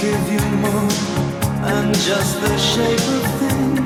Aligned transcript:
give 0.00 0.32
you 0.32 0.40
more 0.56 0.88
than 1.62 1.92
just 1.94 2.40
the 2.40 2.56
shape 2.58 3.00
of 3.00 3.40
things. 3.40 3.83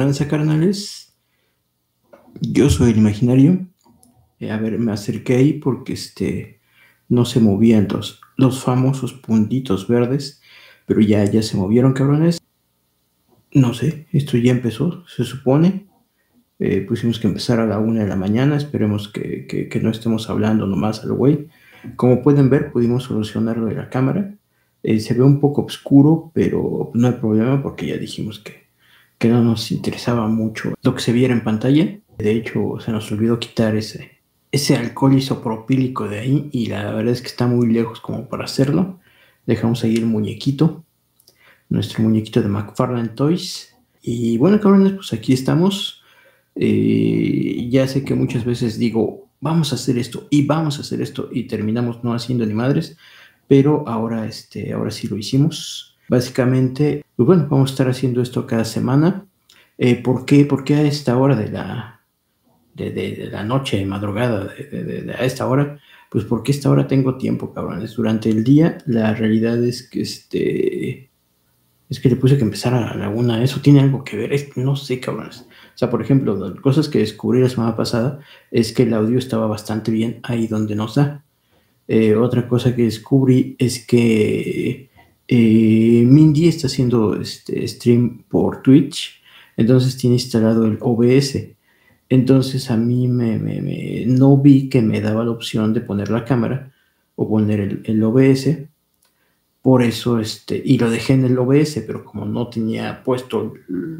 Tranza, 0.00 0.28
carnales? 0.28 1.14
Yo 2.40 2.70
soy 2.70 2.92
el 2.92 2.96
imaginario. 2.96 3.66
Eh, 4.38 4.50
a 4.50 4.56
ver, 4.56 4.78
me 4.78 4.92
acerqué 4.92 5.34
ahí 5.36 5.52
porque 5.52 5.92
este, 5.92 6.60
no 7.10 7.26
se 7.26 7.38
movían 7.38 7.86
los, 7.90 8.22
los 8.38 8.64
famosos 8.64 9.12
puntitos 9.12 9.88
verdes, 9.88 10.40
pero 10.86 11.02
ya, 11.02 11.22
ya 11.24 11.42
se 11.42 11.58
movieron, 11.58 11.92
cabrones. 11.92 12.38
No 13.52 13.74
sé, 13.74 14.06
esto 14.12 14.38
ya 14.38 14.52
empezó, 14.52 15.04
se 15.06 15.24
supone. 15.24 15.86
Eh, 16.58 16.80
pusimos 16.88 17.18
que 17.18 17.26
empezar 17.26 17.60
a 17.60 17.66
la 17.66 17.78
una 17.78 18.00
de 18.00 18.08
la 18.08 18.16
mañana. 18.16 18.56
Esperemos 18.56 19.08
que, 19.08 19.46
que- 19.46 19.80
no 19.80 19.90
estemos 19.90 20.30
hablando 20.30 20.66
nomás 20.66 21.04
al 21.04 21.12
güey. 21.12 21.48
Como 21.96 22.22
pueden 22.22 22.48
ver, 22.48 22.72
pudimos 22.72 23.02
solucionarlo 23.04 23.66
de 23.66 23.74
la 23.74 23.90
cámara. 23.90 24.34
Eh, 24.82 24.98
se 24.98 25.12
ve 25.12 25.22
un 25.22 25.40
poco 25.40 25.62
oscuro, 25.66 26.30
pero 26.32 26.90
no 26.94 27.06
hay 27.06 27.14
problema 27.14 27.62
porque 27.62 27.86
ya 27.86 27.98
dijimos 27.98 28.38
que, 28.38 28.69
que 29.20 29.28
no 29.28 29.44
nos 29.44 29.70
interesaba 29.70 30.26
mucho 30.28 30.72
lo 30.82 30.94
que 30.94 31.02
se 31.02 31.12
viera 31.12 31.34
en 31.34 31.44
pantalla. 31.44 32.00
De 32.16 32.32
hecho, 32.32 32.80
se 32.80 32.90
nos 32.90 33.12
olvidó 33.12 33.38
quitar 33.38 33.76
ese, 33.76 34.22
ese 34.50 34.76
alcohol 34.76 35.12
isopropílico 35.12 36.08
de 36.08 36.20
ahí 36.20 36.48
y 36.52 36.68
la 36.68 36.90
verdad 36.94 37.12
es 37.12 37.20
que 37.20 37.28
está 37.28 37.46
muy 37.46 37.70
lejos 37.70 38.00
como 38.00 38.30
para 38.30 38.44
hacerlo. 38.44 38.98
Dejamos 39.44 39.84
ahí 39.84 39.96
el 39.96 40.06
muñequito, 40.06 40.86
nuestro 41.68 42.02
muñequito 42.02 42.40
de 42.40 42.48
McFarlane 42.48 43.10
Toys. 43.10 43.76
Y 44.00 44.38
bueno, 44.38 44.58
cabrones, 44.58 44.94
pues 44.94 45.12
aquí 45.12 45.34
estamos. 45.34 46.02
Eh, 46.54 47.68
ya 47.70 47.86
sé 47.86 48.02
que 48.06 48.14
muchas 48.14 48.46
veces 48.46 48.78
digo, 48.78 49.28
vamos 49.38 49.72
a 49.72 49.74
hacer 49.74 49.98
esto 49.98 50.28
y 50.30 50.46
vamos 50.46 50.78
a 50.78 50.80
hacer 50.80 51.02
esto 51.02 51.28
y 51.30 51.42
terminamos 51.42 52.02
no 52.02 52.14
haciendo 52.14 52.46
ni 52.46 52.54
madres, 52.54 52.96
pero 53.46 53.86
ahora, 53.86 54.24
este, 54.26 54.72
ahora 54.72 54.90
sí 54.90 55.08
lo 55.08 55.18
hicimos. 55.18 55.89
Básicamente, 56.10 57.04
pues 57.14 57.24
bueno, 57.24 57.46
vamos 57.48 57.70
a 57.70 57.72
estar 57.74 57.88
haciendo 57.88 58.20
esto 58.20 58.44
cada 58.44 58.64
semana. 58.64 59.26
Eh, 59.78 59.94
¿Por 60.02 60.24
qué? 60.24 60.44
Porque 60.44 60.74
a 60.74 60.82
esta 60.82 61.16
hora 61.16 61.36
de 61.36 61.48
la, 61.48 62.00
de, 62.74 63.28
la 63.30 63.44
noche, 63.44 63.86
madrugada, 63.86 64.46
de, 64.46 65.14
a 65.16 65.24
esta 65.24 65.46
hora, 65.46 65.78
pues 66.10 66.24
porque 66.24 66.50
a 66.50 66.56
esta 66.56 66.68
hora 66.68 66.88
tengo 66.88 67.16
tiempo, 67.16 67.54
cabrones. 67.54 67.94
Durante 67.94 68.28
el 68.28 68.42
día, 68.42 68.78
la 68.86 69.14
realidad 69.14 69.62
es 69.62 69.88
que 69.88 70.00
este. 70.00 71.10
Es 71.88 72.00
que 72.00 72.08
le 72.08 72.16
puse 72.16 72.36
que 72.36 72.42
empezar 72.42 72.74
a 72.74 72.92
la 72.96 73.08
una. 73.08 73.44
Eso 73.44 73.60
tiene 73.60 73.78
algo 73.78 74.02
que 74.02 74.16
ver. 74.16 74.32
no 74.56 74.74
sé, 74.74 74.98
cabrones. 74.98 75.42
O 75.42 75.78
sea, 75.78 75.90
por 75.90 76.02
ejemplo, 76.02 76.56
cosas 76.60 76.88
que 76.88 76.98
descubrí 76.98 77.40
la 77.40 77.48
semana 77.48 77.76
pasada 77.76 78.18
es 78.50 78.72
que 78.72 78.82
el 78.82 78.94
audio 78.94 79.16
estaba 79.20 79.46
bastante 79.46 79.92
bien 79.92 80.18
ahí 80.24 80.48
donde 80.48 80.74
nos 80.74 80.96
da. 80.96 81.22
Eh, 81.86 82.16
otra 82.16 82.48
cosa 82.48 82.74
que 82.74 82.82
descubrí 82.82 83.54
es 83.60 83.86
que 83.86 84.89
eh, 85.32 86.04
Mindy 86.08 86.48
está 86.48 86.66
haciendo 86.66 87.14
este 87.14 87.64
stream 87.68 88.24
por 88.28 88.62
Twitch, 88.62 89.22
entonces 89.56 89.96
tiene 89.96 90.16
instalado 90.16 90.66
el 90.66 90.76
OBS. 90.80 91.38
Entonces 92.08 92.68
a 92.68 92.76
mí 92.76 93.06
me, 93.06 93.38
no 94.06 94.36
vi 94.36 94.68
que 94.68 94.82
me 94.82 95.00
daba 95.00 95.22
la 95.22 95.30
opción 95.30 95.72
de 95.72 95.82
poner 95.82 96.10
la 96.10 96.24
cámara 96.24 96.72
o 97.14 97.28
poner 97.28 97.80
el, 97.84 98.02
OBS. 98.02 98.58
Por 99.62 99.84
eso, 99.84 100.18
este, 100.18 100.60
y 100.64 100.78
lo 100.78 100.90
dejé 100.90 101.12
en 101.12 101.24
el 101.24 101.38
OBS, 101.38 101.84
pero 101.86 102.04
como 102.04 102.24
no 102.24 102.48
tenía 102.48 103.04
puesto 103.04 103.54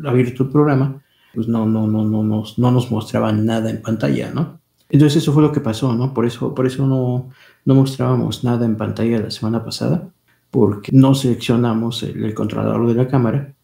abierto 0.04 0.42
el 0.42 0.48
programa, 0.48 1.00
pues 1.32 1.46
no, 1.46 1.64
no, 1.64 1.86
no, 1.86 2.04
no, 2.04 2.24
nos, 2.24 2.58
no 2.58 2.72
nos 2.72 2.90
mostraba 2.90 3.30
nada 3.30 3.70
en 3.70 3.80
pantalla, 3.82 4.32
¿no? 4.34 4.58
Entonces 4.88 5.22
eso 5.22 5.32
fue 5.32 5.44
lo 5.44 5.52
que 5.52 5.60
pasó, 5.60 5.94
¿no? 5.94 6.12
Por 6.12 6.26
eso, 6.26 6.52
por 6.56 6.66
eso 6.66 6.88
no, 6.88 7.30
no 7.64 7.74
mostrábamos 7.76 8.42
nada 8.42 8.66
en 8.66 8.76
pantalla 8.76 9.20
la 9.20 9.30
semana 9.30 9.64
pasada, 9.64 10.10
porque 10.50 10.90
no 10.92 11.14
seleccionamos 11.14 12.02
el, 12.02 12.34
controlador 12.34 12.88
de 12.88 12.94
la 12.94 13.08
cámara 13.08 13.54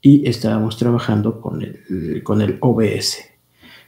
y 0.00 0.28
estábamos 0.28 0.76
trabajando 0.76 1.40
con 1.40 1.62
el, 1.62 2.22
con 2.22 2.40
el 2.40 2.58
OBS. 2.60 3.18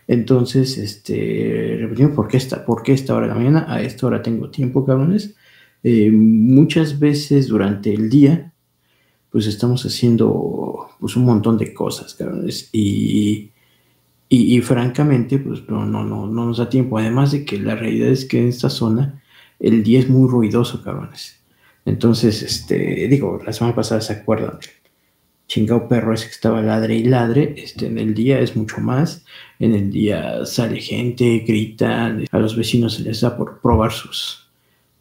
Entonces, 0.07 0.79
este, 0.79 1.77
repetimos, 1.81 2.15
¿por 2.15 2.29
qué, 2.29 2.37
esta, 2.37 2.65
¿por 2.65 2.83
esta 2.87 3.15
hora 3.15 3.27
de 3.27 3.33
la 3.33 3.39
mañana? 3.39 3.67
A 3.69 3.81
esta 3.81 4.07
hora 4.07 4.23
tengo 4.23 4.51
tiempo, 4.51 4.85
cabrones. 4.85 5.35
Eh, 5.83 6.11
muchas 6.11 6.99
veces 6.99 7.49
durante 7.49 7.93
el 7.93 8.11
día, 8.11 8.53
pues 9.31 9.47
estamos 9.47 9.85
haciendo 9.85 10.89
pues 11.01 11.17
un 11.17 11.25
montón 11.25 11.59
de 11.59 11.75
cosas, 11.75 12.15
cabrones. 12.15 12.69
Y, 12.73 13.51
y, 14.29 14.61
francamente, 14.63 15.39
pues 15.39 15.69
no, 15.69 15.87
no, 15.87 16.05
no, 16.05 16.27
no 16.27 16.47
nos 16.47 16.59
da 16.59 16.69
tiempo. 16.69 16.99
Además 16.99 17.33
de 17.33 17.45
que 17.45 17.59
la 17.59 17.75
realidad 17.75 18.09
es 18.09 18.25
que 18.25 18.41
en 18.41 18.49
esta 18.49 18.71
zona 18.71 19.23
el 19.59 19.83
día 19.83 20.01
es 20.01 20.09
muy 20.09 20.29
ruidoso, 20.29 20.83
cabrones. 20.83 21.44
Entonces, 21.85 22.43
este, 22.43 23.09
digo, 23.09 23.41
la 23.45 23.53
semana 23.53 23.77
pasada 23.77 24.01
se 24.01 24.15
acuerdan 24.15 24.59
del 24.59 24.71
chingado 25.47 25.87
perro 25.87 26.15
ese 26.15 26.27
que 26.27 26.33
estaba 26.33 26.63
ladre 26.63 26.97
y 26.97 27.05
ladre. 27.05 27.55
Este, 27.57 27.87
en 27.87 27.99
el 27.99 28.15
día 28.15 28.41
es 28.41 28.57
mucho 28.57 28.81
más. 28.81 29.25
En 29.59 29.75
el 29.75 29.91
día 29.91 30.47
sale 30.47 30.81
gente, 30.81 31.45
gritan, 31.47 32.25
a 32.31 32.39
los 32.39 32.57
vecinos 32.57 32.95
se 32.95 33.03
les 33.03 33.21
da 33.21 33.37
por 33.37 33.61
probar 33.61 33.93
sus, 33.93 34.49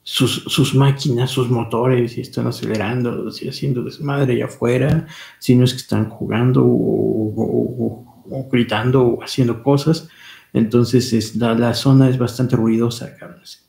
sus, 0.03 0.43
sus 0.43 0.75
máquinas, 0.75 1.31
sus 1.31 1.49
motores, 1.49 2.17
y 2.17 2.21
están 2.21 2.47
acelerando 2.47 3.29
y 3.41 3.47
haciendo 3.47 3.83
desmadre 3.83 4.33
allá 4.33 4.45
afuera. 4.45 5.07
Si 5.39 5.55
no 5.55 5.63
es 5.63 5.71
que 5.71 5.79
están 5.79 6.09
jugando 6.09 6.63
o, 6.65 8.05
gritando 8.51 9.03
o 9.03 9.23
haciendo 9.23 9.63
cosas. 9.63 10.09
Entonces, 10.51 11.13
es, 11.13 11.35
la, 11.37 11.55
la 11.55 11.73
zona 11.73 12.09
es 12.09 12.17
bastante 12.17 12.57
ruidosa, 12.57 13.15
cabrones. 13.15 13.63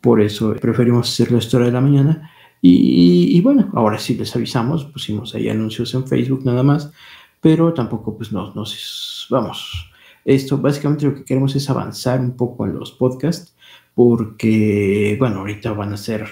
Por 0.00 0.20
eso 0.20 0.54
preferimos 0.54 1.10
hacerlo 1.10 1.38
a 1.38 1.40
esta 1.40 1.56
hora 1.56 1.66
de 1.66 1.72
la 1.72 1.80
mañana. 1.80 2.30
Y, 2.66 3.42
bueno, 3.42 3.70
ahora 3.74 3.98
sí 3.98 4.14
les 4.14 4.34
avisamos, 4.34 4.86
pusimos 4.86 5.34
ahí 5.34 5.50
anuncios 5.50 5.92
en 5.92 6.06
Facebook 6.06 6.46
nada 6.46 6.62
más, 6.62 6.90
pero 7.42 7.74
tampoco 7.74 8.16
pues 8.16 8.32
no, 8.32 8.54
nos 8.54 9.26
vamos. 9.28 9.92
Esto 10.24 10.56
básicamente 10.56 11.04
lo 11.04 11.14
que 11.14 11.24
queremos 11.26 11.54
es 11.56 11.68
avanzar 11.68 12.20
un 12.20 12.38
poco 12.38 12.64
en 12.64 12.74
los 12.74 12.90
podcasts, 12.92 13.54
porque 13.94 15.14
bueno, 15.18 15.40
ahorita 15.40 15.74
van 15.74 15.92
a 15.92 15.98
ser 15.98 16.26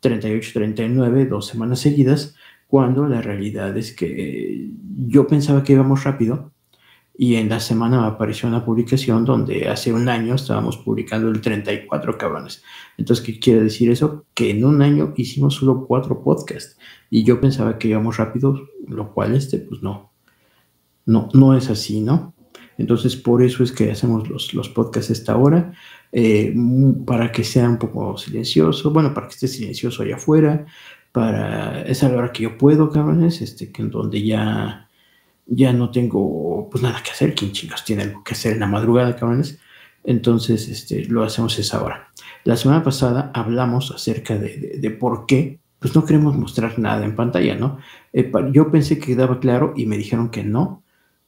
38, 0.00 0.50
39, 0.52 1.26
dos 1.26 1.46
semanas 1.46 1.78
seguidas, 1.78 2.34
cuando 2.66 3.06
la 3.06 3.22
realidad 3.22 3.76
es 3.76 3.94
que 3.94 4.70
yo 5.06 5.28
pensaba 5.28 5.62
que 5.62 5.74
íbamos 5.74 6.02
rápido, 6.02 6.50
y 7.20 7.34
en 7.34 7.48
la 7.48 7.58
semana 7.58 8.00
me 8.00 8.06
apareció 8.06 8.48
una 8.48 8.64
publicación 8.64 9.24
donde 9.24 9.68
hace 9.68 9.92
un 9.92 10.08
año 10.08 10.36
estábamos 10.36 10.76
publicando 10.76 11.28
el 11.28 11.40
34 11.40 12.16
cabrones. 12.16 12.62
Entonces, 12.96 13.26
¿qué 13.26 13.40
quiere 13.40 13.60
decir 13.60 13.90
eso? 13.90 14.24
Que 14.34 14.50
en 14.50 14.64
un 14.64 14.80
año 14.82 15.14
hicimos 15.16 15.56
solo 15.56 15.84
cuatro 15.84 16.22
podcasts. 16.22 16.78
Y 17.10 17.24
yo 17.24 17.40
pensaba 17.40 17.76
que 17.76 17.88
íbamos 17.88 18.18
rápido, 18.18 18.68
lo 18.86 19.12
cual 19.12 19.34
este, 19.34 19.58
pues 19.58 19.82
no. 19.82 20.12
No, 21.06 21.28
no 21.34 21.56
es 21.56 21.68
así, 21.70 22.00
¿no? 22.00 22.34
Entonces, 22.78 23.16
por 23.16 23.42
eso 23.42 23.64
es 23.64 23.72
que 23.72 23.90
hacemos 23.90 24.28
los, 24.28 24.54
los 24.54 24.68
podcasts 24.68 25.10
a 25.10 25.14
esta 25.14 25.36
hora, 25.36 25.72
eh, 26.12 26.54
para 27.04 27.32
que 27.32 27.42
sea 27.42 27.68
un 27.68 27.78
poco 27.78 28.16
silencioso, 28.16 28.92
bueno, 28.92 29.12
para 29.12 29.26
que 29.26 29.34
esté 29.34 29.48
silencioso 29.48 30.04
allá 30.04 30.14
afuera, 30.14 30.66
para 31.10 31.82
esa 31.82 32.08
hora 32.14 32.30
que 32.30 32.44
yo 32.44 32.56
puedo, 32.56 32.90
cabrones, 32.90 33.42
este, 33.42 33.72
que 33.72 33.82
en 33.82 33.90
donde 33.90 34.22
ya 34.24 34.87
ya 35.48 35.72
no 35.72 35.90
tengo 35.90 36.68
pues 36.70 36.82
nada 36.82 37.02
que 37.02 37.10
hacer, 37.10 37.34
¿quién 37.34 37.52
chicos 37.52 37.84
tiene 37.84 38.02
algo 38.04 38.22
que 38.22 38.34
hacer 38.34 38.52
en 38.52 38.60
la 38.60 38.66
madrugada, 38.66 39.16
cabrones? 39.16 39.58
Entonces, 40.04 40.68
este, 40.68 41.04
lo 41.06 41.24
hacemos 41.24 41.58
esa 41.58 41.82
hora. 41.82 42.08
La 42.44 42.56
semana 42.56 42.82
pasada 42.82 43.30
hablamos 43.34 43.90
acerca 43.90 44.38
de, 44.38 44.96
por 44.98 45.26
qué 45.26 45.60
pues 45.78 45.94
no 45.94 46.04
queremos 46.04 46.36
mostrar 46.36 46.78
nada 46.78 47.04
en 47.04 47.14
pantalla, 47.14 47.54
¿no? 47.54 47.78
Eh, 48.12 48.30
yo 48.52 48.70
pensé 48.70 48.98
que 48.98 49.08
quedaba 49.08 49.38
claro 49.38 49.74
y 49.76 49.86
me 49.86 49.96
dijeron 49.96 50.30
que 50.30 50.42
no, 50.42 50.82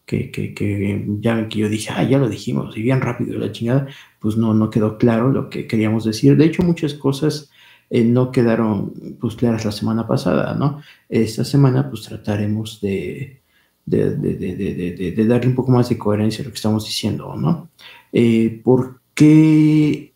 que, 0.07 0.31
que, 0.33 1.07
ya 1.21 1.49
que 1.49 1.59
yo 1.59 1.69
dije, 1.69 1.91
ah, 1.95 2.03
ya 2.03 2.19
lo 2.19 2.29
dijimos, 2.29 2.77
y 2.77 2.83
bien 2.83 3.01
rápido 3.01 3.39
la 3.39 3.53
chingada, 3.53 3.87
pues 4.19 4.37
no, 4.37 4.55
no 4.55 4.71
quedó 4.71 4.99
claro 4.99 5.31
lo 5.31 5.49
que 5.51 5.67
queríamos 5.69 6.05
decir. 6.05 6.37
De 6.37 6.47
hecho, 6.47 6.63
muchas 6.65 6.95
cosas 6.95 7.51
eh, 7.91 8.05
no 8.05 8.33
quedaron 8.33 9.19
pues 9.21 9.37
claras 9.37 9.65
la 9.65 9.73
semana 9.73 10.07
pasada, 10.09 10.55
¿no? 10.55 10.83
Esta 11.09 11.45
semana 11.45 11.89
pues 11.89 12.03
trataremos 12.03 12.81
de, 12.81 13.40
de, 13.87 15.25
darle 15.27 15.49
un 15.49 15.55
poco 15.55 15.73
más 15.73 15.89
de 15.89 15.99
coherencia 15.99 16.43
a 16.43 16.45
lo 16.45 16.51
que 16.51 16.57
estamos 16.57 16.85
diciendo, 16.85 17.35
¿no? 17.37 17.69
Eh, 18.13 18.61
¿Por 18.63 19.01
qué 19.15 20.13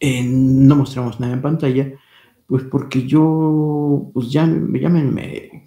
eh, 0.00 0.22
no 0.24 0.76
mostramos 0.76 1.20
nada 1.20 1.34
en 1.34 1.42
pantalla? 1.42 1.92
Pues 2.46 2.64
porque 2.64 3.06
yo, 3.06 4.10
pues 4.14 4.30
ya, 4.30 4.46
llámenme, 4.46 5.64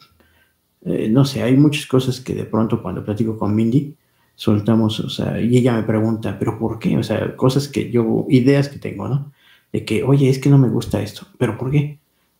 eh, 0.84 1.10
no 1.10 1.26
sé, 1.26 1.44
hay 1.44 1.56
muchas 1.56 1.86
cosas 1.86 2.20
que 2.20 2.34
de 2.34 2.46
pronto 2.46 2.82
cuando 2.82 3.06
platico 3.06 3.38
con 3.38 3.56
Mindy, 3.56 3.96
soltamos, 4.36 5.00
o 5.00 5.10
sea, 5.10 5.40
y 5.40 5.58
ella 5.58 5.74
me 5.74 5.84
pregunta, 5.84 6.38
¿pero 6.40 6.58
por 6.58 6.80
qué? 6.80 6.98
O 6.98 7.04
sea, 7.04 7.36
cosas 7.36 7.68
que 7.68 7.92
yo, 7.92 8.26
ideas 8.30 8.70
que 8.70 8.80
tengo, 8.80 9.08
¿no? 9.08 9.32
De 9.72 9.86
que, 9.86 10.04
oye, 10.04 10.30
es 10.30 10.40
que 10.40 10.50
no 10.50 10.58
me 10.58 10.70
gusta 10.70 11.02
esto, 11.02 11.28
¿pero 11.38 11.58
por 11.58 11.72
qué? 11.72 12.00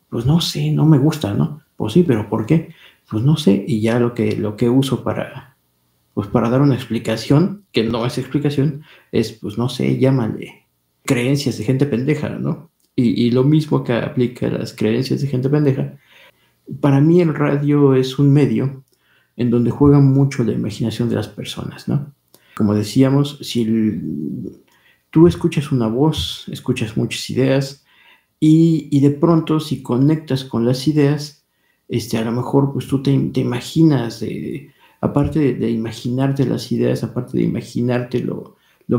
Pues 0.10 0.26
no 0.26 0.42
sé, 0.42 0.72
no 0.72 0.86
me 0.86 0.98
gusta, 0.98 1.34
¿no? 1.34 1.62
Pues 1.78 1.94
sí, 1.94 2.04
pero 2.04 2.28
¿por 2.30 2.46
qué? 2.46 2.74
Pues 3.12 3.26
no 3.26 3.36
sé, 3.36 3.66
y 3.68 3.82
ya 3.82 4.00
lo 4.00 4.14
que, 4.14 4.38
lo 4.38 4.56
que 4.56 4.70
uso 4.70 5.04
para, 5.04 5.58
pues 6.14 6.30
para 6.30 6.50
dar 6.50 6.62
una 6.62 6.76
explicación, 6.76 7.66
que 7.74 7.84
no 7.84 8.06
es 8.06 8.18
explicación, 8.18 8.84
es, 9.12 9.34
pues 9.34 9.58
no 9.58 9.68
sé, 9.68 10.00
llámale 10.00 10.66
creencias 11.04 11.58
de 11.58 11.66
gente 11.66 11.86
pendeja, 11.86 12.30
¿no? 12.30 12.72
Y, 12.96 13.26
y 13.26 13.32
lo 13.32 13.44
mismo 13.44 13.84
que 13.84 13.94
aplica 13.94 14.48
a 14.48 14.52
las 14.52 14.74
creencias 14.74 15.22
de 15.22 15.28
gente 15.28 15.50
pendeja. 15.50 15.98
Para 16.80 17.02
mí 17.02 17.20
el 17.20 17.34
radio 17.34 17.96
es 17.96 18.18
un 18.18 18.32
medio 18.32 18.86
en 19.36 19.50
donde 19.50 19.72
juega 19.72 20.00
mucho 20.00 20.44
la 20.46 20.54
imaginación 20.54 21.10
de 21.10 21.16
las 21.16 21.28
personas, 21.28 21.90
¿no? 21.90 22.14
Como 22.56 22.74
decíamos, 22.76 23.40
si 23.42 24.00
tú 25.10 25.28
escuchas 25.28 25.72
una 25.74 25.88
voz, 25.88 26.46
escuchas 26.50 26.96
muchas 26.96 27.30
ideas 27.30 27.84
y, 28.40 28.88
y 28.90 29.02
de 29.02 29.12
pronto 29.12 29.60
si 29.60 29.82
conectas 29.82 30.46
con 30.46 30.66
las 30.66 30.88
ideas, 30.88 31.41
este, 31.92 32.18
a 32.18 32.24
lo 32.24 32.32
mejor 32.32 32.72
pues 32.72 32.88
tú 32.88 33.04
te, 33.04 33.12
imaginas, 33.12 34.24
aparte 35.02 35.54
de, 35.54 35.70
imaginarte 35.70 36.46
las 36.46 36.72
ideas, 36.72 37.04
aparte 37.04 37.38
de 37.38 37.44
imaginarte 37.44 38.22
lo, 38.22 38.56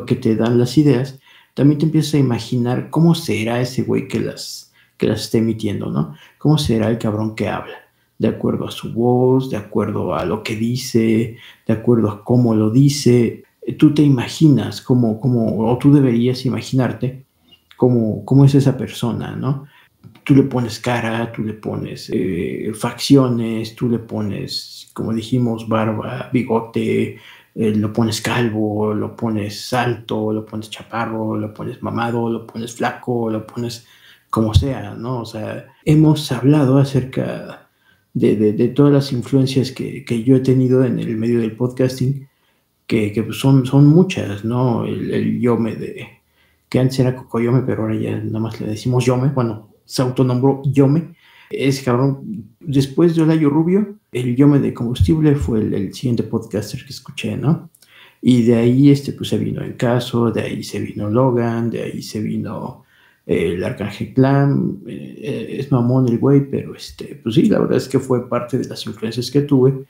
que 0.07 0.15
te 0.15 0.37
dan 0.37 0.59
las 0.59 0.77
ideas, 0.77 1.19
también 1.55 1.79
te 1.79 1.87
empiezas 1.87 2.15
a 2.15 2.19
imaginar 2.19 2.91
cómo 2.91 3.15
será 3.15 3.63
ese 3.63 3.83
güey 3.83 4.09
que 4.09 4.21
las, 4.21 4.73
que 4.99 5.07
las 5.07 5.23
esté 5.23 5.39
emitiendo, 5.39 5.91
¿no? 5.91 6.15
¿Cómo 6.37 6.59
será 6.59 6.91
el 6.91 6.99
cabrón 6.99 7.35
que 7.35 7.49
habla? 7.49 7.77
de 8.19 8.29
acuerdo 8.29 8.69
a 8.69 8.71
su 8.71 8.93
voz, 8.93 9.51
de 9.51 9.57
acuerdo 9.57 10.15
a 10.15 10.25
lo 10.25 10.45
que 10.45 10.55
dice, 10.55 11.39
de 11.67 11.73
acuerdo 11.73 12.09
a 12.09 12.23
cómo 12.23 12.55
lo 12.55 12.71
dice. 12.71 13.43
Tú 13.79 13.95
te 13.95 14.03
imaginas 14.03 14.81
cómo, 14.81 15.19
cómo 15.19 15.69
o 15.69 15.77
tú 15.77 15.93
deberías 15.93 16.47
imaginarte 16.47 17.25
cómo, 17.77 18.25
cómo 18.25 18.45
es 18.45 18.55
esa 18.55 18.77
persona, 18.77 19.35
¿no? 19.35 19.67
Tú 20.25 20.35
le 20.35 20.45
pones 20.45 20.79
cara, 20.79 21.33
tú 21.33 21.43
le 21.43 21.55
pones 21.55 22.11
eh, 22.13 22.73
facciones, 22.75 23.75
tú 23.75 23.89
le 23.89 23.99
pones, 23.99 24.91
como 24.95 25.13
dijimos, 25.13 25.69
barba, 25.69 26.31
bigote, 26.33 27.19
eh, 27.55 27.75
lo 27.75 27.93
pones 27.93 28.21
calvo, 28.21 28.95
lo 28.95 29.15
pones 29.17 29.73
alto, 29.73 30.33
lo 30.33 30.47
pones 30.47 30.71
chaparro, 30.71 31.37
lo 31.37 31.53
pones 31.53 31.83
mamado, 31.83 32.31
lo 32.31 32.47
pones 32.47 32.75
flaco, 32.75 33.31
lo 33.31 33.47
pones 33.47 33.87
como 34.31 34.55
sea, 34.55 34.95
¿no? 34.95 35.21
O 35.21 35.27
sea, 35.27 35.67
hemos 35.85 36.33
hablado 36.33 36.79
acerca 36.79 37.69
de, 38.15 38.69
todas 38.75 38.93
las 38.93 39.13
influencias 39.13 39.73
que, 39.73 40.25
yo 40.25 40.37
he 40.37 40.41
tenido 40.41 40.85
en 40.85 40.99
el 40.99 41.17
medio 41.17 41.41
del 41.41 41.57
podcasting, 41.57 42.29
que, 42.87 43.23
pues 43.25 43.39
son, 43.39 43.67
son 43.67 43.87
muchas, 43.87 44.45
¿no? 44.45 44.85
El, 44.87 45.41
Yome 45.41 45.77
de, 45.77 46.09
que 46.69 46.79
antes 46.79 46.99
era 47.01 47.15
Cocoyome, 47.15 47.63
pero 47.63 47.83
ahora 47.83 47.95
ya 47.97 48.17
nada 48.19 48.41
más 48.41 48.61
le 48.61 48.69
decimos 48.69 49.05
Yome, 49.05 49.29
bueno, 49.29 49.72
se 49.85 50.03
autonombró 50.03 50.63
Yome, 50.65 51.15
ese 51.51 51.85
cabrón, 51.85 52.47
después 52.61 53.15
de 53.15 53.23
Olayo 53.23 53.51
Rubio, 53.51 53.97
el 54.11 54.37
Yome 54.37 54.59
de 54.59 54.73
Combustible 54.73 55.35
fue 55.37 55.61
el, 55.61 55.95
siguiente 55.95 56.23
podcaster 56.23 56.85
que 56.85 56.93
escuché, 56.93 57.37
¿no? 57.37 57.71
Y 58.21 58.43
de 58.43 58.57
ahí 58.57 58.91
este, 58.91 59.13
pues 59.13 59.29
se 59.29 59.39
vino 59.39 59.63
el 59.63 59.77
caso, 59.77 60.31
de 60.31 60.43
ahí 60.43 60.63
se 60.63 60.81
vino 60.81 61.11
Logan, 61.11 61.71
de 61.71 61.83
ahí 61.83 62.03
se 62.03 62.21
vino 62.21 62.85
el 63.27 63.63
Arcángel 63.63 64.15
Clan, 64.15 64.79
eh, 64.87 65.57
es 65.59 65.71
mamón 65.71 66.09
el 66.09 66.19
güey, 66.19 66.49
pero 66.49 66.75
este, 66.75 67.21
pues 67.23 67.35
sí, 67.35 67.47
la 67.47 67.59
verdad 67.59 67.77
es 67.77 67.89
que 67.89 67.99
fue 67.99 68.29
parte 68.29 68.59
de 68.59 68.69
las 68.69 68.87
influencias 68.87 69.31
que 69.31 69.43
tuve, 69.43 69.85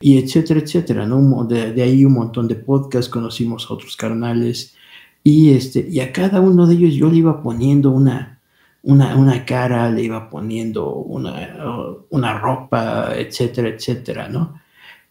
y 0.00 0.18
etcétera, 0.18 0.60
etcétera, 0.60 1.06
¿no? 1.06 1.44
De, 1.44 1.72
de 1.72 1.82
ahí 1.82 2.04
un 2.04 2.12
montón 2.14 2.46
de 2.46 2.54
podcasts, 2.54 3.10
conocimos 3.10 3.68
a 3.68 3.74
otros 3.74 3.96
carnales, 3.96 4.76
y, 5.24 5.50
este, 5.50 5.86
y 5.90 6.00
a 6.00 6.12
cada 6.12 6.40
uno 6.40 6.66
de 6.66 6.74
ellos 6.74 6.94
yo 6.94 7.10
le 7.10 7.16
iba 7.16 7.42
poniendo 7.42 7.90
una, 7.90 8.37
una, 8.88 9.16
una 9.16 9.44
cara, 9.44 9.90
le 9.90 10.04
iba 10.04 10.30
poniendo 10.30 10.94
una, 10.94 11.52
una 12.08 12.38
ropa, 12.38 13.12
etcétera, 13.14 13.68
etcétera, 13.68 14.28
¿no? 14.30 14.54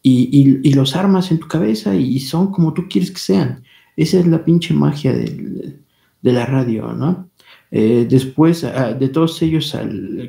Y, 0.01 0.59
y, 0.63 0.73
los 0.73 0.95
armas 0.95 1.31
en 1.31 1.39
tu 1.39 1.47
cabeza 1.47 1.93
y 1.93 2.19
son 2.19 2.51
como 2.51 2.73
tú 2.73 2.87
quieres 2.89 3.11
que 3.11 3.19
sean. 3.19 3.63
Esa 3.95 4.19
es 4.19 4.27
la 4.27 4.43
pinche 4.43 4.73
magia 4.73 5.13
de, 5.13 5.77
de 6.21 6.33
la 6.33 6.45
radio, 6.45 6.93
¿no? 6.93 7.29
Eh, 7.69 8.07
después 8.09 8.63
ah, 8.63 8.93
de 8.93 9.09
todos 9.09 9.41
ellos 9.43 9.77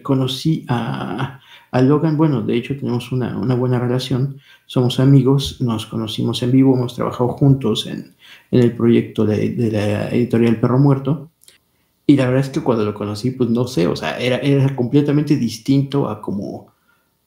conocí 0.02 0.67
a, 0.69 1.40
a, 1.71 1.83
Logan, 1.83 2.19
bueno, 2.19 2.43
de 2.43 2.57
hecho 2.57 2.76
tenemos 2.76 3.12
una, 3.12 3.38
una, 3.38 3.55
buena 3.55 3.78
relación, 3.78 4.38
somos 4.67 5.00
amigos, 5.00 5.61
nos 5.61 5.87
conocimos 5.87 6.43
en 6.43 6.52
vivo, 6.52 6.76
hemos 6.76 6.95
trabajado 6.97 7.28
juntos 7.28 7.87
en, 7.87 8.14
en 8.50 8.61
el 8.62 8.73
proyecto 8.73 9.25
de, 9.25 9.50
de, 9.50 9.73
la 9.73 10.09
editorial 10.11 10.57
Perro 10.61 10.78
Muerto. 10.78 11.31
Y 12.11 12.17
la 12.17 12.25
verdad 12.25 12.41
es 12.47 12.49
que 12.49 12.62
cuando 12.62 12.87
lo 12.87 12.95
conocí, 12.95 13.33
pues 13.33 13.50
no 13.50 13.67
sé, 13.67 13.87
o 13.87 13.95
sea, 13.95 14.19
era, 14.19 14.38
era 14.38 14.75
completamente 14.75 15.37
distinto 15.37 16.09
a 16.09 16.23
como, 16.23 16.73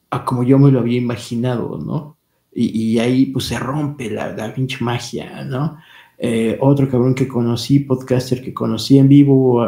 a 0.09 0.25
como 0.25 0.43
yo 0.43 0.57
me 0.57 0.71
lo 0.71 0.79
había 0.79 0.97
imaginado, 0.97 1.77
¿no? 1.77 2.17
Y, 2.51 2.97
ahí 2.97 3.27
pues 3.27 3.45
se 3.45 3.59
rompe 3.59 4.09
la, 4.09 4.35
la 4.35 4.51
pinche 4.53 4.83
magia, 4.83 5.43
¿no? 5.45 5.77
Eh, 6.17 6.57
otro 6.61 6.89
cabrón 6.89 7.13
que 7.13 7.27
conocí, 7.27 7.81
podcaster 7.81 8.41
que 8.41 8.55
conocí 8.55 8.97
en 8.97 9.07
vivo, 9.07 9.63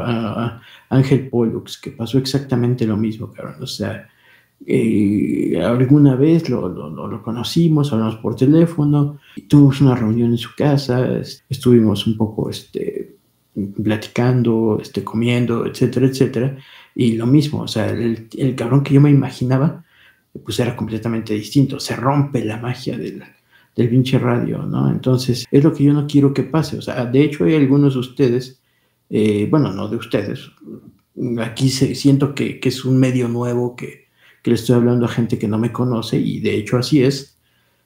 Ángel 0.89 1.29
Pollux, 1.29 1.77
que 1.77 1.91
pasó 1.91 2.17
exactamente 2.17 2.87
lo 2.87 2.97
mismo, 2.97 3.31
cabrón. 3.31 3.61
O 3.61 3.67
sea, 3.67 4.09
eh, 4.65 5.61
alguna 5.63 6.15
vez 6.15 6.49
lo, 6.49 6.67
lo, 6.69 7.21
conocimos, 7.21 7.93
hablamos 7.93 8.15
por 8.15 8.35
teléfono, 8.35 9.19
tuvimos 9.47 9.79
una 9.79 9.95
reunión 9.95 10.31
en 10.31 10.37
su 10.39 10.55
casa, 10.55 11.21
estuvimos 11.49 12.07
un 12.07 12.17
poco 12.17 12.49
este, 12.49 13.12
platicando, 13.83 14.79
este, 14.81 15.03
comiendo, 15.03 15.65
etcétera, 15.65 16.07
etcétera. 16.07 16.57
Y 16.95 17.13
lo 17.13 17.25
mismo, 17.25 17.61
o 17.61 17.67
sea, 17.67 17.89
el, 17.89 18.27
cabrón 18.55 18.83
que 18.83 18.93
yo 18.93 19.01
me 19.01 19.09
imaginaba, 19.09 19.83
pues 20.43 20.59
era 20.59 20.75
completamente 20.75 21.33
distinto. 21.33 21.79
Se 21.79 21.95
rompe 21.95 22.43
la 22.43 22.57
magia 22.57 22.97
del, 22.97 23.23
del 23.75 23.89
pinche 23.89 24.19
radio, 24.19 24.59
¿no? 24.63 24.89
Entonces, 24.89 25.45
es 25.51 25.63
lo 25.63 25.73
que 25.73 25.83
yo 25.83 25.93
no 25.93 26.07
quiero 26.07 26.33
que 26.33 26.43
pase. 26.43 26.77
O 26.77 26.81
sea, 26.81 27.05
de 27.05 27.23
hecho 27.23 27.45
hay 27.45 27.55
algunos 27.55 27.93
de 27.93 27.99
ustedes, 27.99 28.61
eh, 29.09 29.47
bueno, 29.49 29.71
no 29.71 29.87
de 29.87 29.97
ustedes, 29.97 30.51
aquí 31.39 31.69
se, 31.69 31.95
siento 31.95 32.33
que, 32.35 32.59
que, 32.59 32.69
es 32.69 32.85
un 32.85 32.99
medio 32.99 33.27
nuevo, 33.27 33.75
que, 33.75 34.07
que, 34.41 34.51
le 34.51 34.55
estoy 34.55 34.75
hablando 34.75 35.05
a 35.05 35.09
gente 35.09 35.37
que 35.37 35.47
no 35.47 35.57
me 35.57 35.71
conoce 35.71 36.17
y 36.17 36.39
de 36.39 36.55
hecho 36.55 36.77
así 36.77 37.03
es. 37.03 37.37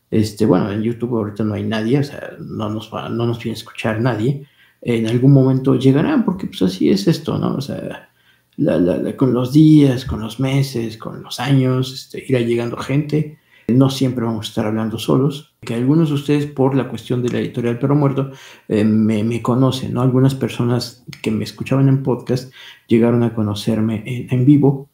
Este, 0.09 0.45
bueno, 0.45 0.71
en 0.71 0.83
YouTube 0.83 1.17
ahorita 1.17 1.43
no 1.43 1.53
hay 1.55 1.63
nadie, 1.63 1.99
o 1.99 2.03
sea, 2.03 2.31
no 2.39 2.69
nos, 2.69 2.93
va, 2.93 3.09
no 3.09 3.25
nos 3.25 3.39
viene 3.39 3.55
a 3.55 3.59
escuchar 3.59 3.99
nadie. 4.01 4.47
En 4.81 5.07
algún 5.07 5.33
momento 5.33 5.75
llegarán, 5.75 6.23
porque 6.25 6.47
pues 6.47 6.61
así 6.61 6.89
es 6.89 7.07
esto, 7.07 7.37
¿no? 7.37 7.55
O 7.55 7.61
sea, 7.61 8.09
con 9.17 9.33
los 9.33 9.53
días, 9.53 10.05
con 10.05 10.21
los 10.21 10.39
meses, 10.39 10.97
con 10.97 11.21
los 11.23 11.39
años, 11.39 11.93
este, 11.93 12.23
irá 12.27 12.39
llegando 12.39 12.77
gente 12.77 13.37
no 13.67 13.89
siempre 13.89 14.23
vamos 14.23 14.47
a 14.47 14.49
estar 14.49 14.65
hablando 14.65 14.97
solos, 14.97 15.53
que 15.59 15.75
algunos 15.75 16.07
de 16.09 16.15
ustedes 16.15 16.45
por 16.45 16.73
la 16.73 16.87
cuestión 16.87 17.21
de 17.21 17.29
la 17.29 17.39
editorial 17.39 17.77
Perro 17.77 17.95
Muerto 17.95 18.31
eh, 18.69 18.85
me, 18.85 19.41
conocen, 19.41 19.93
¿no? 19.93 20.01
Algunas 20.01 20.35
personas 20.35 21.03
que 21.21 21.31
me 21.31 21.43
escuchaban 21.43 21.89
en 21.89 22.01
podcast 22.01 22.53
llegaron 22.87 23.23
a 23.23 23.33
conocerme 23.33 24.27
en, 24.29 24.45
vivo 24.45 24.89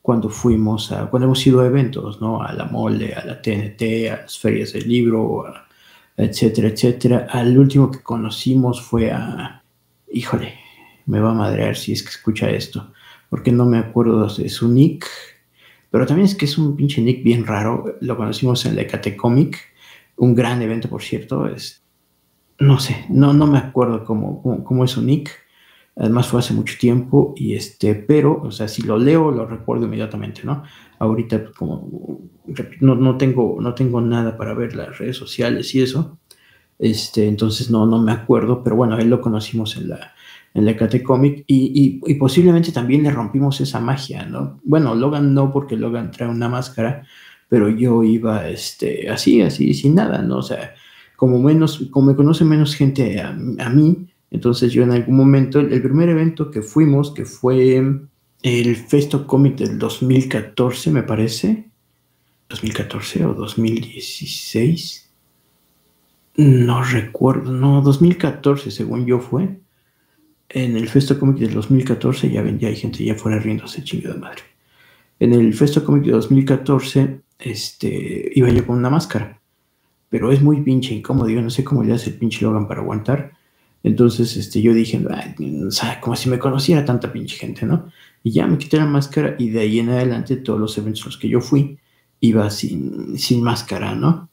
cuando 0.00 0.30
fuimos 0.30 0.92
a, 0.92 1.10
cuando 1.10 1.26
hemos 1.26 1.46
ido 1.46 1.60
a 1.60 1.66
eventos, 1.66 2.20
¿no? 2.20 2.42
A 2.42 2.54
la 2.54 2.64
mole, 2.64 3.12
a 3.12 3.22
la 3.22 3.42
TNT, 3.42 3.82
a 4.10 4.22
las 4.22 4.38
ferias 4.38 4.72
del 4.72 4.88
libro, 4.88 5.44
etcétera, 6.16 6.68
etcétera. 6.68 7.26
Al 7.30 7.58
último 7.58 7.90
que 7.90 8.02
conocimos 8.02 8.80
fue 8.80 9.10
a, 9.10 9.62
híjole, 10.10 10.54
me 11.06 11.20
va 11.20 11.30
a 11.30 11.34
madrear 11.34 11.76
si 11.76 11.92
es 11.92 12.02
que 12.02 12.10
escucha 12.10 12.50
esto, 12.50 12.92
porque 13.30 13.52
no 13.52 13.64
me 13.64 13.78
acuerdo 13.78 14.28
de 14.28 14.48
su 14.48 14.68
nick, 14.68 15.06
pero 15.90 16.06
también 16.06 16.26
es 16.26 16.34
que 16.34 16.44
es 16.44 16.58
un 16.58 16.76
pinche 16.76 17.00
nick 17.00 17.22
bien 17.22 17.46
raro. 17.46 17.96
Lo 18.00 18.16
conocimos 18.16 18.66
en 18.66 18.76
la 18.76 19.16
Comic, 19.16 19.58
un 20.16 20.34
gran 20.34 20.60
evento, 20.62 20.88
por 20.88 21.02
cierto. 21.02 21.46
Es, 21.46 21.82
no 22.58 22.78
sé, 22.80 23.06
no, 23.08 23.32
no 23.32 23.46
me 23.46 23.58
acuerdo 23.58 24.04
cómo, 24.04 24.42
cómo, 24.64 24.84
es 24.84 24.90
su 24.90 25.02
nick. 25.02 25.30
Además 25.96 26.28
fue 26.28 26.40
hace 26.40 26.52
mucho 26.52 26.76
tiempo 26.78 27.32
y 27.36 27.54
este, 27.54 27.94
pero, 27.94 28.42
o 28.42 28.50
sea, 28.50 28.68
si 28.68 28.82
lo 28.82 28.98
leo 28.98 29.30
lo 29.30 29.46
recuerdo 29.46 29.86
inmediatamente, 29.86 30.42
¿no? 30.44 30.62
Ahorita 30.98 31.42
pues, 31.42 31.56
como 31.56 32.20
no, 32.80 32.94
no, 32.94 33.16
tengo, 33.16 33.58
no 33.60 33.74
tengo 33.74 34.00
nada 34.00 34.36
para 34.36 34.54
ver 34.54 34.76
las 34.76 34.98
redes 34.98 35.16
sociales 35.16 35.74
y 35.74 35.82
eso, 35.82 36.18
este, 36.78 37.26
entonces 37.26 37.70
no, 37.70 37.86
no 37.86 38.00
me 38.00 38.12
acuerdo, 38.12 38.62
pero 38.62 38.76
bueno, 38.76 38.98
él 38.98 39.08
lo 39.08 39.20
conocimos 39.20 39.76
en 39.76 39.88
la, 39.88 40.14
en 40.54 40.64
la 40.64 40.72
Ecate 40.72 41.02
Comic 41.02 41.44
y, 41.46 42.00
y, 42.04 42.14
posiblemente 42.14 42.72
también 42.72 43.02
le 43.02 43.10
rompimos 43.10 43.60
esa 43.60 43.80
magia, 43.80 44.24
¿no? 44.26 44.60
Bueno, 44.64 44.94
Logan 44.94 45.34
no, 45.34 45.52
porque 45.52 45.76
Logan 45.76 46.10
trae 46.10 46.28
una 46.28 46.48
máscara, 46.48 47.06
pero 47.48 47.68
yo 47.68 48.02
iba 48.02 48.48
este, 48.48 49.08
así, 49.10 49.40
así, 49.42 49.74
sin 49.74 49.94
nada, 49.94 50.22
¿no? 50.22 50.38
O 50.38 50.42
sea, 50.42 50.74
como, 51.16 51.38
menos, 51.38 51.86
como 51.90 52.08
me 52.08 52.16
conoce 52.16 52.44
menos 52.44 52.74
gente 52.74 53.20
a, 53.20 53.32
mí, 53.34 54.06
entonces 54.30 54.72
yo 54.72 54.82
en 54.82 54.90
algún 54.90 55.16
momento, 55.16 55.60
el, 55.60 55.82
primer 55.82 56.08
evento 56.08 56.50
que 56.50 56.62
fuimos, 56.62 57.12
que 57.12 57.24
fue 57.24 57.82
el 58.42 58.76
Festo 58.76 59.26
Comic 59.26 59.56
del 59.56 59.78
2014, 59.78 60.90
me 60.90 61.02
parece, 61.02 61.70
2014 62.48 63.24
o 63.24 63.34
2016, 63.34 65.10
no 66.36 66.84
recuerdo, 66.84 67.52
no, 67.52 67.80
2014 67.80 68.70
según 68.70 69.06
yo 69.06 69.20
fue. 69.20 69.58
En 70.48 70.76
el 70.76 70.88
Festo 70.88 71.18
Comic 71.18 71.38
del 71.38 71.54
2014, 71.54 72.30
ya 72.30 72.42
ven, 72.42 72.58
ya 72.58 72.68
hay 72.68 72.76
gente 72.76 73.04
ya 73.04 73.14
fuera 73.16 73.38
riéndose 73.38 73.82
chingo 73.82 74.12
de 74.12 74.18
madre. 74.18 74.42
En 75.18 75.32
el 75.32 75.54
Festo 75.54 75.84
Comic 75.84 76.04
de 76.04 76.12
2014, 76.12 77.20
este, 77.38 78.30
iba 78.34 78.48
yo 78.50 78.66
con 78.66 78.76
una 78.76 78.90
máscara, 78.90 79.40
pero 80.08 80.30
es 80.30 80.40
muy 80.42 80.60
pinche 80.60 80.94
incómodo, 80.94 81.28
yo 81.28 81.42
no 81.42 81.50
sé 81.50 81.64
cómo 81.64 81.82
le 81.82 81.94
hace 81.94 82.10
el 82.10 82.16
pinche 82.16 82.44
Logan 82.44 82.68
para 82.68 82.80
aguantar. 82.80 83.35
Entonces, 83.86 84.36
este, 84.36 84.60
yo 84.60 84.74
dije, 84.74 85.00
como 86.00 86.16
si 86.16 86.28
me 86.28 86.40
conociera 86.40 86.84
tanta 86.84 87.12
pinche 87.12 87.36
gente, 87.36 87.64
¿no? 87.64 87.86
Y 88.24 88.32
ya 88.32 88.44
me 88.48 88.58
quité 88.58 88.78
la 88.78 88.84
máscara 88.86 89.36
y 89.38 89.50
de 89.50 89.60
ahí 89.60 89.78
en 89.78 89.90
adelante 89.90 90.34
todos 90.38 90.58
los 90.58 90.76
eventos 90.76 91.04
a 91.04 91.06
los 91.06 91.16
que 91.16 91.28
yo 91.28 91.40
fui 91.40 91.78
iba 92.18 92.50
sin, 92.50 93.16
sin 93.16 93.44
máscara, 93.44 93.94
¿no? 93.94 94.28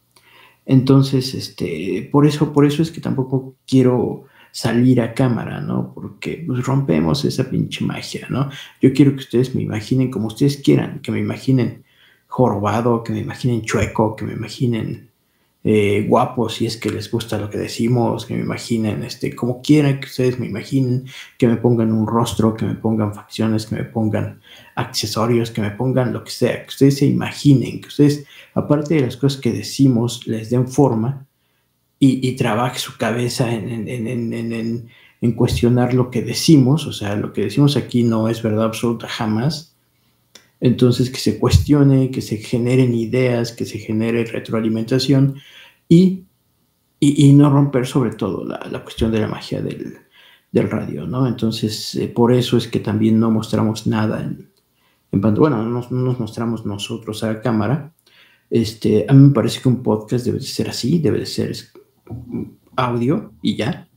Entonces, 0.66 1.36
este, 1.36 2.10
por 2.12 2.26
eso, 2.26 2.52
por 2.52 2.66
eso 2.66 2.82
es 2.82 2.90
que 2.90 3.00
tampoco 3.00 3.56
quiero 3.68 4.24
salir 4.52 5.00
a 5.00 5.14
cámara, 5.14 5.62
¿no? 5.62 5.94
Porque 5.94 6.44
pues, 6.48 6.66
rompemos 6.66 7.24
esa 7.24 7.48
pinche 7.48 7.86
magia, 7.86 8.26
¿no? 8.32 8.50
Yo 8.82 8.92
quiero 8.92 9.12
que 9.12 9.20
ustedes 9.20 9.54
me 9.54 9.62
imaginen 9.62 10.10
como 10.10 10.28
ustedes 10.28 10.58
quieran, 10.58 11.00
que 11.02 11.12
me 11.12 11.20
imaginen 11.20 11.84
jorobado, 12.26 13.04
que 13.04 13.14
me 13.14 13.20
imaginen 13.20 13.62
chueco, 13.62 14.16
que 14.16 14.26
me 14.26 14.34
imaginen 14.34 15.12
eh, 15.66 16.06
guapo, 16.10 16.50
si 16.50 16.66
es 16.66 16.76
que 16.76 16.90
les 16.90 17.10
gusta 17.10 17.38
lo 17.38 17.50
que 17.50 17.58
decimos, 17.58 18.26
que 18.26 18.36
me 18.36 18.42
imaginen, 18.42 19.04
este, 19.04 19.34
como 19.34 19.62
quieran 19.62 20.02
que 20.02 20.08
ustedes 20.08 20.38
me 20.38 20.46
imaginen, 20.46 21.06
que 21.38 21.48
me 21.48 21.56
pongan 21.56 21.94
un 21.94 22.06
rostro, 22.06 22.54
que 22.54 22.66
me 22.66 22.76
pongan 22.76 23.14
facciones, 23.14 23.66
que 23.66 23.76
me 23.76 23.84
pongan 23.86 24.42
accesorios, 24.76 25.52
que 25.52 25.62
me 25.62 25.72
pongan 25.72 26.12
lo 26.12 26.24
que 26.24 26.32
sea, 26.32 26.64
que 26.64 26.70
ustedes 26.70 26.98
se 26.98 27.06
imaginen, 27.06 27.80
que 27.80 27.88
ustedes, 27.88 28.26
aparte 28.54 28.96
de 28.96 29.02
las 29.02 29.16
cosas 29.16 29.40
que 29.40 29.54
decimos, 29.54 30.28
les 30.28 30.50
den 30.50 30.68
forma 30.68 31.26
y, 31.98 32.28
y 32.28 32.36
trabaje 32.36 32.80
su 32.80 32.98
cabeza 32.98 33.54
en, 33.54 33.88
en, 33.88 34.08
en, 34.08 34.90
en, 35.22 35.32
cuestionar 35.32 35.94
lo 35.94 36.12
que 36.12 36.22
decimos, 36.22 36.86
o 36.86 36.92
sea, 36.92 37.16
lo 37.16 37.32
que 37.32 37.44
decimos 37.44 37.78
aquí 37.78 38.04
no 38.04 38.28
es 38.28 38.44
verdad 38.44 38.66
absoluta 38.66 39.08
jamás. 39.08 39.73
Entonces, 40.64 41.10
que 41.10 41.18
se 41.18 41.40
cuestione, 41.40 42.10
que 42.10 42.22
se 42.22 42.38
generen 42.38 42.94
ideas, 42.94 43.52
que 43.52 43.66
se 43.66 43.80
genere 43.80 44.24
retroalimentación 44.24 45.36
y, 45.90 46.24
y, 47.02 47.34
no 47.34 47.50
romper 47.50 47.86
sobre 47.86 48.12
todo 48.12 48.46
la, 48.46 48.66
la 48.72 48.82
cuestión 48.82 49.12
de 49.12 49.20
la 49.20 49.28
magia 49.28 49.62
del, 49.62 49.98
del 50.54 50.70
radio, 50.70 51.06
¿no? 51.06 51.28
Entonces, 51.28 51.96
eh, 51.96 52.08
por 52.08 52.32
eso 52.32 52.56
es 52.56 52.70
que 52.70 52.80
también 52.80 53.20
no 53.20 53.30
mostramos 53.30 53.88
nada 53.88 54.22
en, 54.22 54.54
en 55.12 55.20
bueno, 55.20 55.62
no, 55.62 55.82
no, 55.82 55.90
nos 55.90 56.20
mostramos 56.20 56.66
nosotros 56.66 57.22
a 57.26 57.34
la 57.34 57.42
cámara. 57.42 57.94
Este, 58.50 59.06
a 59.10 59.14
mí 59.14 59.28
me 59.28 59.34
parece 59.34 59.62
que 59.62 59.68
un 59.68 59.84
podcast 59.84 60.24
debe 60.24 60.40
de 60.40 60.46
ser 60.46 60.70
así, 60.70 60.98
debe 61.00 61.20
de 61.20 61.26
ser 61.26 61.54
audio 62.78 63.34
y 63.42 63.58
ya. 63.58 63.90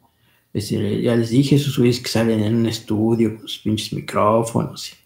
Ya 0.52 1.14
les 1.14 1.30
dije, 1.30 1.54
esos 1.54 1.78
güeyes 1.78 2.00
que 2.00 2.08
salen 2.08 2.42
en 2.42 2.56
un 2.56 2.66
estudio 2.66 3.36
con 3.36 3.46
sus 3.46 3.58
pinches 3.58 3.92
micrófonos 3.92 4.90
y, 4.90 5.05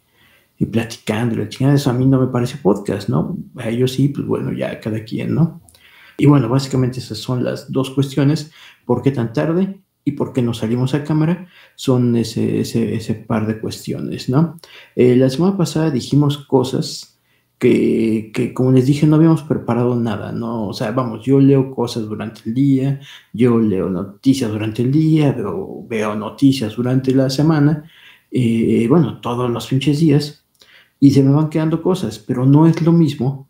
y 0.60 0.66
platicando, 0.66 1.34
la 1.34 1.48
chingada, 1.48 1.74
eso 1.74 1.90
a 1.90 1.94
mí 1.94 2.06
no 2.06 2.20
me 2.20 2.28
parece 2.28 2.58
podcast, 2.58 3.08
¿no? 3.08 3.36
A 3.56 3.68
ellos 3.68 3.92
sí, 3.92 4.10
pues 4.10 4.26
bueno, 4.26 4.52
ya 4.52 4.78
cada 4.78 5.02
quien, 5.02 5.34
¿no? 5.34 5.62
Y 6.18 6.26
bueno, 6.26 6.48
básicamente 6.48 7.00
esas 7.00 7.18
son 7.18 7.42
las 7.42 7.72
dos 7.72 7.90
cuestiones. 7.90 8.52
¿Por 8.84 9.02
qué 9.02 9.10
tan 9.10 9.32
tarde? 9.32 9.80
y 10.04 10.12
por 10.12 10.32
qué 10.32 10.42
no 10.42 10.54
salimos 10.54 10.94
a 10.94 11.04
cámara, 11.04 11.46
son 11.76 12.16
ese, 12.16 12.60
ese, 12.60 12.94
ese 12.94 13.14
par 13.14 13.46
de 13.46 13.60
cuestiones, 13.60 14.28
¿no? 14.28 14.58
Eh, 14.96 15.16
la 15.16 15.28
semana 15.28 15.56
pasada 15.56 15.90
dijimos 15.90 16.38
cosas 16.38 17.20
que, 17.58 18.30
que, 18.32 18.54
como 18.54 18.72
les 18.72 18.86
dije, 18.86 19.06
no 19.06 19.16
habíamos 19.16 19.42
preparado 19.42 19.94
nada, 19.96 20.32
¿no? 20.32 20.68
O 20.68 20.72
sea, 20.72 20.92
vamos, 20.92 21.24
yo 21.24 21.38
leo 21.38 21.74
cosas 21.74 22.04
durante 22.04 22.42
el 22.46 22.54
día, 22.54 23.00
yo 23.32 23.58
leo 23.60 23.90
noticias 23.90 24.50
durante 24.50 24.82
el 24.82 24.90
día, 24.90 25.32
veo, 25.32 26.14
noticias 26.14 26.74
durante 26.76 27.14
la 27.14 27.28
semana, 27.28 27.84
eh, 28.30 28.86
bueno, 28.88 29.20
todos 29.20 29.50
los 29.50 29.66
pinches 29.66 30.00
días, 30.00 30.39
y 31.00 31.10
se 31.12 31.22
me 31.22 31.32
van 31.32 31.48
quedando 31.48 31.82
cosas, 31.82 32.18
pero 32.18 32.44
no 32.44 32.66
es 32.66 32.82
lo 32.82 32.92
mismo 32.92 33.48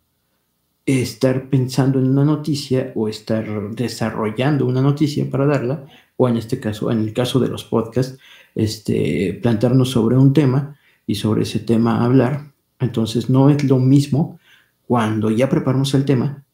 estar 0.87 1.51
pensando 1.51 1.99
en 1.99 2.09
una 2.09 2.25
noticia 2.25 2.93
o 2.95 3.09
estar 3.09 3.71
desarrollando 3.73 4.67
una 4.67 4.81
noticia 4.81 5.29
para 5.29 5.47
darla 5.47 5.85
o 6.17 6.29
en 6.29 6.37
este 6.37 6.61
caso, 6.61 6.91
en 6.91 7.01
el 7.01 7.13
caso 7.13 7.41
de 7.41 7.49
los 7.49 7.65
podcasts, 7.65 8.19
este, 8.55 9.39
plantearnos 9.43 9.91
sobre 9.91 10.17
un 10.17 10.33
tema 10.33 10.77
y 11.07 11.17
sobre 11.17 11.43
ese 11.43 11.59
tema 11.61 12.05
hablar. 12.05 12.53
Entonces 12.79 13.29
no 13.29 13.51
es 13.51 13.63
lo 13.65 13.79
mismo 13.79 14.39
cuando 14.87 15.31
ya 15.31 15.49
preparamos 15.49 15.93
el 15.95 16.05
tema 16.05 16.45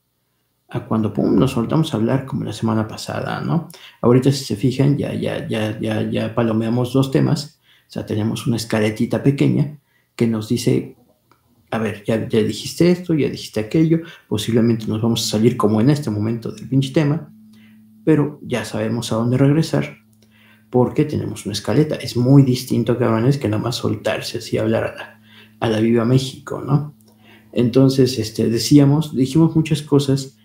a 0.68 0.84
cuando 0.84 1.12
pum, 1.12 1.38
nos 1.38 1.52
soltamos 1.52 1.92
a 1.92 1.96
hablar 1.96 2.26
como 2.26 2.44
la 2.44 2.52
semana 2.52 2.88
pasada, 2.88 3.40
¿no? 3.40 3.68
Ahorita 4.00 4.32
si 4.32 4.44
se 4.44 4.56
fijan, 4.56 4.98
ya, 4.98 5.14
ya, 5.14 5.46
ya, 5.46 5.78
ya, 5.78 6.02
ya 6.02 6.34
palomeamos 6.34 6.92
dos 6.92 7.10
temas, 7.12 7.60
o 7.88 7.90
sea, 7.90 8.04
tenemos 8.04 8.46
una 8.48 8.56
escaletita 8.56 9.22
pequeña 9.22 9.78
que 10.16 10.26
nos 10.26 10.48
dice, 10.48 10.96
a 11.70 11.78
ver, 11.78 12.02
ya, 12.04 12.28
ya 12.28 12.42
dijiste 12.42 12.90
esto, 12.90 13.14
ya 13.14 13.28
dijiste 13.28 13.60
aquello, 13.60 14.00
posiblemente 14.28 14.86
nos 14.86 15.02
vamos 15.02 15.26
a 15.26 15.30
salir 15.30 15.56
como 15.56 15.80
en 15.80 15.90
este 15.90 16.10
momento 16.10 16.50
del 16.50 16.68
pinche 16.68 16.92
tema, 16.92 17.32
pero 18.04 18.40
ya 18.42 18.64
sabemos 18.64 19.12
a 19.12 19.16
dónde 19.16 19.36
regresar 19.36 19.98
porque 20.70 21.04
tenemos 21.04 21.46
una 21.46 21.52
escaleta. 21.52 21.96
Es 21.96 22.16
muy 22.16 22.42
distinto, 22.42 22.98
cabrones, 22.98 23.38
que 23.38 23.48
nada 23.48 23.62
más 23.62 23.76
soltarse 23.76 24.38
así, 24.38 24.58
hablar 24.58 24.84
a 24.84 24.94
la, 24.96 25.20
a 25.60 25.68
la 25.68 25.80
Viva 25.80 26.04
México, 26.04 26.62
¿no? 26.64 26.94
Entonces, 27.52 28.18
este, 28.18 28.48
decíamos, 28.50 29.14
dijimos 29.14 29.56
muchas 29.56 29.82
cosas 29.82 30.36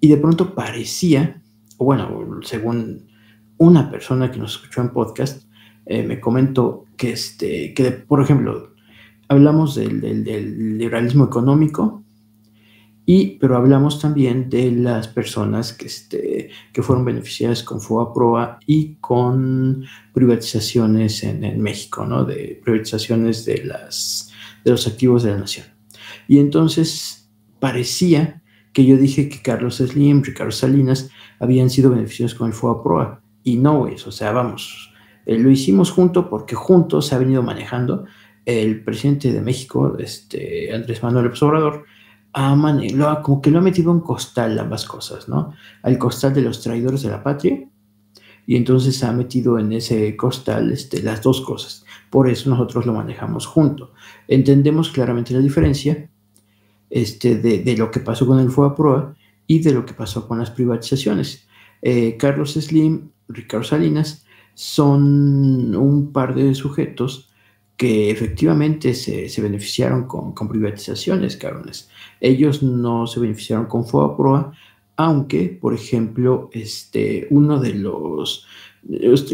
y 0.00 0.08
de 0.08 0.16
pronto 0.16 0.54
parecía, 0.54 1.42
bueno, 1.78 2.40
según 2.42 3.08
una 3.56 3.90
persona 3.90 4.30
que 4.30 4.38
nos 4.38 4.54
escuchó 4.54 4.80
en 4.80 4.90
podcast, 4.90 5.44
eh, 5.86 6.04
me 6.04 6.20
comentó 6.20 6.84
que, 6.96 7.12
este, 7.12 7.74
que, 7.74 7.90
por 7.90 8.22
ejemplo, 8.22 8.69
hablamos 9.30 9.76
del, 9.76 10.00
del, 10.00 10.24
del 10.24 10.76
liberalismo 10.76 11.24
económico, 11.24 12.02
y, 13.06 13.38
pero 13.38 13.56
hablamos 13.56 14.00
también 14.00 14.50
de 14.50 14.72
las 14.72 15.06
personas 15.08 15.72
que, 15.72 15.86
este, 15.86 16.50
que 16.72 16.82
fueron 16.82 17.04
beneficiadas 17.04 17.62
con 17.62 17.80
FOA 17.80 18.58
y 18.66 18.96
con 18.96 19.84
privatizaciones 20.12 21.22
en, 21.22 21.44
en, 21.44 21.60
México, 21.60 22.04
¿no? 22.04 22.24
De 22.24 22.60
privatizaciones 22.62 23.44
de, 23.44 23.64
las, 23.64 24.32
de 24.64 24.72
los 24.72 24.86
activos 24.86 25.22
de 25.22 25.30
la 25.30 25.38
nación. 25.38 25.66
Y 26.26 26.38
entonces 26.38 27.30
parecía 27.60 28.42
que 28.72 28.84
yo 28.84 28.96
dije 28.96 29.28
que 29.28 29.42
Carlos 29.42 29.76
Slim, 29.76 30.22
Ricardo 30.22 30.52
Salinas 30.52 31.08
habían 31.38 31.70
sido 31.70 31.90
beneficiados 31.90 32.34
con 32.34 32.48
el 32.48 32.52
FOA 32.52 33.22
Y 33.44 33.56
no 33.56 33.86
es, 33.86 34.06
o 34.06 34.12
sea, 34.12 34.32
vamos, 34.32 34.92
eh, 35.26 35.38
lo 35.38 35.50
hicimos 35.50 35.90
junto 35.90 36.28
porque 36.28 36.54
juntos 36.54 37.06
se 37.06 37.14
ha 37.14 37.18
venido 37.18 37.42
manejando 37.42 38.06
el 38.50 38.82
presidente 38.82 39.32
de 39.32 39.40
México, 39.40 39.96
este, 39.98 40.72
Andrés 40.74 41.02
Manuel 41.02 41.26
López 41.26 41.42
Obrador, 41.42 41.84
lo 42.94 43.22
como 43.22 43.42
que 43.42 43.50
lo 43.50 43.58
ha 43.58 43.62
metido 43.62 43.92
en 43.92 44.00
costal 44.00 44.58
ambas 44.58 44.84
cosas, 44.84 45.28
¿no? 45.28 45.52
Al 45.82 45.98
costal 45.98 46.34
de 46.34 46.42
los 46.42 46.62
traidores 46.62 47.02
de 47.02 47.10
la 47.10 47.22
patria 47.22 47.68
y 48.46 48.56
entonces 48.56 49.02
ha 49.04 49.12
metido 49.12 49.58
en 49.58 49.72
ese 49.72 50.16
costal 50.16 50.72
este, 50.72 51.02
las 51.02 51.22
dos 51.22 51.40
cosas. 51.40 51.84
Por 52.10 52.28
eso 52.28 52.50
nosotros 52.50 52.86
lo 52.86 52.92
manejamos 52.92 53.46
junto. 53.46 53.92
Entendemos 54.26 54.90
claramente 54.90 55.34
la 55.34 55.40
diferencia 55.40 56.08
este, 56.88 57.36
de, 57.36 57.76
lo 57.76 57.90
que 57.90 58.00
pasó 58.00 58.26
con 58.26 58.40
el 58.40 58.50
FOA 58.50 59.14
y 59.46 59.60
de 59.60 59.72
lo 59.72 59.86
que 59.86 59.94
pasó 59.94 60.26
con 60.26 60.38
las 60.38 60.50
privatizaciones. 60.50 61.46
Eh, 61.82 62.16
Carlos 62.18 62.54
Slim, 62.54 63.10
Ricardo 63.28 63.64
Salinas 63.64 64.24
son 64.54 65.74
un 65.76 66.12
par 66.12 66.34
de 66.34 66.54
sujetos 66.54 67.29
que 67.80 68.10
efectivamente 68.10 68.92
se, 68.92 69.30
se 69.30 69.40
beneficiaron 69.40 70.06
con, 70.06 70.32
con, 70.32 70.48
privatizaciones, 70.50 71.38
cabrones. 71.38 71.88
Ellos 72.20 72.62
no 72.62 73.06
se 73.06 73.20
beneficiaron 73.20 73.64
con 73.64 73.86
FOA 73.86 74.52
aunque, 74.96 75.58
por 75.58 75.72
ejemplo, 75.72 76.50
este, 76.52 77.26
uno 77.30 77.58
de 77.58 77.72
los... 77.72 78.46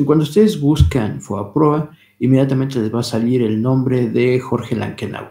Cuando 0.05 0.23
ustedes 0.23 0.61
buscan 0.61 1.21
FOA 1.21 1.91
inmediatamente 2.21 2.79
les 2.79 2.95
va 2.95 3.01
a 3.01 3.03
salir 3.03 3.43
el 3.43 3.61
nombre 3.61 4.09
de 4.11 4.39
Jorge 4.39 4.77
Lankenau. 4.77 5.27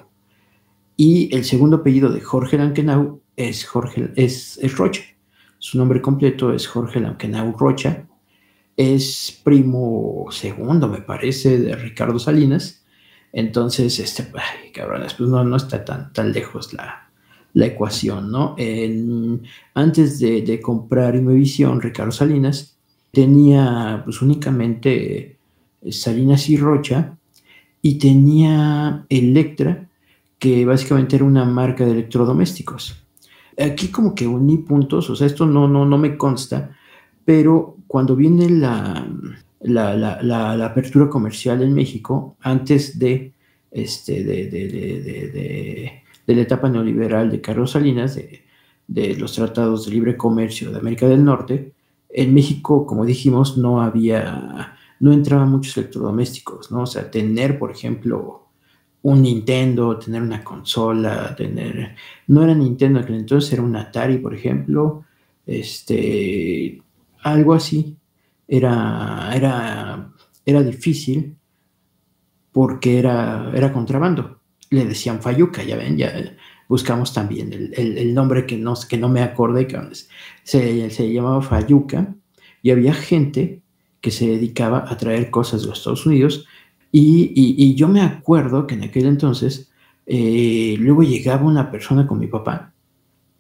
Y 0.98 1.34
el 1.34 1.46
segundo 1.46 1.78
apellido 1.78 2.10
de 2.10 2.20
Jorge 2.20 2.58
Lankenau 2.58 3.22
es, 3.38 3.64
Jorge, 3.64 4.12
es, 4.18 4.60
es 4.62 4.76
Rocha. 4.76 5.04
Su 5.60 5.78
nombre 5.78 6.02
completo 6.02 6.54
es 6.54 6.68
Jorge 6.68 7.00
Lankenau 7.00 7.56
Rocha. 7.58 8.10
Es 8.76 9.40
primo 9.42 10.26
segundo, 10.32 10.90
me 10.90 11.00
parece, 11.00 11.60
de 11.60 11.78
Ricardo 11.78 12.20
Salinas 12.20 12.82
entonces, 13.38 14.00
este, 14.00 14.32
ay, 14.34 14.72
cabrones, 14.72 15.14
pues 15.14 15.30
no, 15.30 15.44
no 15.44 15.58
está 15.58 15.84
tan, 15.84 16.14
tan 16.14 16.32
lejos 16.32 16.72
la, 16.72 17.10
la 17.52 17.66
ecuación, 17.66 18.32
¿no? 18.32 18.56
Antes 19.74 20.20
de, 20.20 20.42
de, 20.42 20.62
comprar 20.62 21.18
Imevisión, 21.18 21.82
Ricardo 21.82 22.14
Salinas 22.14 22.78
tenía 23.12 24.02
pues 24.06 24.22
únicamente 24.22 25.38
eh, 25.82 25.92
Salinas 25.92 26.50
y 26.50 26.56
Rocha 26.56 27.18
y 27.82 27.98
tenía 27.98 29.06
Electra, 29.10 29.90
que 30.40 30.66
básicamente 30.66 31.18
era 31.18 31.26
una 31.26 31.44
marca 31.44 31.86
de 31.86 31.92
electrodomésticos. 31.92 33.06
Aquí 33.60 33.90
como 33.90 34.16
que 34.16 34.28
uní 34.28 34.60
puntos, 34.60 35.10
o 35.10 35.16
sea, 35.16 35.28
esto 35.28 35.46
no, 35.46 35.68
no, 35.68 35.86
no 35.86 35.98
me 35.98 36.16
consta, 36.16 36.74
pero 37.26 37.76
cuando 37.86 38.16
viene 38.16 38.50
la, 38.50 39.06
la, 39.66 39.96
la, 39.96 40.22
la, 40.22 40.56
la, 40.56 40.66
apertura 40.66 41.10
comercial 41.10 41.62
en 41.62 41.74
México 41.74 42.38
antes 42.42 43.00
de, 43.00 43.34
este, 43.72 44.24
de, 44.24 44.48
de, 44.50 46.02
de, 46.26 46.36
la 46.36 46.42
etapa 46.42 46.70
neoliberal 46.70 47.32
de 47.32 47.42
Carlos 47.42 47.72
Salinas, 47.72 48.16
de, 48.88 49.16
los 49.16 49.34
tratados 49.34 49.86
de 49.86 49.92
libre 49.92 50.18
comercio 50.18 50.72
de 50.72 50.80
América 50.80 51.08
del 51.08 51.24
Norte. 51.24 51.74
En 52.10 52.34
México, 52.34 52.86
como 52.86 53.06
dijimos, 53.06 53.58
no 53.58 53.82
había, 53.82 54.78
no 55.00 55.12
entraban 55.12 55.52
muchos 55.52 55.78
electrodomésticos, 55.78 56.72
¿no? 56.72 56.84
O 56.84 56.86
sea, 56.86 57.10
tener, 57.10 57.60
por 57.60 57.72
ejemplo, 57.72 58.48
un 59.02 59.22
Nintendo, 59.22 59.98
tener 59.98 60.22
una 60.22 60.44
consola, 60.44 61.36
tener, 61.36 61.96
no 62.28 62.44
era 62.44 62.54
Nintendo, 62.54 63.02
entonces 63.08 63.54
era 63.54 63.62
un 63.62 63.76
Atari, 63.76 64.18
por 64.20 64.34
ejemplo, 64.34 65.04
este, 65.46 66.82
algo 67.22 67.54
así, 67.54 67.98
era, 68.48 69.32
era, 69.34 70.12
era 70.46 70.64
difícil 70.64 71.36
porque 72.52 73.00
era, 73.00 73.52
era 73.54 73.72
contrabando. 73.72 74.40
Le 74.70 74.86
decían 74.86 75.22
Fayuca, 75.22 75.64
ya 75.64 75.76
ven, 75.76 75.98
ya 75.98 76.36
buscamos 76.68 77.14
también 77.14 77.54
el, 77.54 77.74
el, 77.76 78.14
nombre 78.14 78.46
que 78.46 78.58
no, 78.58 78.74
que 78.90 78.98
no 78.98 79.10
me 79.10 79.22
acordé, 79.22 79.68
que 79.68 79.80
se, 80.44 80.90
se 80.90 81.14
llamaba 81.14 81.42
Fayuca, 81.42 82.16
y 82.62 82.72
había 82.72 82.94
gente 82.94 83.62
que 84.02 84.12
se 84.12 84.28
dedicaba 84.28 84.86
a 84.88 84.98
traer 84.98 85.30
cosas 85.30 85.62
de 85.62 85.68
los 85.68 85.80
Estados 85.80 86.06
Unidos, 86.06 86.46
y, 86.92 87.32
y, 87.36 87.56
y, 87.58 87.76
yo 87.76 87.88
me 87.88 88.02
acuerdo 88.02 88.66
que 88.68 88.76
en 88.76 88.84
aquel 88.84 89.06
entonces 89.06 89.70
Eh, 90.08 90.76
luego 90.80 91.02
llegaba 91.04 91.46
una 91.48 91.72
persona 91.72 92.06
con 92.06 92.20
mi 92.20 92.28
papá 92.28 92.74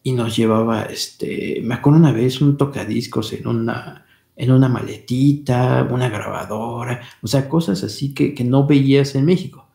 y 0.03 0.13
nos 0.13 0.35
llevaba, 0.35 0.83
este, 0.83 1.61
me 1.63 1.75
acuerdo 1.75 1.99
una 1.99 2.11
vez, 2.11 2.41
un 2.41 2.57
tocadiscos 2.57 3.33
en 3.33 3.47
una, 3.47 4.04
en 4.35 4.51
una 4.51 4.69
maletita, 4.69 5.87
una 5.89 6.09
grabadora, 6.09 7.01
o 7.21 7.27
sea, 7.27 7.47
cosas 7.47 7.83
así 7.83 8.13
que, 8.13 8.33
que 8.33 8.43
no 8.43 8.67
veías 8.67 9.15
en 9.15 9.25
México 9.25 9.65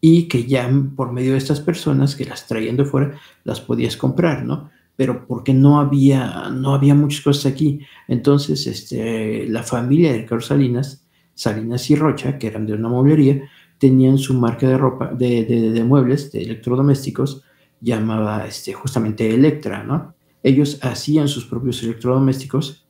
y 0.00 0.28
que 0.28 0.44
ya 0.44 0.70
por 0.94 1.12
medio 1.12 1.32
de 1.32 1.38
estas 1.38 1.60
personas 1.60 2.16
que 2.16 2.24
las 2.24 2.46
traían 2.46 2.76
de 2.76 2.84
fuera, 2.84 3.18
las 3.44 3.60
podías 3.60 3.96
comprar, 3.96 4.44
¿no? 4.44 4.70
Pero 4.94 5.26
porque 5.26 5.52
no 5.52 5.80
había, 5.80 6.48
no 6.50 6.74
había 6.74 6.94
muchas 6.94 7.22
cosas 7.22 7.46
aquí. 7.52 7.80
Entonces, 8.08 8.66
este, 8.66 9.46
la 9.48 9.62
familia 9.62 10.12
de 10.12 10.24
Carlos 10.24 10.46
Salinas, 10.46 11.06
Salinas 11.34 11.90
y 11.90 11.96
Rocha, 11.96 12.38
que 12.38 12.46
eran 12.46 12.66
de 12.66 12.74
una 12.74 12.88
mueblería, 12.88 13.42
tenían 13.78 14.16
su 14.16 14.34
marca 14.34 14.68
de 14.68 14.78
ropa, 14.78 15.12
de, 15.12 15.44
de, 15.44 15.84
muebles, 15.84 16.32
de 16.32 16.42
electrodomésticos, 16.42 17.42
llamaba 17.80 18.46
este, 18.46 18.72
justamente 18.72 19.34
Electra, 19.34 19.82
¿no? 19.84 20.14
Ellos 20.42 20.78
hacían 20.82 21.28
sus 21.28 21.44
propios 21.44 21.82
electrodomésticos, 21.82 22.85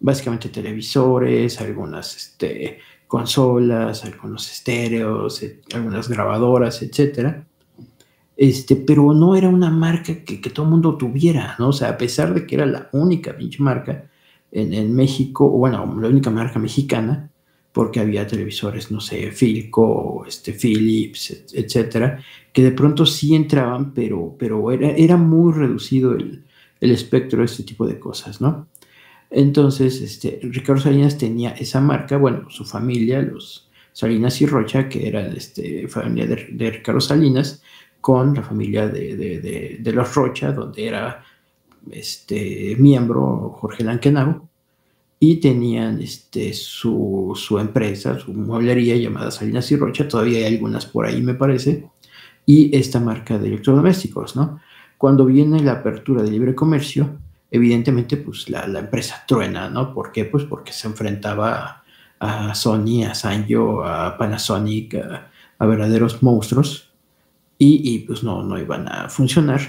básicamente 0.00 0.48
televisores, 0.48 1.60
algunas 1.60 2.16
este, 2.16 2.78
consolas, 3.06 4.04
algunos 4.04 4.50
estéreos, 4.50 5.42
eh, 5.42 5.60
algunas 5.74 6.08
grabadoras, 6.08 6.82
etcétera. 6.82 7.46
Este, 8.36 8.76
pero 8.76 9.14
no 9.14 9.34
era 9.34 9.48
una 9.48 9.70
marca 9.70 10.24
que, 10.24 10.40
que, 10.40 10.50
todo 10.50 10.66
el 10.66 10.72
mundo 10.72 10.96
tuviera, 10.96 11.56
¿no? 11.58 11.68
O 11.68 11.72
sea, 11.72 11.90
a 11.90 11.98
pesar 11.98 12.34
de 12.34 12.46
que 12.46 12.56
era 12.56 12.66
la 12.66 12.88
única 12.92 13.34
marca 13.60 14.10
en, 14.52 14.74
en 14.74 14.94
México, 14.94 15.48
bueno, 15.48 15.96
la 16.00 16.08
única 16.08 16.30
marca 16.30 16.58
mexicana, 16.58 17.30
porque 17.72 18.00
había 18.00 18.26
televisores, 18.26 18.90
no 18.90 19.00
sé, 19.00 19.30
Philco, 19.32 20.24
este, 20.26 20.52
Philips, 20.52 21.44
etcétera, 21.52 22.22
que 22.52 22.62
de 22.62 22.72
pronto 22.72 23.04
sí 23.04 23.34
entraban, 23.34 23.92
pero, 23.92 24.34
pero 24.38 24.70
era, 24.70 24.90
era 24.92 25.18
muy 25.18 25.52
reducido 25.52 26.14
el, 26.14 26.42
el, 26.80 26.90
espectro 26.90 27.40
de 27.40 27.44
este 27.44 27.64
tipo 27.64 27.86
de 27.86 27.98
cosas, 27.98 28.40
¿no? 28.40 28.66
Entonces, 29.30 30.00
este, 30.00 30.40
Ricardo 30.42 30.80
Salinas 30.80 31.18
tenía 31.18 31.50
esa 31.50 31.80
marca, 31.80 32.16
bueno, 32.16 32.48
su 32.50 32.64
familia, 32.64 33.20
los 33.20 33.68
Salinas 33.92 34.40
y 34.40 34.46
Rocha, 34.46 34.88
que 34.88 35.08
era 35.08 35.26
este, 35.28 35.88
familia 35.88 36.26
de, 36.26 36.70
Ricardo 36.70 37.00
Salinas, 37.00 37.62
con 38.00 38.34
la 38.34 38.42
familia 38.42 38.88
de, 38.88 39.16
de, 39.80 39.92
los 39.92 40.14
Rocha, 40.14 40.52
donde 40.52 40.86
era 40.86 41.24
este, 41.90 42.76
miembro 42.78 43.56
Jorge 43.58 43.82
Lankenau, 43.84 44.48
y 45.18 45.36
tenían 45.36 46.00
este, 46.00 46.52
su, 46.52 47.32
su, 47.34 47.58
empresa, 47.58 48.18
su 48.18 48.32
mueblería 48.32 48.96
llamada 48.96 49.30
Salinas 49.30 49.72
y 49.72 49.76
Rocha, 49.76 50.06
todavía 50.06 50.38
hay 50.38 50.54
algunas 50.54 50.86
por 50.86 51.06
ahí 51.06 51.22
me 51.22 51.34
parece, 51.34 51.88
y 52.44 52.76
esta 52.76 53.00
marca 53.00 53.38
de 53.38 53.48
electrodomésticos, 53.48 54.36
¿no? 54.36 54.60
Cuando 54.98 55.26
viene 55.26 55.62
la 55.62 55.72
apertura 55.72 56.22
de 56.22 56.30
libre 56.30 56.54
comercio, 56.54 57.18
evidentemente 57.50 58.16
pues 58.16 58.48
la, 58.48 58.66
la 58.66 58.80
empresa 58.80 59.24
truena, 59.26 59.70
¿no? 59.70 59.94
¿Por 59.94 60.12
qué? 60.12 60.24
Pues 60.24 60.44
porque 60.44 60.72
se 60.72 60.88
enfrentaba 60.88 61.84
a, 62.18 62.54
Sony, 62.54 63.04
a 63.04 63.14
Sanyo, 63.14 63.84
a 63.84 64.16
Panasonic, 64.16 64.94
a, 65.58 65.66
verdaderos 65.66 66.22
monstruos, 66.22 66.92
y, 67.58 67.94
y, 67.94 68.00
pues 68.00 68.22
no, 68.22 68.42
no 68.42 68.58
iban 68.58 68.86
a 68.90 69.08
funcionar. 69.08 69.60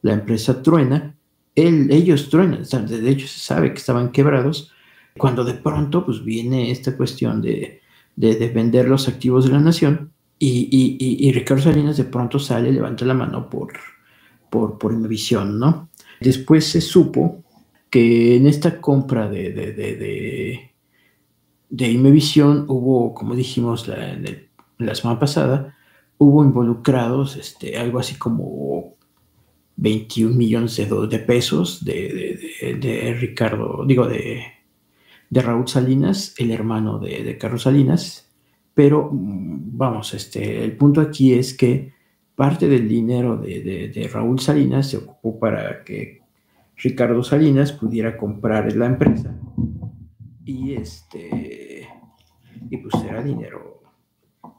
La 0.00 0.14
empresa 0.14 0.62
truena, 0.62 1.14
él, 1.54 1.88
ellos 1.90 2.30
truenan, 2.30 2.62
de 2.62 3.10
hecho 3.10 3.26
se 3.26 3.40
sabe 3.40 3.72
que 3.72 3.78
estaban 3.78 4.12
quebrados, 4.12 4.72
cuando 5.16 5.44
de 5.44 5.54
pronto 5.54 6.06
pues 6.06 6.24
viene 6.24 6.70
esta 6.70 6.96
cuestión 6.96 7.42
de, 7.42 7.80
de, 8.16 8.36
de 8.36 8.48
vender 8.48 8.88
los 8.88 9.08
activos 9.08 9.44
de 9.44 9.52
la 9.52 9.58
nación 9.58 10.12
y, 10.38 10.68
y, 10.70 11.28
y, 11.28 11.32
Ricardo 11.32 11.64
Salinas 11.64 11.96
de 11.96 12.04
pronto 12.04 12.38
sale, 12.38 12.70
levanta 12.70 13.04
la 13.04 13.14
mano 13.14 13.50
por, 13.50 13.72
por, 14.50 14.78
por 14.78 14.92
¿no? 14.92 15.87
Después 16.20 16.64
se 16.66 16.80
supo 16.80 17.44
que 17.90 18.36
en 18.36 18.46
esta 18.46 18.80
compra 18.80 19.28
de, 19.28 19.52
de, 19.52 19.72
de, 19.72 20.72
de, 21.70 21.90
Imevisión 21.90 22.66
hubo, 22.68 23.14
como 23.14 23.34
dijimos 23.34 23.88
la, 23.88 24.12
el, 24.12 24.48
la, 24.78 24.94
semana 24.94 25.18
pasada, 25.18 25.76
hubo 26.18 26.44
involucrados 26.44 27.36
este, 27.36 27.78
algo 27.78 27.98
así 27.98 28.16
como 28.16 28.96
21 29.76 30.34
millones 30.34 30.76
de, 30.76 31.06
de 31.06 31.18
pesos 31.20 31.84
de, 31.84 33.16
Ricardo, 33.20 33.84
digo, 33.86 34.06
de, 34.06 34.42
de 35.30 35.42
Raúl 35.42 35.68
Salinas, 35.68 36.34
el 36.38 36.50
hermano 36.50 36.98
de, 36.98 37.22
de 37.22 37.38
Carlos 37.38 37.62
Salinas, 37.62 38.30
pero 38.74 39.08
vamos, 39.12 40.14
este, 40.14 40.64
el 40.64 40.76
punto 40.76 41.00
aquí 41.00 41.32
es 41.32 41.54
que 41.54 41.97
parte 42.38 42.68
del 42.68 42.88
dinero 42.88 43.36
de, 43.36 43.90
de, 43.92 44.08
Raúl 44.14 44.38
Salinas 44.38 44.88
se 44.88 44.98
ocupó 44.98 45.40
para 45.40 45.82
que 45.82 46.22
Ricardo 46.76 47.24
Salinas 47.24 47.72
pudiera 47.72 48.16
comprar 48.16 48.72
la 48.76 48.86
empresa 48.86 49.36
y 50.44 50.74
este 50.74 51.88
y 52.70 52.76
pues 52.76 52.94
era 53.02 53.24
dinero 53.24 53.82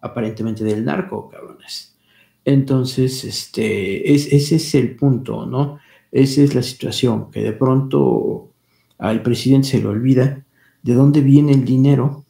aparentemente 0.01 0.65
del 0.65 0.83
narco, 0.83 1.29
cabrones. 1.29 1.95
Entonces, 2.43 3.23
este, 3.23 4.13
es, 4.13 4.27
ese 4.33 4.57
es 4.57 4.75
el 4.75 4.97
punto, 4.97 5.45
¿no? 5.45 5.79
Esa 6.11 6.41
es 6.41 6.55
la 6.55 6.63
situación, 6.63 7.31
que 7.31 7.41
de 7.43 7.53
pronto 7.53 8.51
al 8.97 9.21
presidente 9.21 9.69
se 9.69 9.79
le 9.79 9.87
olvida 9.87 10.45
de 10.83 10.93
dónde 10.93 11.21
viene 11.21 11.53
el 11.53 11.63
dinero 11.63 12.25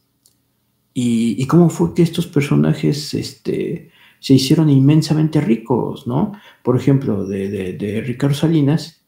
y, 0.94 1.42
y 1.42 1.46
cómo 1.48 1.70
fue 1.70 1.92
que 1.92 2.02
estos 2.02 2.28
personajes 2.28 3.14
este, 3.14 3.90
se 4.20 4.34
hicieron 4.34 4.70
inmensamente 4.70 5.40
ricos, 5.40 6.06
¿no? 6.06 6.32
Por 6.62 6.76
ejemplo, 6.76 7.26
de, 7.26 7.72
de, 7.72 8.00
Ricardo 8.02 8.34
Salinas, 8.34 9.02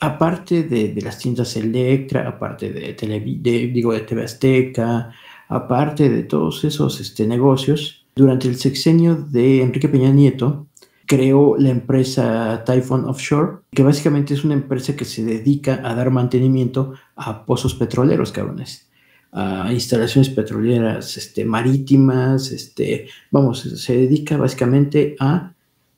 aparte 0.00 0.64
de, 0.64 0.92
de, 0.92 1.02
las 1.02 1.18
tiendas 1.18 1.56
Electra, 1.56 2.28
aparte 2.28 2.72
de, 2.72 2.92
Televi 2.92 3.38
de, 3.38 3.68
digo, 3.68 3.92
de 3.92 4.00
TV 4.00 4.24
Azteca, 4.24 5.12
aparte 5.48 6.10
de 6.10 6.24
todos 6.24 6.64
esos 6.64 7.00
este, 7.00 7.26
negocios, 7.26 8.06
durante 8.14 8.48
el 8.48 8.56
sexenio 8.56 9.14
de 9.14 9.62
Enrique 9.62 9.88
Peña 9.88 10.10
Nieto, 10.10 10.66
creó 11.06 11.56
la 11.56 11.70
empresa 11.70 12.64
Typhoon 12.64 13.04
Offshore, 13.04 13.58
que 13.70 13.84
básicamente 13.84 14.34
es 14.34 14.44
una 14.44 14.54
empresa 14.54 14.96
que 14.96 15.04
se 15.04 15.24
dedica 15.24 15.80
a 15.84 15.94
dar 15.94 16.10
mantenimiento 16.10 16.94
a 17.14 17.46
pozos 17.46 17.74
petroleros, 17.74 18.32
cabrones 18.32 18.86
a 19.32 19.72
instalaciones 19.72 20.30
petroleras 20.30 21.16
este, 21.16 21.44
marítimas, 21.44 22.50
este, 22.52 23.08
vamos, 23.30 23.60
se 23.60 23.96
dedica 23.96 24.36
básicamente 24.36 25.16
a 25.20 25.52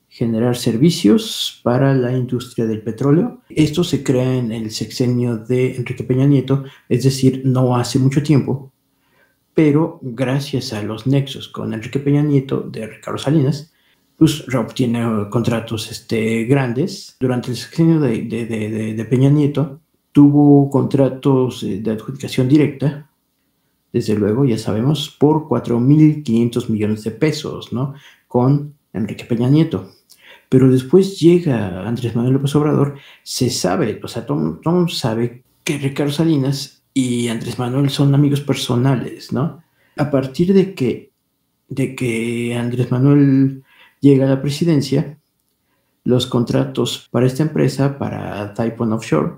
generar 0.09 0.57
servicios 0.57 1.61
para 1.63 1.93
la 1.93 2.11
industria 2.11 2.65
del 2.65 2.81
petróleo. 2.81 3.41
Esto 3.49 3.83
se 3.83 4.03
crea 4.03 4.35
en 4.35 4.51
el 4.51 4.71
sexenio 4.71 5.37
de 5.37 5.75
Enrique 5.75 6.03
Peña 6.03 6.25
Nieto, 6.25 6.65
es 6.89 7.03
decir, 7.03 7.43
no 7.45 7.77
hace 7.77 7.99
mucho 7.99 8.23
tiempo, 8.23 8.71
pero 9.53 9.99
gracias 10.01 10.73
a 10.73 10.81
los 10.81 11.05
nexos 11.05 11.47
con 11.47 11.73
Enrique 11.73 11.99
Peña 11.99 12.23
Nieto 12.23 12.61
de 12.61 12.87
Ricardo 12.87 13.19
Salinas, 13.19 13.71
pues 14.17 14.43
obtiene 14.53 15.29
contratos 15.29 15.89
este, 15.91 16.43
grandes. 16.43 17.15
Durante 17.19 17.51
el 17.51 17.57
sexenio 17.57 17.99
de, 17.99 19.07
Peña 19.09 19.29
Nieto 19.29 19.79
tuvo 20.11 20.69
contratos 20.69 21.61
de 21.61 21.91
adjudicación 21.91 22.49
directa 22.49 23.08
desde 23.91 24.15
luego, 24.15 24.45
ya 24.45 24.57
sabemos, 24.57 25.09
por 25.09 25.47
4.500 25.47 26.69
millones 26.69 27.03
de 27.03 27.11
pesos, 27.11 27.73
¿no? 27.73 27.93
Con 28.27 28.75
Enrique 28.93 29.25
Peña 29.25 29.49
Nieto. 29.49 29.91
Pero 30.49 30.69
después 30.69 31.19
llega 31.19 31.87
Andrés 31.87 32.15
Manuel 32.15 32.35
López 32.35 32.55
Obrador, 32.55 32.95
se 33.23 33.49
sabe, 33.49 33.99
o 34.03 34.07
sea, 34.07 34.25
todo 34.25 34.87
sabe 34.87 35.43
que 35.63 35.77
Ricardo 35.77 36.11
Salinas 36.11 36.81
y 36.93 37.27
Andrés 37.27 37.59
Manuel 37.59 37.89
son 37.89 38.15
amigos 38.15 38.41
personales, 38.41 39.31
¿no? 39.31 39.63
A 39.97 40.09
partir 40.09 40.53
de 40.53 40.73
que, 40.73 41.11
de 41.67 41.95
que 41.95 42.55
Andrés 42.55 42.91
Manuel 42.91 43.63
llega 43.99 44.25
a 44.25 44.29
la 44.29 44.41
presidencia, 44.41 45.17
los 46.03 46.25
contratos 46.25 47.07
para 47.11 47.27
esta 47.27 47.43
empresa, 47.43 47.99
para 47.99 48.53
Typhoon 48.53 48.93
Offshore, 48.93 49.33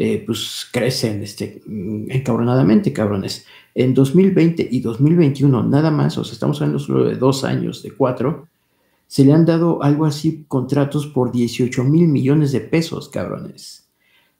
eh, 0.00 0.22
pues 0.24 0.68
crecen 0.70 1.24
este, 1.24 1.60
encabronadamente, 1.66 2.92
cabrones. 2.92 3.44
En 3.74 3.94
2020 3.94 4.68
y 4.70 4.78
2021, 4.78 5.64
nada 5.64 5.90
más, 5.90 6.16
o 6.18 6.22
sea, 6.22 6.34
estamos 6.34 6.60
hablando 6.60 6.78
solo 6.78 7.04
de 7.06 7.16
dos 7.16 7.42
años, 7.42 7.82
de 7.82 7.90
cuatro, 7.90 8.46
se 9.08 9.24
le 9.24 9.32
han 9.32 9.44
dado 9.44 9.82
algo 9.82 10.06
así 10.06 10.44
contratos 10.46 11.08
por 11.08 11.32
18 11.32 11.82
mil 11.82 12.06
millones 12.06 12.52
de 12.52 12.60
pesos, 12.60 13.08
cabrones. 13.08 13.88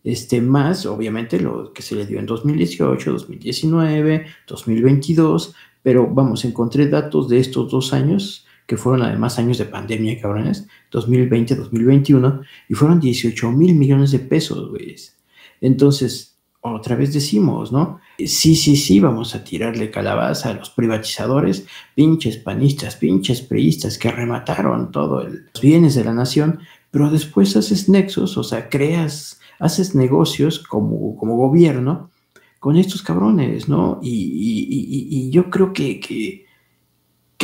Este, 0.04 0.40
más, 0.40 0.86
obviamente, 0.86 1.40
lo 1.40 1.72
que 1.72 1.82
se 1.82 1.96
le 1.96 2.06
dio 2.06 2.20
en 2.20 2.26
2018, 2.26 3.10
2019, 3.10 4.26
2022, 4.46 5.56
pero 5.82 6.06
vamos, 6.06 6.44
encontré 6.44 6.86
datos 6.86 7.28
de 7.28 7.40
estos 7.40 7.68
dos 7.68 7.92
años, 7.92 8.46
que 8.64 8.76
fueron 8.76 9.02
además 9.02 9.40
años 9.40 9.58
de 9.58 9.64
pandemia, 9.64 10.20
cabrones, 10.20 10.68
2020, 10.92 11.56
2021, 11.56 12.42
y 12.68 12.74
fueron 12.74 13.00
18 13.00 13.50
mil 13.50 13.74
millones 13.74 14.12
de 14.12 14.20
pesos, 14.20 14.68
güeyes. 14.70 15.17
Entonces, 15.60 16.38
otra 16.60 16.96
vez 16.96 17.12
decimos, 17.12 17.72
¿no? 17.72 18.00
Sí, 18.18 18.56
sí, 18.56 18.76
sí, 18.76 19.00
vamos 19.00 19.34
a 19.34 19.44
tirarle 19.44 19.90
calabaza 19.90 20.50
a 20.50 20.54
los 20.54 20.70
privatizadores, 20.70 21.66
pinches 21.94 22.36
panistas, 22.36 22.96
pinches 22.96 23.42
priistas 23.42 23.96
que 23.96 24.10
remataron 24.10 24.90
todos 24.90 25.26
los 25.28 25.62
bienes 25.62 25.94
de 25.94 26.04
la 26.04 26.14
nación, 26.14 26.60
pero 26.90 27.10
después 27.10 27.56
haces 27.56 27.88
nexos, 27.88 28.36
o 28.36 28.42
sea, 28.42 28.68
creas, 28.68 29.40
haces 29.60 29.94
negocios 29.94 30.58
como, 30.58 31.16
como 31.16 31.36
gobierno 31.36 32.10
con 32.58 32.76
estos 32.76 33.02
cabrones, 33.02 33.68
¿no? 33.68 34.00
Y, 34.02 35.30
yo 35.30 35.50
creo 35.50 35.72
que, 35.72 36.00
que, 36.00 36.44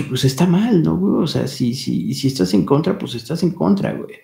pues 0.08 0.24
está 0.24 0.46
mal, 0.46 0.82
¿no, 0.82 0.96
güey? 0.96 1.22
O 1.22 1.26
sea, 1.26 1.46
si, 1.46 1.74
si, 1.74 2.12
si 2.14 2.26
estás 2.26 2.52
en 2.54 2.64
contra, 2.64 2.98
pues 2.98 3.14
estás 3.14 3.42
en 3.44 3.52
contra, 3.52 3.92
güey. 3.92 4.16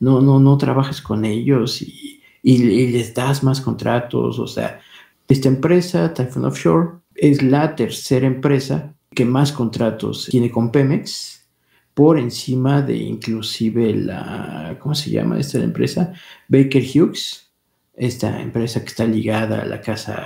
No, 0.00 0.20
no, 0.22 0.38
no 0.40 0.56
trabajes 0.56 1.02
con 1.02 1.24
ellos 1.24 1.82
y 1.82 2.17
y, 2.56 2.86
les 2.88 3.12
das 3.12 3.42
más 3.42 3.60
contratos. 3.60 4.38
O 4.38 4.46
sea, 4.46 4.80
esta 5.28 5.48
empresa, 5.48 6.14
Typhoon 6.14 6.46
Offshore, 6.46 6.88
es 7.14 7.42
la 7.42 7.76
tercera 7.76 8.26
empresa 8.26 8.94
que 9.14 9.24
más 9.24 9.52
contratos 9.52 10.28
tiene 10.30 10.50
con 10.50 10.70
Pemex, 10.70 11.46
por 11.92 12.18
encima 12.18 12.80
de 12.80 12.96
inclusive 12.96 13.92
la, 13.92 14.76
¿cómo 14.78 14.94
se 14.94 15.10
llama 15.10 15.38
esta 15.38 15.58
empresa? 15.58 16.12
Baker 16.46 16.82
Hughes, 16.82 17.50
esta 17.94 18.40
empresa 18.40 18.80
que 18.80 18.86
está 18.86 19.04
ligada 19.04 19.62
a 19.62 19.66
la 19.66 19.80
casa 19.80 20.24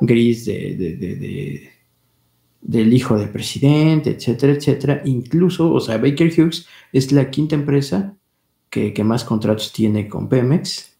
gris 0.00 0.44
de, 0.44 1.70
del 2.60 2.92
hijo 2.92 3.18
del 3.18 3.30
presidente, 3.30 4.10
etcétera, 4.10 4.52
etcétera. 4.52 5.02
Incluso, 5.06 5.72
o 5.72 5.80
sea, 5.80 5.96
Baker 5.96 6.28
Hughes 6.28 6.68
es 6.92 7.10
la 7.12 7.30
quinta 7.30 7.54
empresa 7.54 8.14
que, 8.68 8.92
que 8.92 9.04
más 9.04 9.24
contratos 9.24 9.72
tiene 9.72 10.06
con 10.06 10.28
Pemex 10.28 10.93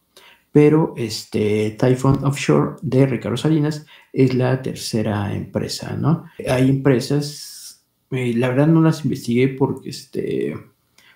pero 0.55 0.95
este 0.97 1.73
Typhoon 1.73 2.25
Offshore 2.25 2.77
de 2.81 3.07
Ricardo 3.07 3.37
Salinas 3.37 3.87
es 4.13 4.35
la 4.35 4.63
tercera 4.63 5.35
empresa, 5.35 5.97
¿no? 5.97 6.27
Hay 6.49 6.71
empresas, 6.71 7.85
eh, 8.13 8.33
la 8.37 8.51
verdad 8.51 8.69
no 8.69 8.81
las 8.81 9.05
investigué 9.05 9.49
porque 9.49 9.91
este, 9.91 10.57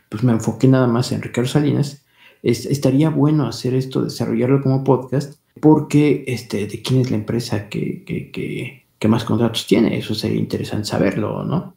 pues 0.09 0.24
me 0.24 0.33
enfoqué 0.33 0.66
nada 0.66 0.88
más 0.88 1.12
en 1.12 1.22
Ricardo 1.22 1.48
Salinas. 1.48 2.05
estaría 2.42 3.11
bueno 3.11 3.46
hacer 3.46 3.74
esto, 3.74 4.03
desarrollarlo 4.03 4.61
como 4.61 4.83
podcast, 4.83 5.40
porque 5.61 6.24
este, 6.27 6.66
de 6.66 6.83
quién 6.83 7.03
es 7.03 7.12
la 7.12 7.18
empresa 7.18 7.68
que, 7.68 8.03
que, 8.05 9.09
más 9.09 9.22
contratos 9.22 9.68
tiene, 9.68 9.96
eso 9.98 10.16
sería 10.16 10.40
interesante 10.40 10.88
saberlo, 10.88 11.44
¿no? 11.44 11.77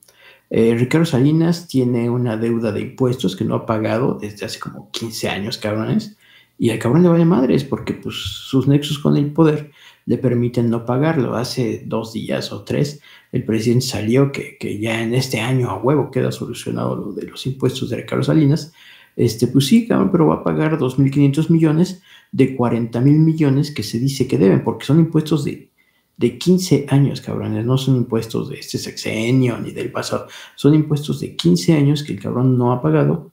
Eh, 0.50 0.74
Ricardo 0.76 1.06
Salinas 1.06 1.68
tiene 1.68 2.10
una 2.10 2.38
deuda 2.38 2.72
de 2.72 2.82
impuestos 2.82 3.36
que 3.36 3.46
no 3.46 3.54
ha 3.54 3.66
pagado 3.68 4.18
desde 4.20 4.48
hace 4.48 4.60
como 4.60 4.90
15 4.90 5.30
años, 5.30 5.60
cabrones 5.60 6.18
y 6.58 6.70
al 6.70 6.80
cabrón 6.80 7.04
le 7.04 7.10
vale 7.10 7.26
madres 7.26 7.64
porque 7.64 7.94
pues, 7.94 8.16
sus 8.16 8.68
nexos 8.68 9.00
con 9.00 9.18
el 9.18 9.32
poder 9.32 9.72
le 10.06 10.18
permiten 10.18 10.70
no 10.70 10.86
pagarlo. 10.86 11.36
Hace 11.36 11.84
dos 11.86 12.14
días 12.14 12.52
o 12.52 12.64
tres 12.64 13.02
el 13.32 13.44
presidente 13.44 13.86
salió 13.86 14.32
que, 14.32 14.58
que 14.60 14.80
ya 14.80 15.02
en 15.02 15.14
este 15.14 15.40
año 15.40 15.70
a 15.70 15.78
huevo 15.78 16.12
queda 16.12 16.32
solucionado 16.32 16.96
lo 16.96 17.14
de 17.14 17.24
los 17.24 17.46
impuestos 17.46 17.90
de 17.90 17.98
Ricardo 17.98 18.24
Salinas. 18.24 18.74
Este, 19.16 19.48
pues 19.48 19.68
sí, 19.68 19.88
cabrón, 19.88 20.12
pero 20.12 20.28
va 20.28 20.36
a 20.36 20.44
pagar 20.44 20.78
2.500 20.78 21.50
millones 21.50 22.02
de 22.32 22.56
40 22.56 23.00
mil 23.02 23.20
millones 23.20 23.72
que 23.72 23.84
se 23.84 24.00
dice 24.00 24.28
que 24.28 24.38
deben, 24.38 24.64
porque 24.64 24.86
son 24.86 25.00
impuestos 25.00 25.44
de, 25.44 25.72
de 26.18 26.38
15 26.38 26.86
años, 26.90 27.22
cabrones, 27.22 27.66
no 27.66 27.78
son 27.78 27.98
impuestos 27.98 28.50
de 28.50 28.60
este 28.60 28.78
sexenio 28.78 29.58
ni 29.58 29.72
del 29.72 29.92
pasado, 29.92 30.28
son 30.56 30.74
impuestos 30.76 31.20
de 31.20 31.36
15 31.36 31.74
años 31.74 32.04
que 32.04 32.14
el 32.14 32.22
cabrón 32.22 32.58
no 32.58 32.72
ha 32.72 32.82
pagado 32.82 33.32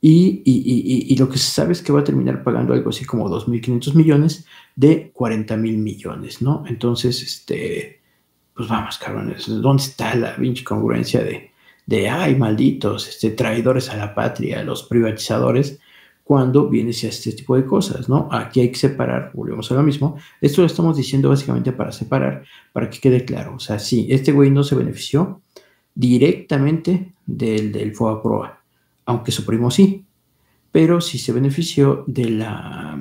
y, 0.00 1.16
lo 1.18 1.28
que 1.28 1.38
se 1.38 1.50
sabe 1.50 1.72
es 1.72 1.82
que 1.82 1.92
va 1.92 2.00
a 2.00 2.04
terminar 2.04 2.44
pagando 2.44 2.74
algo 2.74 2.90
así 2.90 3.04
como 3.04 3.28
2.500 3.28 3.94
millones 3.94 4.46
de 4.74 5.10
40 5.12 5.56
mil 5.56 5.78
millones, 5.78 6.42
¿no? 6.42 6.64
Entonces, 6.66 7.22
este, 7.22 8.00
pues 8.54 8.68
vamos, 8.68 8.98
cabrones, 8.98 9.46
¿dónde 9.46 9.82
está 9.82 10.14
la 10.14 10.36
pinche 10.36 10.64
congruencia 10.64 11.24
de, 11.24 11.50
de, 11.86 12.08
ay, 12.08 12.36
malditos, 12.36 13.08
este, 13.08 13.30
traidores 13.30 13.88
a 13.88 13.96
la 13.96 14.14
patria, 14.14 14.62
los 14.62 14.82
privatizadores, 14.84 15.78
cuando 16.24 16.68
viene 16.68 16.90
a 16.90 17.06
este 17.06 17.32
tipo 17.32 17.54
de 17.54 17.64
cosas, 17.64 18.08
¿no? 18.08 18.28
Aquí 18.32 18.60
hay 18.60 18.70
que 18.70 18.78
separar, 18.78 19.30
volvemos 19.32 19.70
a 19.70 19.74
lo 19.74 19.82
mismo. 19.84 20.16
Esto 20.40 20.60
lo 20.60 20.66
estamos 20.66 20.96
diciendo 20.96 21.28
básicamente 21.28 21.70
para 21.70 21.92
separar, 21.92 22.44
para 22.72 22.90
que 22.90 22.98
quede 22.98 23.24
claro. 23.24 23.54
O 23.54 23.60
sea, 23.60 23.78
sí, 23.78 24.08
este 24.10 24.32
güey 24.32 24.50
no 24.50 24.64
se 24.64 24.74
benefició 24.74 25.40
directamente 25.94 27.12
del, 27.26 27.70
del 27.70 27.94
FOA 27.94 28.55
aunque 29.06 29.32
su 29.32 29.44
primo 29.44 29.70
sí, 29.70 30.04
pero 30.70 31.00
sí 31.00 31.18
se 31.18 31.32
benefició 31.32 32.04
de 32.06 32.28
la, 32.28 33.00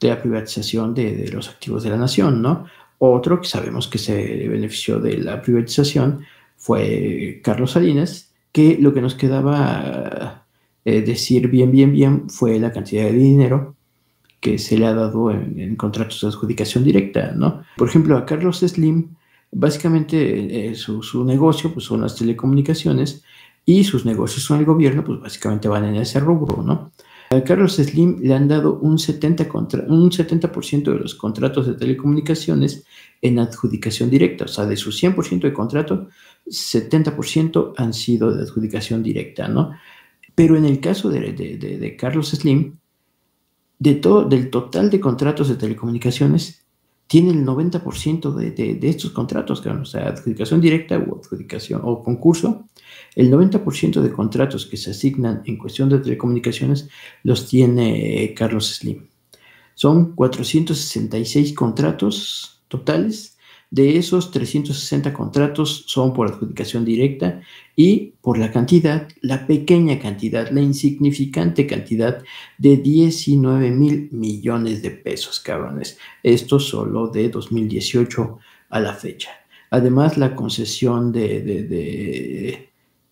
de 0.00 0.08
la 0.08 0.20
privatización 0.20 0.92
de, 0.92 1.30
los 1.32 1.48
activos 1.48 1.82
de 1.82 1.90
la 1.90 1.96
nación, 1.96 2.42
¿no? 2.42 2.66
Otro 2.98 3.40
que 3.40 3.48
sabemos 3.48 3.88
que 3.88 3.96
se 3.96 4.46
benefició 4.48 5.00
de 5.00 5.16
la 5.16 5.40
privatización 5.40 6.20
fue 6.58 7.40
Carlos 7.42 7.72
Salinas, 7.72 8.34
que 8.52 8.76
lo 8.78 8.92
que 8.92 9.00
nos 9.00 9.14
quedaba 9.14 10.44
eh, 10.84 11.00
decir 11.00 11.48
bien, 11.48 11.70
bien, 11.72 11.92
bien 11.92 12.28
fue 12.28 12.58
la 12.58 12.72
cantidad 12.72 13.04
de 13.04 13.12
dinero 13.12 13.76
que 14.40 14.58
se 14.58 14.76
le 14.76 14.86
ha 14.86 14.94
dado 14.94 15.30
en, 15.30 15.76
contratos 15.76 16.20
de 16.20 16.28
adjudicación 16.28 16.84
directa, 16.84 17.32
¿no? 17.34 17.62
Por 17.76 17.88
ejemplo, 17.88 18.16
a 18.16 18.26
Carlos 18.26 18.60
Slim, 18.60 19.14
básicamente 19.52 20.68
eh, 20.70 20.74
su, 20.74 21.02
su, 21.02 21.24
negocio 21.24 21.72
pues, 21.72 21.86
son 21.86 22.00
las 22.02 22.16
telecomunicaciones 22.16 23.22
y 23.64 23.84
sus 23.84 24.04
negocios 24.04 24.46
con 24.48 24.58
el 24.58 24.64
gobierno, 24.64 25.04
pues 25.04 25.20
básicamente 25.20 25.68
van 25.68 25.84
en 25.84 25.96
ese 25.96 26.20
rubro, 26.20 26.62
¿no? 26.62 26.92
A 27.32 27.44
Carlos 27.44 27.76
Slim 27.76 28.18
le 28.20 28.34
han 28.34 28.48
dado 28.48 28.80
un 28.80 28.98
70%, 28.98 29.46
contra, 29.46 29.84
un 29.86 30.10
70 30.10 30.48
de 30.48 30.98
los 30.98 31.14
contratos 31.14 31.68
de 31.68 31.74
telecomunicaciones 31.74 32.84
en 33.22 33.38
adjudicación 33.38 34.10
directa, 34.10 34.46
o 34.46 34.48
sea, 34.48 34.66
de 34.66 34.76
su 34.76 34.90
100% 34.90 35.42
de 35.42 35.52
contrato, 35.52 36.08
70% 36.48 37.74
han 37.76 37.94
sido 37.94 38.34
de 38.34 38.42
adjudicación 38.42 39.04
directa, 39.04 39.46
¿no? 39.46 39.70
Pero 40.34 40.56
en 40.56 40.64
el 40.64 40.80
caso 40.80 41.08
de, 41.08 41.32
de, 41.32 41.56
de, 41.56 41.96
Carlos 41.96 42.30
Slim, 42.30 42.78
de 43.78 43.94
todo, 43.94 44.24
del 44.24 44.50
total 44.50 44.90
de 44.90 44.98
contratos 44.98 45.48
de 45.48 45.54
telecomunicaciones, 45.54 46.64
tiene 47.10 47.32
el 47.32 47.44
90% 47.44 48.32
de, 48.36 48.52
de, 48.52 48.88
estos 48.88 49.10
contratos, 49.10 49.66
o 49.66 49.84
sea, 49.84 50.10
adjudicación 50.10 50.60
directa 50.60 50.96
o 50.96 51.18
adjudicación 51.18 51.80
o 51.82 52.04
concurso, 52.04 52.68
el 53.16 53.32
90% 53.32 54.00
de 54.00 54.12
contratos 54.12 54.64
que 54.64 54.76
se 54.76 54.92
asignan 54.92 55.42
en 55.44 55.58
cuestión 55.58 55.88
de 55.88 55.98
telecomunicaciones 55.98 56.88
los 57.24 57.48
tiene 57.48 58.32
Carlos 58.36 58.76
Slim. 58.76 59.08
Son 59.74 60.14
466 60.14 61.52
contratos 61.52 62.62
totales. 62.68 63.36
De 63.70 63.96
esos 63.96 64.32
360 64.32 65.12
contratos 65.12 65.84
son 65.86 66.12
por 66.12 66.28
adjudicación 66.28 66.84
directa 66.84 67.40
y 67.76 68.14
por 68.20 68.36
la 68.36 68.50
cantidad, 68.50 69.08
la 69.20 69.46
pequeña 69.46 69.98
cantidad, 70.00 70.50
la 70.50 70.60
insignificante 70.60 71.66
cantidad 71.66 72.22
de 72.58 72.76
19 72.76 73.70
mil 73.70 74.08
millones 74.10 74.82
de 74.82 74.90
pesos, 74.90 75.38
cabrones. 75.38 75.98
Esto 76.22 76.58
solo 76.58 77.08
de 77.08 77.28
2018 77.28 78.38
a 78.70 78.80
la 78.80 78.94
fecha. 78.94 79.30
Además, 79.70 80.18
la 80.18 80.34
concesión 80.34 81.12
de, 81.12 81.40
de 81.42 82.70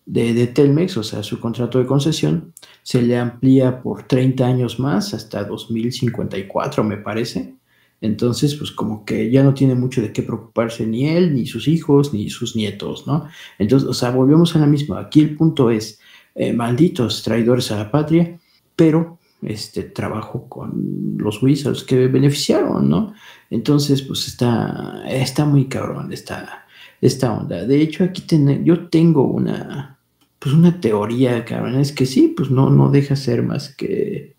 de, 0.09 0.47
Telmex, 0.47 0.97
o 0.97 1.03
sea, 1.03 1.21
su 1.21 1.39
contrato 1.39 1.77
de 1.77 1.85
concesión, 1.85 2.53
se 2.81 3.01
le 3.01 3.17
amplía 3.17 3.81
por 3.81 4.03
30 4.03 4.45
años 4.45 4.79
más 4.79 5.13
hasta 5.13 5.43
2054, 5.43 6.83
me 6.83 6.97
parece. 6.97 7.53
Entonces, 8.01 8.55
pues 8.55 8.71
como 8.71 9.03
que 9.03 9.29
ya 9.29 9.43
no 9.43 9.53
tiene 9.53 9.75
mucho 9.75 10.01
de 10.01 10.13
qué 10.13 10.23
preocuparse 10.23 10.85
ni 10.87 11.07
él, 11.07 11.33
ni 11.35 11.45
sus 11.45 11.67
hijos, 11.67 12.13
ni 12.13 12.29
sus 12.29 12.55
nietos, 12.55 13.05
¿no? 13.05 13.27
Entonces, 13.57 13.89
o 13.89 13.93
sea, 13.93 14.11
volvemos 14.11 14.55
a 14.55 14.59
la 14.59 14.67
misma. 14.67 14.99
Aquí 14.99 15.19
el 15.19 15.35
punto 15.35 15.69
es, 15.69 15.99
eh, 16.35 16.53
malditos 16.53 17.23
traidores 17.23 17.71
a 17.71 17.77
la 17.77 17.91
patria, 17.91 18.39
pero 18.75 19.19
este 19.41 19.83
trabajo 19.83 20.47
con 20.47 21.17
los 21.17 21.41
wizards 21.41 21.83
que 21.83 22.07
beneficiaron, 22.07 22.89
¿no? 22.89 23.13
Entonces, 23.49 24.01
pues 24.01 24.27
está, 24.27 25.03
está 25.09 25.45
muy 25.45 25.65
cabrón 25.65 26.13
esta, 26.13 26.65
esta 27.01 27.33
onda. 27.33 27.65
De 27.65 27.81
hecho, 27.81 28.03
aquí 28.03 28.23
yo 28.63 28.87
tengo 28.87 29.23
una, 29.23 29.97
pues 30.39 30.55
una 30.55 30.79
teoría, 30.79 31.43
cabrón, 31.45 31.79
es 31.79 31.91
que 31.91 32.05
sí, 32.05 32.33
pues 32.35 32.49
no, 32.49 32.69
no 32.69 32.89
deja 32.89 33.15
ser 33.15 33.43
más 33.43 33.75
que 33.75 34.35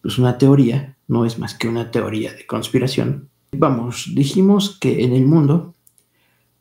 pues 0.00 0.18
una 0.18 0.38
teoría, 0.38 0.96
no 1.08 1.24
es 1.24 1.38
más 1.38 1.54
que 1.54 1.68
una 1.68 1.90
teoría 1.90 2.32
de 2.32 2.46
conspiración. 2.46 3.28
Vamos, 3.52 4.12
dijimos 4.14 4.78
que 4.78 5.02
en 5.02 5.12
el 5.12 5.24
mundo 5.24 5.74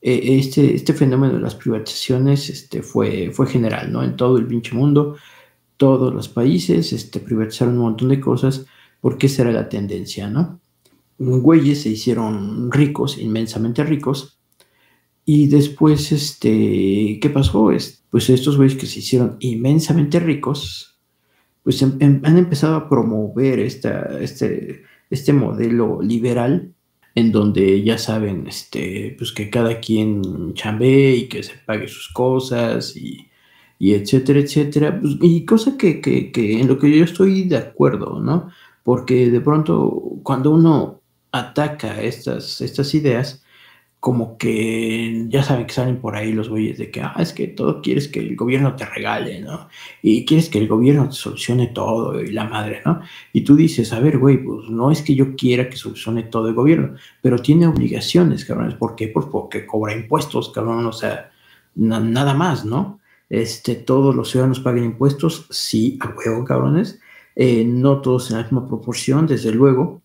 eh, 0.01 0.37
este, 0.39 0.73
este 0.73 0.93
fenómeno 0.93 1.33
de 1.33 1.41
las 1.41 1.55
privatizaciones 1.55 2.49
este, 2.49 2.81
fue, 2.81 3.31
fue 3.31 3.47
general, 3.47 3.91
¿no? 3.91 4.03
En 4.03 4.15
todo 4.15 4.37
el 4.37 4.47
pinche 4.47 4.73
mundo, 4.73 5.17
todos 5.75 6.13
los 6.13 6.29
países 6.29 6.93
este, 6.93 7.19
privatizaron 7.19 7.75
un 7.75 7.81
montón 7.81 8.09
de 8.09 8.19
cosas 8.19 8.65
porque 9.01 9.27
esa 9.27 9.43
era 9.43 9.51
la 9.51 9.69
tendencia, 9.69 10.29
¿no? 10.29 10.59
Güeyes 11.19 11.81
se 11.81 11.89
hicieron 11.89 12.71
ricos, 12.71 13.17
inmensamente 13.17 13.83
ricos, 13.83 14.37
y 15.25 15.47
después, 15.47 16.11
este, 16.13 17.19
¿qué 17.21 17.29
pasó? 17.29 17.69
Pues 18.09 18.29
estos 18.29 18.55
güeyes 18.55 18.77
que 18.77 18.85
se 18.85 18.99
hicieron 18.99 19.35
inmensamente 19.39 20.19
ricos, 20.21 20.96
pues 21.67 21.81
em, 21.81 21.97
em, 21.99 22.21
han 22.23 22.37
empezado 22.37 22.77
a 22.77 22.87
promover 22.87 23.59
esta, 23.59 24.21
este, 24.21 24.83
este 25.09 25.33
modelo 25.33 26.01
liberal 26.01 26.71
en 27.13 27.33
donde 27.33 27.83
ya 27.83 27.97
saben, 27.97 28.47
este, 28.47 29.13
pues 29.17 29.33
que 29.33 29.49
cada 29.49 29.81
quien 29.81 30.53
chambee 30.53 31.17
y 31.17 31.27
que 31.27 31.43
se 31.43 31.55
pague 31.65 31.89
sus 31.89 32.07
cosas 32.13 32.95
y, 32.95 33.27
etcétera, 33.81 34.39
etcétera, 34.39 34.97
pues, 34.97 35.17
y 35.21 35.43
cosa 35.43 35.77
que, 35.77 35.99
que, 35.99 36.31
que, 36.31 36.61
en 36.61 36.69
lo 36.69 36.79
que 36.79 36.89
yo 36.97 37.03
estoy 37.03 37.43
de 37.43 37.57
acuerdo, 37.57 38.21
¿no? 38.21 38.49
Porque 38.83 39.29
de 39.29 39.41
pronto 39.41 40.21
cuando 40.23 40.51
uno 40.51 41.01
ataca 41.33 42.01
estas, 42.01 42.61
estas 42.61 42.95
ideas, 42.95 43.43
como 43.99 44.37
que 44.37 45.25
ya 45.29 45.43
saben 45.43 45.65
que 45.65 45.73
salen 45.73 45.97
por 45.99 46.15
ahí 46.15 46.31
los 46.31 46.49
güeyes 46.49 46.77
de 46.77 46.91
que, 46.91 47.01
ah, 47.01 47.15
es 47.19 47.33
que 47.33 47.47
todo 47.47 47.81
quieres 47.81 48.07
que 48.07 48.19
el 48.19 48.35
gobierno 48.35 48.75
te 48.75 48.85
regale, 48.85 49.41
¿no? 49.41 49.69
Y 50.01 50.25
quieres 50.25 50.49
que 50.49 50.59
el 50.59 50.67
gobierno 50.67 51.09
te 51.09 51.15
solucione 51.15 51.67
todo 51.67 52.21
y 52.21 52.31
la 52.31 52.45
madre, 52.45 52.81
¿no? 52.85 53.01
Y 53.33 53.41
tú 53.41 53.55
dices, 53.55 53.91
a 53.93 53.99
ver, 53.99 54.19
güey, 54.19 54.37
pues 54.37 54.69
no 54.69 54.91
es 54.91 55.01
que 55.01 55.15
yo 55.15 55.35
quiera 55.35 55.69
que 55.69 55.77
solucione 55.77 56.23
todo 56.23 56.47
el 56.47 56.53
gobierno, 56.53 56.95
pero 57.21 57.39
tiene 57.39 57.67
obligaciones, 57.67 58.45
cabrones. 58.45 58.75
¿Por 58.75 58.95
qué? 58.95 59.07
Pues 59.07 59.25
porque 59.31 59.65
cobra 59.65 59.93
impuestos, 59.93 60.51
cabrón, 60.51 60.85
o 60.85 60.93
sea, 60.93 61.31
nada 61.75 62.33
más, 62.33 62.65
¿no? 62.65 62.99
Este, 63.29 63.75
todos 63.75 64.15
los 64.15 64.29
ciudadanos 64.29 64.59
pagan 64.59 64.83
impuestos, 64.83 65.47
sí, 65.49 65.97
a 66.01 66.13
huevo, 66.15 66.45
cabrones. 66.45 66.99
Eh, 67.35 67.63
no 67.65 68.01
todos 68.01 68.31
en 68.31 68.37
la 68.37 68.43
misma 68.43 68.67
proporción, 68.67 69.27
desde 69.27 69.51
luego, 69.51 70.01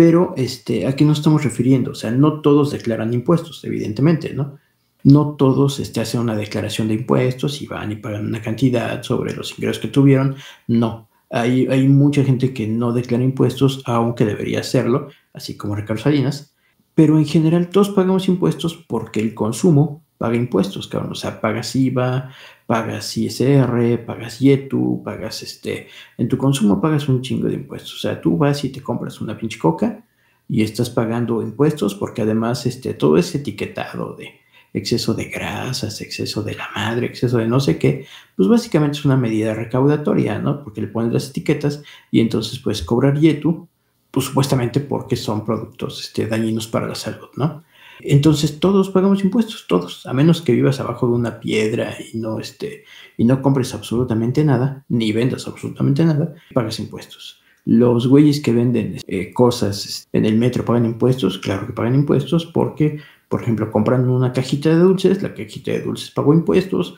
pero 0.00 0.32
este, 0.38 0.86
¿a 0.86 0.96
qué 0.96 1.04
nos 1.04 1.18
estamos 1.18 1.44
refiriendo? 1.44 1.90
O 1.90 1.94
sea, 1.94 2.10
no 2.10 2.40
todos 2.40 2.70
declaran 2.70 3.12
impuestos, 3.12 3.62
evidentemente, 3.64 4.32
¿no? 4.32 4.56
No 5.04 5.34
todos 5.36 5.78
este, 5.78 6.00
hacen 6.00 6.22
una 6.22 6.34
declaración 6.34 6.88
de 6.88 6.94
impuestos 6.94 7.60
y 7.60 7.66
van 7.66 7.92
y 7.92 7.96
pagan 7.96 8.24
una 8.24 8.40
cantidad 8.40 9.02
sobre 9.02 9.34
los 9.34 9.50
ingresos 9.58 9.78
que 9.78 9.88
tuvieron. 9.88 10.36
No, 10.66 11.10
hay, 11.28 11.66
hay 11.66 11.86
mucha 11.86 12.24
gente 12.24 12.54
que 12.54 12.66
no 12.66 12.94
declara 12.94 13.22
impuestos, 13.22 13.82
aunque 13.84 14.24
debería 14.24 14.60
hacerlo, 14.60 15.08
así 15.34 15.58
como 15.58 15.76
Ricardo 15.76 16.02
Salinas. 16.02 16.54
Pero 16.94 17.18
en 17.18 17.26
general 17.26 17.68
todos 17.68 17.90
pagamos 17.90 18.26
impuestos 18.26 18.82
porque 18.88 19.20
el 19.20 19.34
consumo 19.34 20.02
paga 20.20 20.36
impuestos, 20.36 20.86
cabrón. 20.86 21.12
O 21.12 21.14
sea, 21.14 21.40
pagas 21.40 21.74
IVA, 21.74 22.30
pagas 22.66 23.16
ISR, 23.16 24.04
pagas 24.04 24.38
YETU, 24.38 25.02
pagas 25.02 25.42
este. 25.42 25.88
En 26.18 26.28
tu 26.28 26.36
consumo 26.36 26.78
pagas 26.78 27.08
un 27.08 27.22
chingo 27.22 27.48
de 27.48 27.54
impuestos. 27.54 27.94
O 27.94 27.98
sea, 27.98 28.20
tú 28.20 28.36
vas 28.36 28.62
y 28.62 28.68
te 28.68 28.82
compras 28.82 29.22
una 29.22 29.38
pinche 29.38 29.58
coca 29.58 30.04
y 30.46 30.62
estás 30.62 30.90
pagando 30.90 31.40
impuestos 31.40 31.94
porque 31.94 32.20
además 32.20 32.66
este, 32.66 32.92
todo 32.92 33.16
es 33.16 33.34
etiquetado 33.34 34.14
de 34.14 34.40
exceso 34.74 35.14
de 35.14 35.24
grasas, 35.24 36.02
exceso 36.02 36.42
de 36.42 36.54
la 36.54 36.68
madre, 36.76 37.06
exceso 37.06 37.38
de 37.38 37.46
no 37.46 37.58
sé 37.58 37.78
qué, 37.78 38.04
pues 38.36 38.46
básicamente 38.46 38.98
es 38.98 39.06
una 39.06 39.16
medida 39.16 39.54
recaudatoria, 39.54 40.38
¿no? 40.38 40.62
Porque 40.62 40.82
le 40.82 40.88
pones 40.88 41.14
las 41.14 41.30
etiquetas 41.30 41.82
y 42.10 42.20
entonces 42.20 42.58
puedes 42.58 42.82
cobrar 42.82 43.18
YETU, 43.18 43.66
pues 44.10 44.26
supuestamente 44.26 44.80
porque 44.80 45.16
son 45.16 45.46
productos 45.46 46.02
este, 46.02 46.26
dañinos 46.26 46.66
para 46.66 46.86
la 46.86 46.94
salud, 46.94 47.30
¿no? 47.36 47.64
Entonces 48.02 48.60
todos 48.60 48.90
pagamos 48.90 49.24
impuestos, 49.24 49.66
todos, 49.68 50.06
a 50.06 50.12
menos 50.12 50.42
que 50.42 50.52
vivas 50.52 50.80
abajo 50.80 51.06
de 51.06 51.14
una 51.14 51.40
piedra 51.40 51.94
y 52.12 52.18
no, 52.18 52.38
este, 52.38 52.84
y 53.16 53.24
no 53.24 53.42
compres 53.42 53.74
absolutamente 53.74 54.44
nada, 54.44 54.84
ni 54.88 55.12
vendas 55.12 55.46
absolutamente 55.46 56.04
nada, 56.04 56.34
pagas 56.54 56.78
impuestos. 56.80 57.40
Los 57.64 58.06
güeyes 58.06 58.40
que 58.40 58.52
venden 58.52 58.98
eh, 59.06 59.32
cosas 59.32 60.08
en 60.12 60.24
el 60.24 60.36
metro 60.36 60.64
pagan 60.64 60.86
impuestos, 60.86 61.38
claro 61.38 61.66
que 61.66 61.72
pagan 61.72 61.94
impuestos 61.94 62.46
porque, 62.46 63.00
por 63.28 63.42
ejemplo, 63.42 63.70
compran 63.70 64.08
una 64.08 64.32
cajita 64.32 64.70
de 64.70 64.76
dulces, 64.76 65.22
la 65.22 65.34
cajita 65.34 65.72
de 65.72 65.82
dulces 65.82 66.10
pagó 66.10 66.32
impuestos, 66.32 66.94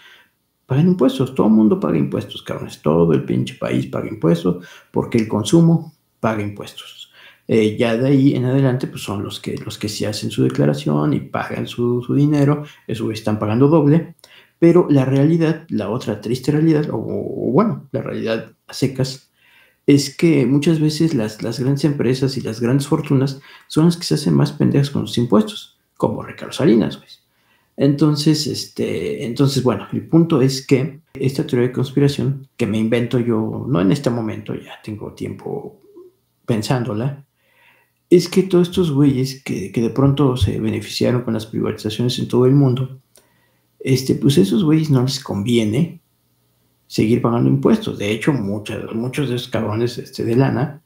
pagan 0.67 0.89
impuestos, 0.89 1.35
todo 1.35 1.49
el 1.49 1.53
mundo 1.53 1.81
paga 1.81 1.99
impuestos, 1.99 2.43
cabrones, 2.43 2.81
todo 2.81 3.13
el 3.13 3.25
pinche 3.25 3.57
país 3.57 3.87
paga 3.87 4.09
impuestos 4.09 4.65
porque 4.91 5.19
el 5.19 5.29
consumo 5.29 5.93
paga 6.21 6.43
impuestos. 6.43 7.02
Eh, 7.49 7.77
ya 7.77 7.97
de 7.97 8.09
ahí 8.09 8.35
en 8.35 8.45
adelante, 8.45 8.87
pues 8.87 9.03
son 9.03 9.23
los 9.23 9.41
que, 9.41 9.57
los 9.57 9.79
que 9.79 9.89
sí 9.89 10.05
hacen 10.05 10.31
su 10.31 10.45
declaración 10.45 11.13
y 11.13 11.21
pagan 11.21 11.67
su, 11.67 12.05
dinero, 12.15 12.65
eso 12.87 13.11
están 13.11 13.39
pagando 13.39 13.69
doble, 13.69 14.15
pero 14.59 14.87
la 14.89 15.05
realidad, 15.05 15.67
la 15.69 15.91
otra 15.91 16.21
triste 16.21 16.53
realidad, 16.53 16.89
o, 16.93 16.99
bueno, 17.53 17.89
la 17.93 18.03
realidad 18.03 18.53
a 18.67 18.73
secas, 18.73 19.31
es 19.87 20.17
que 20.17 20.47
muchas 20.47 20.81
veces 20.81 21.15
las, 21.15 21.43
las, 21.43 21.59
grandes 21.59 21.85
empresas 21.85 22.37
y 22.37 22.41
las 22.41 22.61
grandes 22.61 22.87
fortunas 22.87 23.41
son 23.67 23.87
las 23.87 23.97
que 23.97 24.05
se 24.05 24.15
hacen 24.15 24.35
más 24.35 24.53
pendejas 24.53 24.91
con 24.91 25.03
los 25.03 25.19
impuestos, 25.19 25.79
como 25.97 26.23
Ricardo 26.23 26.53
Salinas, 26.53 26.97
pues. 26.97 27.23
Entonces, 27.77 28.47
este, 28.47 29.25
entonces, 29.25 29.63
bueno, 29.63 29.89
el 29.93 30.07
punto 30.07 30.43
es 30.43 30.67
que 30.67 31.01
esta 31.15 31.47
teoría 31.47 31.69
de 31.69 31.75
conspiración 31.75 32.49
que 32.57 32.67
me 32.67 32.79
invento 32.79 33.19
yo, 33.19 33.67
no 33.69 33.81
en 33.81 33.93
este 33.93 34.11
momento, 34.11 34.55
ya 34.55 34.81
tengo 34.85 35.15
tiempo 35.15 35.81
pensándola, 36.47 37.25
es 38.13 38.29
que 38.29 38.43
todos 38.43 38.69
estos 38.69 38.91
güeyes 38.91 39.43
que, 39.43 39.73
de 39.75 39.89
pronto 39.89 40.37
se 40.37 40.61
beneficiaron 40.61 41.23
con 41.23 41.33
las 41.33 41.47
privatizaciones 41.47 42.19
en 42.19 42.29
todo 42.29 42.45
el 42.45 42.53
mundo, 42.53 43.01
este, 43.81 44.15
pues 44.17 44.37
a 44.37 44.43
esos 44.43 44.65
güeyes 44.65 44.91
no 44.91 45.01
les 45.03 45.19
conviene 45.19 46.03
seguir 46.87 47.23
pagando 47.23 47.49
impuestos. 47.49 47.97
De 47.97 48.11
hecho, 48.11 48.35
muchos, 48.35 48.95
muchos 48.95 49.31
de 49.31 49.37
esos 49.37 49.49
cabrones 49.49 49.97
este, 49.97 50.27
de 50.27 50.37
lana, 50.37 50.82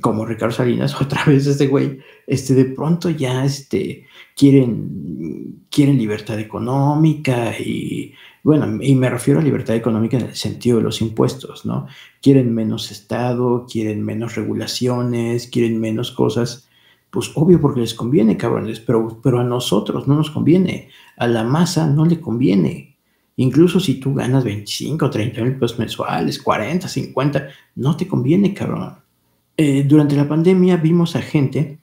como 0.00 0.26
Ricardo 0.26 0.54
Salinas, 0.54 0.94
otra 1.00 1.24
vez 1.24 1.46
este 1.46 1.66
güey, 1.68 2.00
este, 2.26 2.54
de 2.54 2.64
pronto 2.66 3.10
ya 3.10 3.44
este, 3.44 4.06
quieren, 4.34 5.66
quieren 5.70 5.98
libertad 5.98 6.38
económica 6.38 7.58
y, 7.58 8.14
bueno, 8.42 8.78
y 8.80 8.94
me 8.94 9.10
refiero 9.10 9.40
a 9.40 9.42
libertad 9.42 9.76
económica 9.76 10.16
en 10.16 10.26
el 10.26 10.34
sentido 10.34 10.78
de 10.78 10.84
los 10.84 11.00
impuestos, 11.00 11.66
¿no? 11.66 11.86
Quieren 12.22 12.54
menos 12.54 12.90
Estado, 12.90 13.66
quieren 13.70 14.04
menos 14.04 14.36
regulaciones, 14.36 15.48
quieren 15.48 15.80
menos 15.80 16.12
cosas. 16.12 16.68
Pues 17.10 17.30
obvio 17.34 17.60
porque 17.60 17.80
les 17.80 17.94
conviene, 17.94 18.36
cabrones, 18.36 18.80
pero, 18.80 19.20
pero 19.22 19.40
a 19.40 19.44
nosotros 19.44 20.06
no 20.06 20.16
nos 20.16 20.30
conviene. 20.30 20.90
A 21.16 21.26
la 21.26 21.44
masa 21.44 21.88
no 21.88 22.04
le 22.04 22.20
conviene. 22.20 22.96
Incluso 23.36 23.80
si 23.80 24.00
tú 24.00 24.14
ganas 24.14 24.44
25, 24.44 25.10
30 25.10 25.42
mil 25.42 25.56
pesos 25.56 25.78
mensuales, 25.78 26.40
40, 26.40 26.88
50, 26.88 27.48
no 27.76 27.96
te 27.96 28.06
conviene, 28.06 28.54
cabrón. 28.54 29.05
Eh, 29.56 29.84
durante 29.84 30.16
la 30.16 30.28
pandemia 30.28 30.76
vimos 30.76 31.16
a 31.16 31.22
gente 31.22 31.78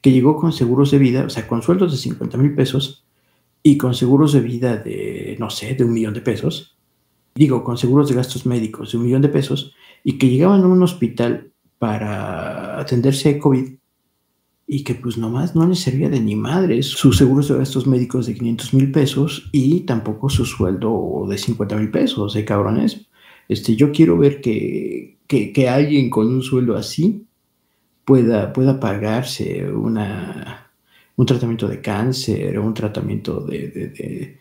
que 0.00 0.12
llegó 0.12 0.36
con 0.36 0.52
seguros 0.52 0.90
de 0.90 0.98
vida, 0.98 1.24
o 1.24 1.30
sea, 1.30 1.46
con 1.46 1.62
sueldos 1.62 1.92
de 1.92 1.98
50 1.98 2.38
mil 2.38 2.54
pesos, 2.54 3.04
y 3.62 3.76
con 3.76 3.94
seguros 3.94 4.32
de 4.32 4.40
vida 4.40 4.76
de, 4.76 5.36
no 5.38 5.50
sé, 5.50 5.74
de 5.74 5.84
un 5.84 5.92
millón 5.92 6.14
de 6.14 6.20
pesos, 6.20 6.76
digo, 7.34 7.64
con 7.64 7.76
seguros 7.76 8.08
de 8.08 8.14
gastos 8.14 8.46
médicos 8.46 8.92
de 8.92 8.98
un 8.98 9.04
millón 9.04 9.22
de 9.22 9.28
pesos, 9.28 9.74
y 10.04 10.18
que 10.18 10.28
llegaban 10.28 10.62
a 10.62 10.66
un 10.66 10.82
hospital 10.82 11.52
para 11.78 12.80
atenderse 12.80 13.30
a 13.30 13.38
COVID 13.38 13.74
y 14.70 14.84
que 14.84 14.94
pues 14.94 15.16
nomás 15.16 15.56
no 15.56 15.66
les 15.66 15.80
servía 15.80 16.10
de 16.10 16.20
ni 16.20 16.36
madres 16.36 16.88
sus 16.88 17.16
seguros 17.16 17.48
de 17.48 17.56
gastos 17.56 17.86
médicos 17.86 18.26
de 18.26 18.34
500 18.34 18.74
mil 18.74 18.92
pesos 18.92 19.48
y 19.50 19.80
tampoco 19.80 20.28
su 20.28 20.44
sueldo 20.44 21.24
de 21.28 21.38
50 21.38 21.76
mil 21.76 21.90
pesos, 21.90 22.36
¿eh, 22.36 22.44
cabrones? 22.44 23.07
Este, 23.48 23.74
yo 23.76 23.92
quiero 23.92 24.18
ver 24.18 24.40
que, 24.40 25.18
que, 25.26 25.68
alguien 25.68 26.10
con 26.10 26.26
un 26.26 26.42
sueldo 26.42 26.76
así 26.76 27.26
pueda, 28.04 28.52
pueda 28.52 28.78
pagarse 28.78 29.70
una, 29.70 30.70
un 31.16 31.26
tratamiento 31.26 31.66
de 31.66 31.80
cáncer 31.80 32.58
o 32.58 32.64
un 32.64 32.74
tratamiento 32.74 33.40
de, 33.40 34.38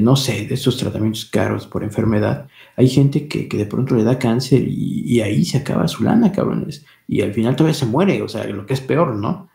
no 0.00 0.16
sé, 0.16 0.46
de 0.46 0.54
estos 0.54 0.76
tratamientos 0.76 1.26
caros 1.26 1.66
por 1.66 1.84
enfermedad. 1.84 2.48
Hay 2.76 2.88
gente 2.88 3.28
que, 3.28 3.46
de 3.46 3.66
pronto 3.66 3.94
le 3.94 4.04
da 4.04 4.18
cáncer 4.18 4.64
y, 4.66 5.20
ahí 5.20 5.44
se 5.44 5.58
acaba 5.58 5.88
su 5.88 6.04
lana, 6.04 6.32
cabrones. 6.32 6.84
Y 7.06 7.20
al 7.22 7.32
final 7.34 7.56
todavía 7.56 7.74
se 7.74 7.86
muere, 7.86 8.22
o 8.22 8.28
sea, 8.28 8.44
lo 8.44 8.66
que 8.66 8.74
es 8.74 8.80
peor, 8.80 9.16
¿no? 9.16 9.48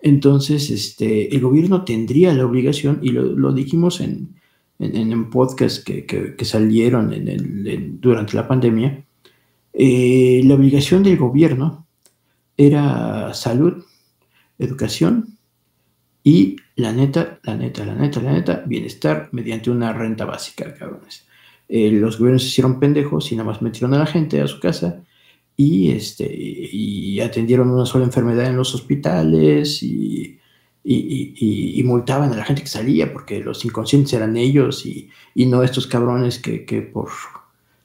Entonces, 0.00 0.70
este, 0.70 1.34
el 1.34 1.40
gobierno 1.40 1.84
tendría 1.84 2.32
la 2.32 2.46
obligación, 2.46 3.00
y 3.02 3.10
lo, 3.10 3.52
dijimos 3.52 4.00
en, 4.00 4.39
en, 4.80 5.12
en 5.12 5.30
podcasts 5.30 5.84
que, 5.84 6.36
salieron 6.42 7.12
en 7.12 8.00
durante 8.00 8.34
la 8.34 8.48
pandemia, 8.48 9.04
eh, 9.72 10.42
la 10.44 10.54
obligación 10.54 11.02
del 11.02 11.16
gobierno 11.16 11.86
era 12.56 13.32
salud, 13.34 13.84
educación 14.58 15.38
y 16.24 16.56
la 16.76 16.92
neta, 16.92 17.38
la 17.44 17.56
neta, 17.56 17.84
la 17.84 17.94
neta, 17.94 18.20
la 18.20 18.32
neta, 18.32 18.64
bienestar 18.66 19.28
mediante 19.32 19.70
una 19.70 19.92
renta 19.92 20.24
básica, 20.24 20.74
cabrones. 20.74 21.26
Eh, 21.68 21.90
los 21.92 22.18
gobiernos 22.18 22.42
se 22.42 22.48
hicieron 22.48 22.80
pendejos 22.80 23.30
y 23.30 23.36
nada 23.36 23.48
más 23.48 23.62
metieron 23.62 23.94
a 23.94 23.98
la 23.98 24.06
gente 24.06 24.40
a 24.40 24.48
su 24.48 24.58
casa 24.58 25.02
y, 25.56 25.92
este, 25.92 26.26
y 26.28 27.20
atendieron 27.20 27.70
una 27.70 27.86
sola 27.86 28.04
enfermedad 28.04 28.46
en 28.46 28.56
los 28.56 28.74
hospitales 28.74 29.82
y, 29.82 30.39
y, 30.82 31.82
multaban 31.84 32.32
a 32.32 32.36
la 32.36 32.44
gente 32.44 32.62
que 32.62 32.68
salía 32.68 33.12
porque 33.12 33.40
los 33.40 33.64
inconscientes 33.64 34.12
eran 34.12 34.36
ellos 34.36 34.86
y, 34.86 35.10
no 35.34 35.62
estos 35.62 35.86
cabrones 35.86 36.38
que, 36.38 36.82
por 36.82 37.08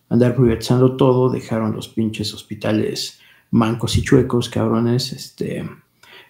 andar 0.09 0.35
privatizando 0.35 0.95
todo 0.95 1.29
dejaron 1.29 1.73
los 1.73 1.87
pinches 1.87 2.33
hospitales 2.33 3.19
mancos 3.51 3.97
y 3.97 4.01
chuecos, 4.01 4.49
cabrones, 4.49 5.11
este 5.13 5.67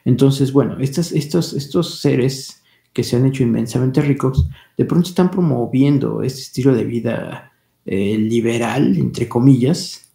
entonces, 0.06 0.54
bueno, 0.54 0.78
estos, 0.80 1.12
estos, 1.14 1.54
estos 1.54 2.00
seres 2.00 2.62
que 2.94 3.04
se 3.04 3.16
han 3.16 3.26
hecho 3.26 3.42
inmensamente 3.42 4.02
ricos, 4.02 4.48
de 4.78 4.86
pronto 4.86 5.10
están 5.10 5.32
promoviendo 5.32 6.22
este 6.22 6.42
estilo 6.42 6.76
de 6.76 6.84
vida 6.84 7.52
eh, 7.86 8.16
liberal, 8.16 8.96
entre 8.98 9.28
comillas, 9.28 10.06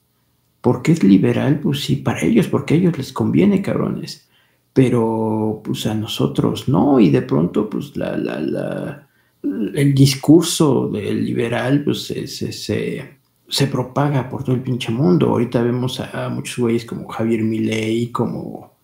¿Por 0.61 0.83
qué 0.83 0.93
es 0.93 1.03
liberal? 1.03 1.61
Pues 1.61 1.81
sí, 1.81 1.97
para 1.97 2.23
ellos, 2.23 2.49
porque 2.49 2.75
a 2.75 2.77
ellos 2.77 2.97
les 2.99 3.13
conviene, 3.13 3.63
cabrones. 3.63 4.29
Pero 4.73 5.61
pues 5.65 5.87
a 5.87 5.95
nosotros 5.95 6.69
no, 6.69 7.01
y 7.01 7.11
de 7.11 7.23
pronto 7.23 7.69
pues 7.69 7.97
la, 7.97 8.17
la, 8.17 8.41
la 8.41 9.07
el 9.43 9.95
discurso 9.95 10.89
del 10.89 11.25
liberal 11.25 11.83
pues 11.85 12.05
se, 12.05 12.27
se, 12.27 12.53
se, 12.53 13.67
propaga 13.67 14.29
por 14.29 14.45
todo 14.45 14.55
el 14.55 14.63
pinche 14.63 14.93
mundo. 14.93 15.31
Ahorita 15.31 15.63
vemos 15.63 15.99
a, 16.01 16.29
muchos 16.29 16.59
güeyes 16.59 16.85
como 16.85 17.09
Javier 17.09 17.43
Milei, 17.43 18.09
como 18.13 18.75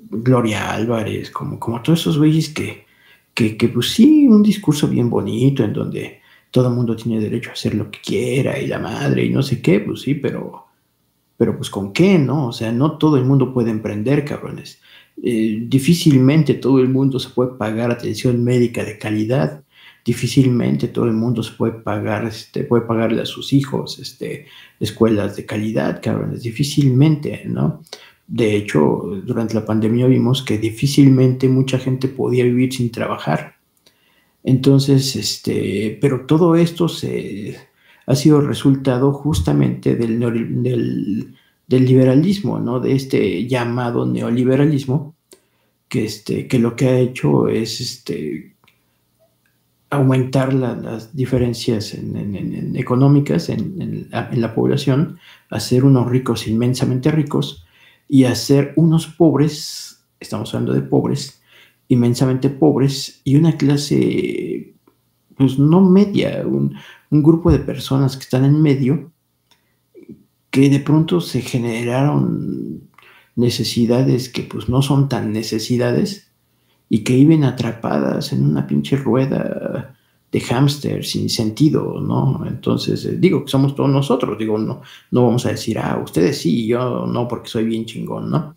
Gloria 0.00 0.72
Álvarez, 0.72 1.30
como, 1.30 1.58
como 1.58 1.82
todos 1.82 2.00
esos 2.00 2.18
güeyes 2.18 2.50
que, 2.50 2.86
que, 3.34 3.56
que 3.56 3.68
pues 3.68 3.92
sí, 3.92 4.26
un 4.28 4.42
discurso 4.42 4.88
bien 4.88 5.10
bonito 5.10 5.64
en 5.64 5.72
donde 5.72 6.20
todo 6.50 6.68
el 6.68 6.74
mundo 6.74 6.94
tiene 6.94 7.20
derecho 7.20 7.50
a 7.50 7.54
hacer 7.54 7.74
lo 7.74 7.90
que 7.90 8.00
quiera 8.00 8.58
y 8.58 8.66
la 8.66 8.78
madre 8.78 9.24
y 9.24 9.30
no 9.30 9.42
sé 9.42 9.60
qué, 9.60 9.80
pues 9.80 10.02
sí, 10.02 10.14
pero, 10.14 10.66
pero 11.42 11.56
pues 11.56 11.70
con 11.70 11.92
qué, 11.92 12.20
¿no? 12.20 12.46
O 12.46 12.52
sea, 12.52 12.70
no 12.70 12.98
todo 12.98 13.16
el 13.16 13.24
mundo 13.24 13.52
puede 13.52 13.72
emprender, 13.72 14.24
cabrones. 14.24 14.80
Eh, 15.20 15.64
difícilmente 15.66 16.54
todo 16.54 16.78
el 16.78 16.88
mundo 16.88 17.18
se 17.18 17.30
puede 17.30 17.56
pagar 17.56 17.90
atención 17.90 18.44
médica 18.44 18.84
de 18.84 18.96
calidad. 18.96 19.64
Difícilmente 20.04 20.86
todo 20.86 21.06
el 21.06 21.14
mundo 21.14 21.42
se 21.42 21.50
puede 21.54 21.72
pagar, 21.72 22.26
este, 22.26 22.62
puede 22.62 22.84
pagarle 22.84 23.22
a 23.22 23.26
sus 23.26 23.52
hijos 23.52 23.98
este, 23.98 24.46
escuelas 24.78 25.34
de 25.34 25.44
calidad, 25.44 26.00
cabrones. 26.00 26.42
Difícilmente, 26.42 27.42
¿no? 27.44 27.82
De 28.28 28.54
hecho, 28.54 29.20
durante 29.26 29.54
la 29.54 29.66
pandemia 29.66 30.06
vimos 30.06 30.44
que 30.44 30.58
difícilmente 30.58 31.48
mucha 31.48 31.80
gente 31.80 32.06
podía 32.06 32.44
vivir 32.44 32.72
sin 32.72 32.92
trabajar. 32.92 33.56
Entonces, 34.44 35.16
este, 35.16 35.98
pero 36.00 36.24
todo 36.24 36.54
esto 36.54 36.88
se, 36.88 37.58
ha 38.12 38.16
sido 38.16 38.42
resultado 38.42 39.12
justamente 39.12 39.96
del, 39.96 40.20
del, 40.20 41.34
liberalismo, 41.86 42.60
¿no? 42.60 42.78
De 42.78 42.94
este 42.94 43.48
llamado 43.48 44.04
neoliberalismo, 44.04 45.14
que, 45.88 46.04
este, 46.04 46.46
que 46.46 46.58
lo 46.58 46.76
que 46.76 46.88
ha 46.88 46.98
hecho 46.98 47.48
es 47.48 47.80
este, 47.80 48.54
aumentar 49.88 50.52
las 50.52 51.16
diferencias 51.16 51.94
en, 51.94 52.76
económicas 52.76 53.48
en, 53.48 54.08
la 54.10 54.54
población, 54.54 55.18
hacer 55.48 55.84
unos 55.84 56.10
ricos 56.10 56.46
inmensamente 56.46 57.10
ricos 57.10 57.64
y 58.08 58.24
hacer 58.24 58.74
unos 58.76 59.06
pobres, 59.06 60.04
estamos 60.20 60.54
hablando 60.54 60.74
de 60.74 60.82
pobres, 60.82 61.40
inmensamente 61.88 62.50
pobres 62.50 63.22
y 63.24 63.36
una 63.36 63.56
clase, 63.56 64.74
pues 65.34 65.58
no 65.58 65.80
media, 65.80 66.42
un, 66.46 66.76
grupo 67.20 67.50
de 67.50 67.58
personas 67.58 68.16
que 68.16 68.22
están 68.22 68.44
en 68.44 68.62
medio, 68.62 69.10
que 70.50 70.70
de 70.70 70.80
pronto 70.80 71.20
se 71.20 71.42
generaron 71.42 72.88
necesidades 73.34 74.28
que 74.28 74.42
pues 74.42 74.68
no 74.68 74.82
son 74.82 75.08
tan 75.08 75.32
necesidades 75.32 76.30
y 76.88 77.04
que 77.04 77.16
viven 77.16 77.44
atrapadas 77.44 78.32
en 78.32 78.44
una 78.44 78.66
pinche 78.66 78.96
rueda 78.96 79.96
de 80.30 80.40
hámster 80.40 81.04
sin 81.04 81.28
sentido, 81.28 82.00
¿no? 82.00 82.44
Entonces, 82.46 83.04
eh, 83.04 83.16
digo 83.18 83.44
que 83.44 83.50
somos 83.50 83.74
todos 83.74 83.90
nosotros, 83.90 84.38
digo, 84.38 84.56
no, 84.58 84.80
no 85.10 85.26
vamos 85.26 85.44
a 85.44 85.50
decir, 85.50 85.78
ah, 85.78 86.00
ustedes 86.02 86.38
sí, 86.38 86.66
yo 86.66 87.06
no, 87.06 87.28
porque 87.28 87.48
soy 87.48 87.64
bien 87.64 87.84
chingón, 87.84 88.30
¿no? 88.30 88.54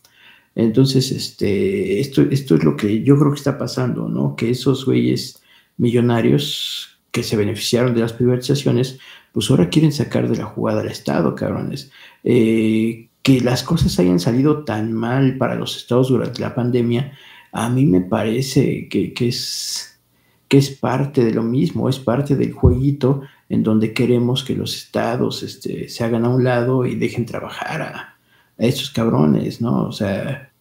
Entonces, 0.56 1.12
este, 1.12 2.00
esto, 2.00 2.22
esto 2.24 2.56
es 2.56 2.64
lo 2.64 2.78
que 2.78 3.04
yo 3.04 3.18
creo 3.18 3.32
que 3.32 3.38
está 3.38 3.58
pasando, 3.58 4.08
¿no? 4.08 4.36
Que 4.38 4.52
esos 4.52 4.86
güeyes 4.86 5.42
millonarios 5.78 6.95
que 7.16 7.24
se 7.24 7.38
beneficiaron 7.38 7.96
de 7.96 8.02
las 8.02 8.12
privatizaciones, 8.12 9.00
pues 9.32 9.50
ahora 9.50 9.70
quieren 9.70 9.94
sacar 9.94 10.28
de 10.28 10.36
la 10.36 10.44
jugada 10.44 10.82
al 10.82 10.90
Estado, 10.90 11.34
cabrones. 11.34 11.90
Eh, 12.26 13.08
que 13.22 13.40
las 13.40 13.64
cosas 13.64 13.98
hayan 14.00 14.20
salido 14.20 14.66
tan 14.66 14.92
mal 14.92 15.38
para 15.38 15.56
los 15.56 15.78
estados 15.78 16.10
durante 16.10 16.42
la 16.42 16.54
pandemia, 16.54 17.14
a 17.54 17.70
mí 17.70 17.86
me 17.86 18.02
parece 18.02 18.90
que, 18.90 19.14
es, 19.18 19.98
que 20.50 20.58
es 20.58 20.72
parte 20.72 21.24
de 21.24 21.34
lo 21.34 21.42
mismo, 21.42 21.88
es 21.88 22.00
parte 22.00 22.36
del 22.36 22.52
jueguito 22.52 23.22
en 23.48 23.64
donde 23.64 23.94
queremos 23.94 24.44
que 24.44 24.58
los 24.58 24.76
estados 24.76 25.42
este, 25.42 25.88
se 25.88 26.04
hagan 26.04 26.26
a 26.26 26.30
un 26.30 26.44
lado 26.44 26.86
y 26.86 26.96
dejen 26.96 27.26
trabajar 27.26 27.82
a, 27.82 28.18
a 28.60 28.66
estos 28.66 28.90
cabrones, 28.90 29.62
¿no? 29.62 29.88
O 29.88 29.94
sea, 29.94 30.52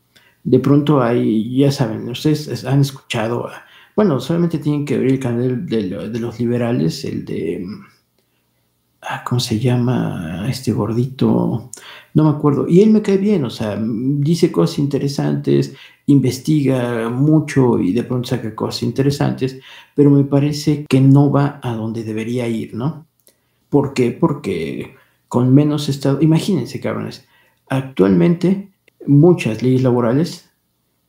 de 0.45 0.59
pronto 0.61 1.03
hay, 1.03 1.57
ya 1.57 1.73
saben, 1.73 2.09
ustedes 2.09 2.65
han 2.65 2.83
escuchado, 2.83 3.51
bueno, 3.97 4.21
solamente 4.21 4.59
tienen 4.59 4.85
que 4.85 4.99
ver 4.99 5.09
el 5.09 5.21
canal 5.21 5.67
de, 5.67 6.19
los 6.19 6.39
liberales, 6.41 7.05
el 7.05 7.25
de, 7.25 7.67
ah, 9.03 9.23
¿cómo 9.25 9.41
se 9.41 9.59
llama? 9.59 10.47
Este 10.49 10.73
gordito, 10.73 11.71
no 12.15 12.25
me 12.25 12.31
acuerdo, 12.31 12.67
y 12.69 12.81
él 12.81 12.91
me 12.91 13.03
cae 13.03 13.19
bien, 13.19 13.45
o 13.45 13.51
sea, 13.51 13.79
dice 13.81 14.51
cosas 14.53 14.79
interesantes, 14.79 15.75
investiga 16.07 17.09
mucho 17.09 17.79
y 17.79 17.93
de 17.93 18.05
pronto 18.05 18.29
saca 18.29 18.55
cosas 18.55 18.83
interesantes, 18.83 19.61
pero 19.95 20.11
me 20.11 20.25
parece 20.25 20.85
que 20.89 21.01
no 21.01 21.31
va 21.31 21.61
a 21.63 21.75
donde 21.75 22.05
debería 22.05 22.49
ir, 22.49 22.75
¿no? 22.75 23.07
¿Por 23.69 23.95
qué? 23.95 24.11
Porque 24.13 24.95
con 25.29 25.55
menos 25.55 25.89
estado, 25.89 26.21
imagínense, 26.21 26.81
cabrones, 26.81 27.27
Actualmente, 27.69 28.71
muchas 29.07 29.63
leyes 29.63 29.83
laborales 29.83 30.51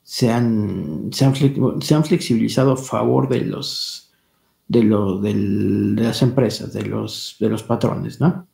se 0.06 0.32
han, 0.32 1.10
se 1.12 1.26
han, 1.26 2.06
flexibilizado 2.06 2.74
a 2.74 2.78
favor 2.78 3.28
de 3.28 3.42
los 3.42 4.12
de, 4.68 4.82
de 4.84 6.04
las 6.04 6.22
empresas, 6.22 6.74
de 6.74 6.86
los, 6.86 7.38
de 7.40 7.50
los 7.50 7.64
patrones, 7.64 8.22
¿no? 8.22 8.48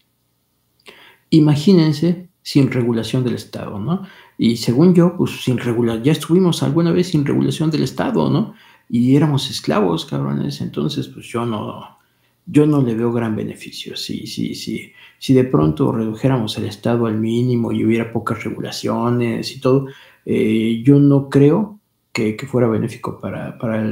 Imagínense 1.29 2.29
sin 2.41 2.71
regulación 2.71 3.25
del 3.25 3.35
Estado, 3.35 3.79
¿no? 3.79 4.07
Y 4.37 4.57
según 4.57 4.95
yo, 4.95 5.17
pues 5.17 5.43
sin 5.43 5.57
regulación, 5.57 6.03
ya 6.05 6.13
estuvimos 6.13 6.63
alguna 6.63 6.91
vez 6.91 7.09
sin 7.09 7.25
regulación 7.25 7.69
del 7.69 7.83
Estado, 7.83 8.29
¿no? 8.29 8.53
Y 8.89 9.17
éramos 9.17 9.49
esclavos, 9.49 10.05
cabrones, 10.05 10.61
entonces 10.61 11.09
pues 11.09 11.25
yo 11.27 11.45
no, 11.45 11.99
yo 12.45 12.65
no 12.65 12.81
le 12.81 12.95
veo 12.95 13.11
gran 13.11 13.35
beneficio. 13.35 13.97
Sí, 13.97 14.25
sí, 14.25 14.55
sí. 14.55 14.93
Si 15.19 15.33
de 15.33 15.43
pronto 15.43 15.91
redujéramos 15.91 16.57
el 16.57 16.65
Estado 16.65 17.07
al 17.07 17.17
mínimo 17.17 17.73
y 17.73 17.83
hubiera 17.83 18.11
pocas 18.13 18.41
regulaciones 18.41 19.53
y 19.55 19.59
todo, 19.59 19.87
eh, 20.25 20.81
yo 20.85 20.99
no 20.99 21.29
creo 21.29 21.79
que, 22.13 22.37
fuera 22.47 22.67
benéfico 22.67 23.19
para, 23.19 23.57
para, 23.57 23.83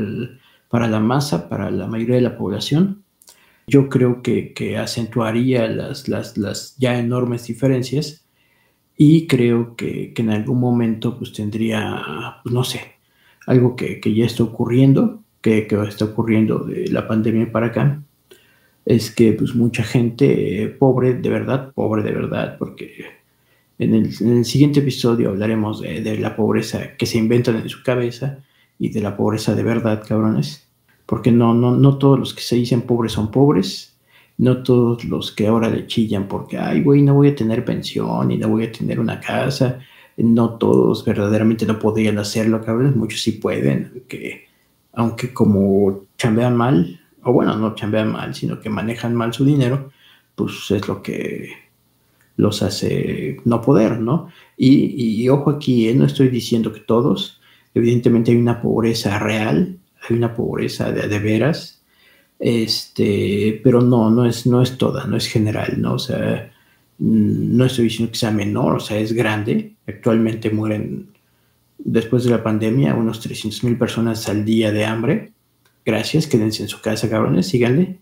para, 0.69 0.87
la 0.87 0.99
masa, 0.99 1.49
para 1.49 1.71
la 1.71 1.87
mayoría 1.87 2.15
de 2.15 2.21
la 2.21 2.37
población. 2.37 3.03
Yo 3.67 3.89
creo 3.89 4.21
que, 4.21 4.77
acentuaría 4.77 5.67
las, 5.67 6.07
las, 6.07 6.37
las, 6.37 6.75
ya 6.77 6.99
enormes 6.99 7.45
diferencias 7.47 8.25
y 8.97 9.27
creo 9.27 9.75
que, 9.75 10.13
en 10.15 10.29
algún 10.29 10.59
momento 10.59 11.17
pues 11.17 11.33
tendría, 11.33 12.37
pues, 12.43 12.53
no 12.53 12.63
sé, 12.63 12.81
algo 13.47 13.75
que, 13.75 14.01
ya 14.13 14.25
está 14.25 14.43
ocurriendo, 14.43 15.23
que, 15.41 15.67
que 15.67 15.81
está 15.83 16.05
ocurriendo 16.05 16.59
de 16.59 16.87
la 16.89 17.07
pandemia 17.07 17.51
para 17.51 17.67
acá, 17.67 18.03
es 18.85 19.11
que 19.11 19.33
pues 19.33 19.55
mucha 19.55 19.83
gente 19.83 20.75
pobre, 20.79 21.13
de 21.13 21.29
verdad, 21.29 21.71
pobre 21.73 22.01
de 22.03 22.11
verdad, 22.11 22.57
porque 22.57 23.18
en 23.79 23.93
el, 23.95 24.45
siguiente 24.45 24.81
episodio 24.81 25.29
hablaremos 25.29 25.81
de, 25.81 26.19
la 26.19 26.35
pobreza 26.35 26.97
que 26.97 27.05
se 27.05 27.17
inventan 27.17 27.55
en 27.55 27.69
su 27.69 27.81
cabeza 27.81 28.39
y 28.77 28.89
de 28.89 29.01
la 29.01 29.15
pobreza 29.15 29.55
de 29.55 29.63
verdad, 29.63 30.03
cabrones. 30.05 30.67
Porque 31.05 31.31
no, 31.31 31.53
no, 31.53 31.75
no 31.75 31.97
todos 31.97 32.19
los 32.19 32.33
que 32.33 32.41
se 32.41 32.57
dicen 32.57 32.81
pobres 32.81 33.13
son 33.13 33.31
pobres, 33.31 33.97
no 34.37 34.63
todos 34.63 35.05
los 35.05 35.31
que 35.31 35.47
ahora 35.47 35.69
le 35.69 35.87
chillan 35.87 36.27
porque, 36.27 36.57
ay, 36.57 36.83
güey, 36.83 37.01
no 37.01 37.13
voy 37.13 37.29
a 37.29 37.35
tener 37.35 37.63
pensión 37.63 38.29
y 38.31 38.37
no 38.37 38.49
voy 38.49 38.65
a 38.65 38.71
tener 38.71 38.99
una 38.99 39.19
casa, 39.19 39.79
no 40.17 40.57
todos 40.57 41.05
verdaderamente 41.05 41.65
no 41.65 41.79
podrían 41.79 42.17
hacerlo, 42.19 42.61
cabrones, 42.61 42.95
muchos 42.95 43.21
sí 43.21 43.33
pueden, 43.33 44.03
que 44.09 44.47
aunque 44.93 45.33
como 45.33 46.05
chambean 46.17 46.55
mal, 46.55 46.99
o 47.23 47.31
bueno, 47.31 47.55
no 47.55 47.75
chambean 47.75 48.11
mal, 48.11 48.35
sino 48.35 48.59
que 48.59 48.69
manejan 48.69 49.15
mal 49.15 49.33
su 49.33 49.45
dinero, 49.45 49.91
pues 50.35 50.69
es 50.71 50.87
lo 50.87 51.01
que 51.01 51.68
los 52.39 52.61
hace 52.63 53.37
no 53.45 53.61
poder, 53.61 53.99
¿no? 53.99 54.29
Y, 54.57 55.27
ojo 55.29 55.49
aquí, 55.51 55.89
eh, 55.89 55.93
no 55.93 56.05
estoy 56.05 56.29
diciendo 56.29 56.73
que 56.73 56.81
todos, 56.81 57.39
evidentemente 57.73 58.31
hay 58.31 58.37
una 58.37 58.61
pobreza 58.61 59.19
real, 59.19 59.77
hay 60.07 60.15
una 60.15 60.35
pobreza 60.35 60.91
de, 60.91 61.19
veras, 61.19 61.81
este, 62.39 63.59
pero 63.63 63.81
no, 63.81 64.09
no 64.09 64.25
es, 64.25 64.45
no 64.45 64.61
es 64.61 64.77
toda, 64.77 65.05
no 65.05 65.17
es 65.17 65.27
general, 65.27 65.81
¿no? 65.81 65.93
O 65.95 65.99
sea, 65.99 66.51
mm, 66.99 67.57
no 67.57 67.65
estoy 67.65 67.85
diciendo 67.85 68.11
que 68.11 68.17
sea 68.17 68.31
menor, 68.31 68.75
o 68.77 68.79
sea, 68.79 68.97
es 68.99 69.13
grande. 69.13 69.75
Actualmente 69.87 70.49
mueren, 70.49 71.09
después 71.77 72.23
de 72.23 72.31
la 72.31 72.43
pandemia, 72.43 72.95
unos 72.95 73.19
300 73.19 73.63
mil 73.63 73.77
personas 73.77 74.27
al 74.29 74.45
día 74.45 74.71
de 74.71 74.85
hambre 74.85 75.33
gracias, 75.89 76.27
quédense 76.27 76.63
en 76.63 76.69
su 76.69 76.81
casa, 76.81 77.09
cabrones, 77.09 77.47
síganle. 77.47 77.99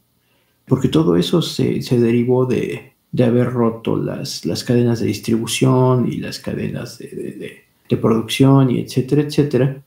Porque 0.66 0.90
todo 0.90 1.16
eso 1.16 1.42
se, 1.42 1.80
derivó 1.92 2.46
de, 2.46 2.94
haber 3.20 3.52
roto 3.52 3.98
las, 3.98 4.46
las, 4.46 4.64
cadenas 4.64 5.00
de 5.00 5.08
distribución 5.08 6.12
y 6.12 6.18
las 6.18 6.40
cadenas 6.40 7.00
de, 7.00 7.64
producción 8.02 8.70
y 8.70 8.80
etcétera, 8.80 9.24
etcétera. 9.24 9.82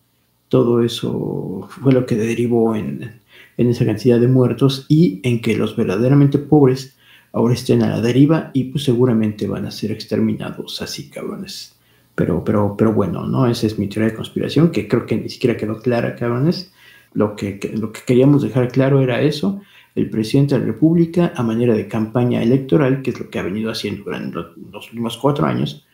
Todo 0.48 0.82
eso 0.82 1.68
fue 1.68 1.92
lo 1.92 2.06
que 2.06 2.16
derivó 2.16 2.74
en, 2.74 3.20
esa 3.56 3.84
cantidad 3.84 4.18
de 4.18 4.26
muertos 4.26 4.86
y 4.88 5.20
en 5.22 5.40
que 5.40 5.54
los 5.56 5.76
verdaderamente 5.76 6.38
pobres 6.38 6.96
ahora 7.32 7.54
estén 7.54 7.82
a 7.82 7.88
la 7.88 8.00
deriva 8.00 8.50
y 8.54 8.64
pues 8.64 8.84
seguramente 8.84 9.46
van 9.46 9.66
a 9.66 9.70
ser 9.70 9.92
exterminados 9.92 10.82
así, 10.82 11.08
cabrones. 11.10 11.76
Pero, 12.14 12.42
pero, 12.42 12.74
pero 12.76 12.92
bueno, 12.92 13.26
¿no? 13.26 13.46
Esa 13.46 13.66
es 13.66 13.78
mi 13.78 13.86
teoría 13.86 14.10
de 14.10 14.16
conspiración, 14.16 14.72
que 14.72 14.88
creo 14.88 15.06
que 15.06 15.16
ni 15.16 15.28
siquiera 15.28 15.56
quedó 15.56 15.78
clara, 15.80 16.16
cabrones. 16.16 16.72
Lo 17.12 17.36
que, 17.36 17.60
lo 17.74 17.92
que 17.92 18.00
queríamos 18.06 18.42
dejar 18.42 18.70
claro 18.72 19.00
era 19.00 19.20
eso. 19.20 19.60
El 19.94 20.08
presidente 20.08 20.54
de 20.54 20.60
la 20.60 20.66
República, 20.66 21.32
a 21.34 21.42
manera 21.42 21.74
de 21.74 21.88
campaña 21.88 22.42
electoral, 22.42 23.02
que 23.02 23.10
es 23.10 23.20
lo 23.20 23.28
que 23.28 23.38
ha 23.38 23.42
venido 23.42 23.70
haciendo 23.70 24.04
durante 24.04 24.38
los 24.70 24.88
últimos 24.88 25.16
cuatro 25.16 25.46
años, 25.46 25.84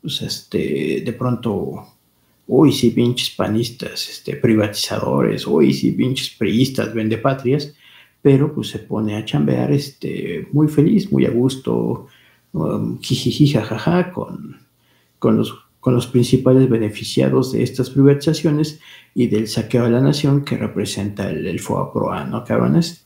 pues 0.00 0.20
este, 0.22 1.02
de 1.04 1.12
pronto, 1.12 1.86
uy, 2.46 2.72
sí, 2.72 2.90
pinches 2.90 3.30
panistas, 3.30 4.08
este, 4.08 4.36
privatizadores, 4.36 5.46
uy, 5.46 5.72
sí, 5.72 5.92
pinches 5.92 6.30
priistas, 6.30 6.90
patrias 7.22 7.74
pero 8.24 8.54
pues 8.54 8.68
se 8.68 8.78
pone 8.78 9.16
a 9.16 9.24
chambear 9.26 9.70
este, 9.70 10.48
muy 10.50 10.66
feliz, 10.66 11.12
muy 11.12 11.26
a 11.26 11.30
gusto, 11.30 12.06
um, 12.54 12.98
jijiji, 12.98 13.48
jajaja, 13.48 14.12
con, 14.12 14.56
con, 15.18 15.36
los, 15.36 15.54
con 15.78 15.92
los 15.92 16.06
principales 16.06 16.70
beneficiados 16.70 17.52
de 17.52 17.62
estas 17.62 17.90
privatizaciones 17.90 18.80
y 19.14 19.26
del 19.26 19.46
saqueo 19.46 19.84
a 19.84 19.90
la 19.90 20.00
nación 20.00 20.42
que 20.42 20.56
representa 20.56 21.28
el, 21.28 21.46
el 21.46 21.60
FOA 21.60 22.24
¿no, 22.24 22.44
cabrones? 22.44 23.03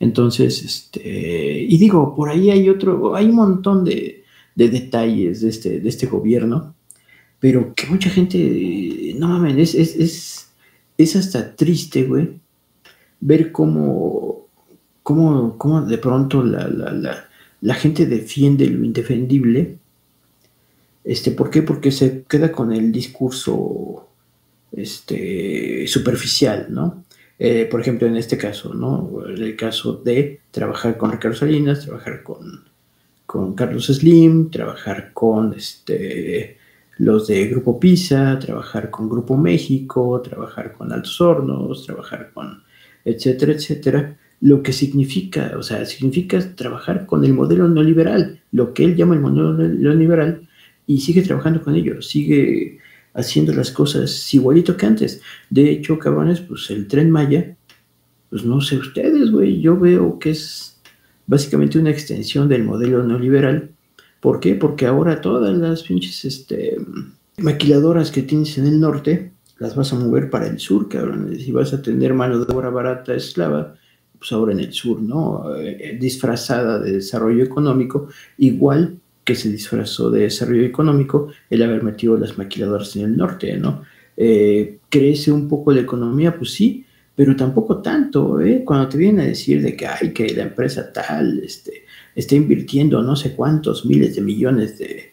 Entonces, 0.00 0.62
este, 0.64 1.62
y 1.62 1.76
digo, 1.76 2.14
por 2.16 2.30
ahí 2.30 2.50
hay 2.50 2.70
otro, 2.70 3.14
hay 3.14 3.26
un 3.26 3.34
montón 3.36 3.84
de, 3.84 4.24
de 4.54 4.68
detalles 4.70 5.42
de 5.42 5.50
este, 5.50 5.80
de 5.80 5.88
este 5.88 6.06
gobierno, 6.06 6.74
pero 7.38 7.74
que 7.74 7.86
mucha 7.86 8.08
gente, 8.08 9.14
no 9.16 9.28
mames, 9.28 9.74
es, 9.74 9.96
es, 9.96 10.50
es, 10.96 11.16
hasta 11.16 11.54
triste, 11.54 12.04
güey, 12.04 12.40
ver 13.20 13.52
cómo, 13.52 14.46
cómo, 15.02 15.58
cómo 15.58 15.82
de 15.82 15.98
pronto 15.98 16.42
la, 16.42 16.66
la, 16.66 16.92
la, 16.92 17.28
la, 17.60 17.74
gente 17.74 18.06
defiende 18.06 18.66
lo 18.66 18.84
indefendible. 18.84 19.78
Este, 21.04 21.30
¿Por 21.30 21.50
qué? 21.50 21.62
Porque 21.62 21.92
se 21.92 22.24
queda 22.24 22.52
con 22.52 22.72
el 22.72 22.90
discurso 22.90 24.08
este, 24.72 25.86
superficial, 25.86 26.68
¿no? 26.70 27.04
Eh, 27.42 27.66
por 27.70 27.80
ejemplo, 27.80 28.06
en 28.06 28.16
este 28.16 28.36
caso, 28.38 28.74
¿no? 28.74 29.24
El 29.26 29.56
caso 29.56 29.94
de 29.94 30.40
trabajar 30.52 30.96
con 30.96 31.10
Ricardo 31.10 31.36
Salinas, 31.36 31.84
trabajar 31.84 32.22
con 32.22 32.70
con 33.30 33.54
Carlos 33.54 33.86
Slim, 33.86 34.50
trabajar 34.50 35.12
con 35.12 35.54
este, 35.54 36.58
los 36.98 37.28
de 37.28 37.46
Grupo 37.46 37.78
Pisa, 37.78 38.36
trabajar 38.40 38.90
con 38.90 39.08
Grupo 39.08 39.36
México, 39.36 40.20
trabajar 40.20 40.72
con 40.72 40.92
Altos 40.92 41.20
Hornos, 41.20 41.86
trabajar 41.86 42.32
con 42.34 42.64
etcétera, 43.04 43.52
etcétera, 43.52 44.18
lo 44.40 44.64
que 44.64 44.72
significa, 44.72 45.52
o 45.56 45.62
sea, 45.62 45.86
significa 45.86 46.40
trabajar 46.56 47.06
con 47.06 47.24
el 47.24 47.32
modelo 47.32 47.68
neoliberal, 47.68 48.40
lo 48.50 48.74
que 48.74 48.82
él 48.82 48.96
llama 48.96 49.14
el 49.14 49.20
modelo 49.20 49.52
neoliberal, 49.52 50.48
y 50.88 51.00
sigue 51.00 51.22
trabajando 51.22 51.62
con 51.62 51.76
ello, 51.76 52.02
sigue 52.02 52.79
haciendo 53.14 53.52
las 53.52 53.70
cosas 53.70 54.32
igualito 54.34 54.76
que 54.76 54.86
antes. 54.86 55.20
De 55.48 55.70
hecho, 55.70 55.98
cabrones, 55.98 56.40
pues 56.40 56.70
el 56.70 56.86
tren 56.86 57.10
Maya, 57.10 57.56
pues 58.28 58.44
no 58.44 58.60
sé 58.60 58.76
ustedes, 58.76 59.30
güey, 59.30 59.60
yo 59.60 59.78
veo 59.78 60.18
que 60.18 60.30
es 60.30 60.80
básicamente 61.26 61.78
una 61.78 61.90
extensión 61.90 62.48
del 62.48 62.64
modelo 62.64 63.02
neoliberal. 63.04 63.70
¿Por 64.20 64.40
qué? 64.40 64.54
Porque 64.54 64.86
ahora 64.86 65.20
todas 65.20 65.56
las 65.56 65.82
pinches 65.82 66.24
este, 66.24 66.76
maquiladoras 67.38 68.10
que 68.10 68.22
tienes 68.22 68.58
en 68.58 68.66
el 68.66 68.80
norte 68.80 69.32
las 69.58 69.76
vas 69.76 69.92
a 69.92 69.96
mover 69.96 70.30
para 70.30 70.46
el 70.46 70.58
sur, 70.58 70.88
cabrón. 70.88 71.36
Si 71.38 71.52
vas 71.52 71.72
a 71.72 71.82
tener 71.82 72.14
mano 72.14 72.42
de 72.42 72.52
obra 72.52 72.70
barata 72.70 73.14
esclava, 73.14 73.74
pues 74.18 74.32
ahora 74.32 74.52
en 74.52 74.60
el 74.60 74.72
sur, 74.72 75.00
¿no? 75.00 75.54
Eh, 75.56 75.98
disfrazada 76.00 76.78
de 76.78 76.92
desarrollo 76.92 77.44
económico, 77.44 78.08
igual 78.38 78.98
que 79.24 79.34
se 79.34 79.50
disfrazó 79.50 80.10
de 80.10 80.22
desarrollo 80.22 80.64
económico 80.64 81.28
el 81.48 81.62
haber 81.62 81.82
metido 81.82 82.16
las 82.16 82.38
maquiladoras 82.38 82.96
en 82.96 83.04
el 83.04 83.16
norte, 83.16 83.56
¿no? 83.56 83.82
Eh, 84.16 84.78
¿Crece 84.88 85.30
un 85.30 85.48
poco 85.48 85.72
la 85.72 85.80
economía? 85.80 86.36
Pues 86.36 86.52
sí, 86.52 86.84
pero 87.14 87.36
tampoco 87.36 87.82
tanto, 87.82 88.40
¿eh? 88.40 88.62
Cuando 88.64 88.88
te 88.88 88.98
vienen 88.98 89.20
a 89.20 89.28
decir 89.28 89.62
de 89.62 89.76
que, 89.76 89.86
hay 89.86 90.12
que 90.12 90.34
la 90.34 90.44
empresa 90.44 90.92
tal 90.92 91.38
este, 91.40 91.84
está 92.14 92.34
invirtiendo 92.34 93.02
no 93.02 93.16
sé 93.16 93.34
cuántos 93.34 93.84
miles 93.86 94.14
de 94.16 94.22
millones 94.22 94.78
de, 94.78 95.12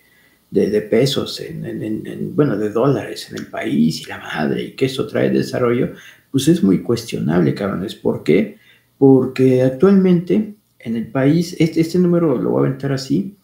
de, 0.50 0.82
pesos, 0.82 1.40
en, 1.42 2.36
bueno, 2.36 2.58
de 2.58 2.70
dólares 2.70 3.30
en 3.30 3.38
el 3.38 3.48
país 3.48 4.02
y 4.02 4.06
la 4.10 4.20
madre, 4.20 4.64
y 4.64 4.72
que 4.72 4.86
eso 4.86 5.08
trae 5.08 5.30
desarrollo, 5.30 5.94
pues 6.32 6.48
es 6.48 6.64
muy 6.64 6.82
cuestionable, 6.82 7.54
cabrones. 7.54 7.96
¿Por 7.96 8.24
qué? 8.24 8.58
Porque 8.98 9.64
actualmente 9.64 10.56
en 10.80 10.96
el 10.96 11.08
país, 11.08 11.56
este, 11.60 11.82
este 11.82 12.00
número 12.00 12.38
lo 12.38 12.52
voy 12.52 12.64
a 12.64 12.68
aventar 12.68 12.92
así, 12.92 13.37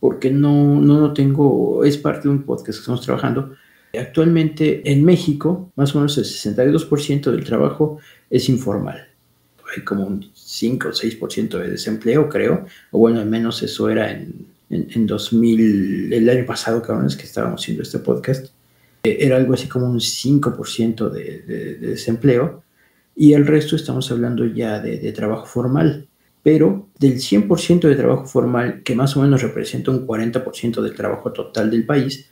porque 0.00 0.30
no, 0.30 0.80
no 0.80 0.98
lo 0.98 1.12
tengo, 1.12 1.84
es 1.84 1.98
parte 1.98 2.22
de 2.22 2.30
un 2.30 2.42
podcast 2.42 2.78
que 2.78 2.80
estamos 2.80 3.02
trabajando, 3.02 3.52
Actualmente 3.98 4.88
en 4.90 5.04
México, 5.04 5.72
más 5.74 5.94
o 5.94 5.98
menos 5.98 6.16
el 6.16 6.24
62% 6.24 7.30
del 7.30 7.44
trabajo 7.44 7.98
es 8.28 8.48
informal. 8.48 9.08
Hay 9.74 9.82
como 9.82 10.06
un 10.06 10.30
5 10.32 10.88
o 10.88 10.92
6% 10.92 11.58
de 11.58 11.70
desempleo, 11.70 12.28
creo. 12.28 12.66
O 12.92 12.98
bueno, 12.98 13.20
al 13.20 13.26
menos 13.26 13.62
eso 13.62 13.88
era 13.88 14.12
en, 14.12 14.46
en, 14.68 15.06
2000, 15.06 16.12
el 16.12 16.28
año 16.28 16.46
pasado, 16.46 16.82
cabrones, 16.82 17.16
que 17.16 17.24
estábamos 17.24 17.62
haciendo 17.62 17.82
este 17.82 17.98
podcast. 17.98 18.46
Eh, 19.02 19.18
era 19.20 19.36
algo 19.36 19.54
así 19.54 19.68
como 19.68 19.86
un 19.86 19.98
5% 19.98 21.10
de, 21.10 21.42
de, 21.42 21.74
desempleo. 21.76 22.62
Y 23.16 23.32
el 23.32 23.46
resto 23.46 23.74
estamos 23.74 24.10
hablando 24.12 24.44
ya 24.46 24.80
de, 24.80 24.98
de 24.98 25.12
trabajo 25.12 25.46
formal. 25.46 26.06
Pero 26.42 26.88
del 26.98 27.14
100% 27.14 27.80
de 27.80 27.96
trabajo 27.96 28.26
formal, 28.26 28.82
que 28.82 28.94
más 28.94 29.16
o 29.16 29.22
menos 29.22 29.42
representa 29.42 29.90
un 29.90 30.06
40% 30.06 30.80
del 30.80 30.94
trabajo 30.94 31.32
total 31.32 31.70
del 31.70 31.84
país, 31.84 32.30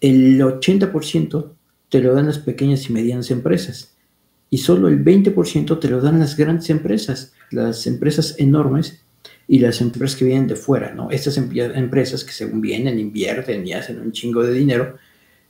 el 0.00 0.40
80% 0.40 1.50
te 1.88 2.00
lo 2.00 2.14
dan 2.14 2.26
las 2.26 2.38
pequeñas 2.38 2.88
y 2.88 2.92
medianas 2.92 3.30
empresas 3.30 3.96
y 4.52 4.58
solo 4.58 4.88
el 4.88 5.02
20% 5.02 5.80
te 5.80 5.88
lo 5.88 6.02
dan 6.02 6.18
las 6.18 6.36
grandes 6.36 6.68
empresas, 6.68 7.32
las 7.50 7.86
empresas 7.86 8.34
enormes 8.38 9.02
y 9.48 9.60
las 9.60 9.80
empresas 9.80 10.14
que 10.14 10.26
vienen 10.26 10.46
de 10.46 10.56
fuera, 10.56 10.92
¿no? 10.94 11.10
Estas 11.10 11.38
empresas 11.38 12.22
que 12.22 12.32
según 12.32 12.60
vienen, 12.60 12.98
invierten 12.98 13.66
y 13.66 13.72
hacen 13.72 13.98
un 13.98 14.12
chingo 14.12 14.42
de 14.42 14.52
dinero, 14.52 14.98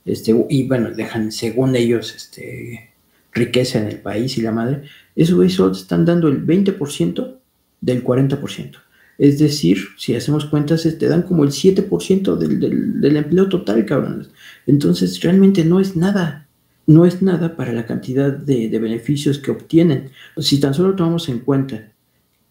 este, 0.05 0.33
y 0.49 0.67
bueno, 0.69 0.91
dejan 0.91 1.33
según 1.33 1.75
ellos 1.75 2.15
este, 2.15 2.91
riqueza 3.33 3.79
en 3.79 3.87
el 3.87 3.99
país 3.99 4.37
y 4.37 4.41
la 4.41 4.53
madre, 4.53 4.83
eso 5.17 5.49
solo 5.49 5.73
te 5.73 5.79
están 5.79 6.05
dando 6.05 6.29
el 6.29 6.45
20% 6.45 7.39
del 7.83 8.03
40%. 8.03 8.77
Es 9.17 9.37
decir, 9.37 9.77
si 9.97 10.15
hacemos 10.15 10.45
cuentas, 10.45 10.83
te 10.83 11.07
dan 11.07 11.23
como 11.23 11.43
el 11.43 11.51
7% 11.51 12.35
del, 12.35 13.01
del, 13.01 13.17
empleo 13.17 13.47
total, 13.47 13.85
cabrones. 13.85 14.29
Entonces, 14.65 15.21
realmente 15.21 15.63
no 15.65 15.79
es 15.79 15.95
nada. 15.95 16.47
No 16.87 17.05
es 17.05 17.21
nada 17.21 17.55
para 17.55 17.73
la 17.73 17.85
cantidad 17.85 18.31
de, 18.31 18.67
beneficios 18.79 19.37
que 19.37 19.51
obtienen. 19.51 20.09
Si 20.37 20.59
tan 20.59 20.73
solo 20.73 20.95
tomamos 20.95 21.29
en 21.29 21.39
cuenta 21.39 21.91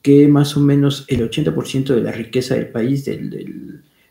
que 0.03 0.28
más 0.28 0.57
o 0.57 0.61
menos 0.61 1.05
el 1.09 1.28
80% 1.28 1.95
de 1.95 2.03
la 2.03 2.12
riqueza 2.12 2.55
del 2.55 2.68
país 2.68 3.09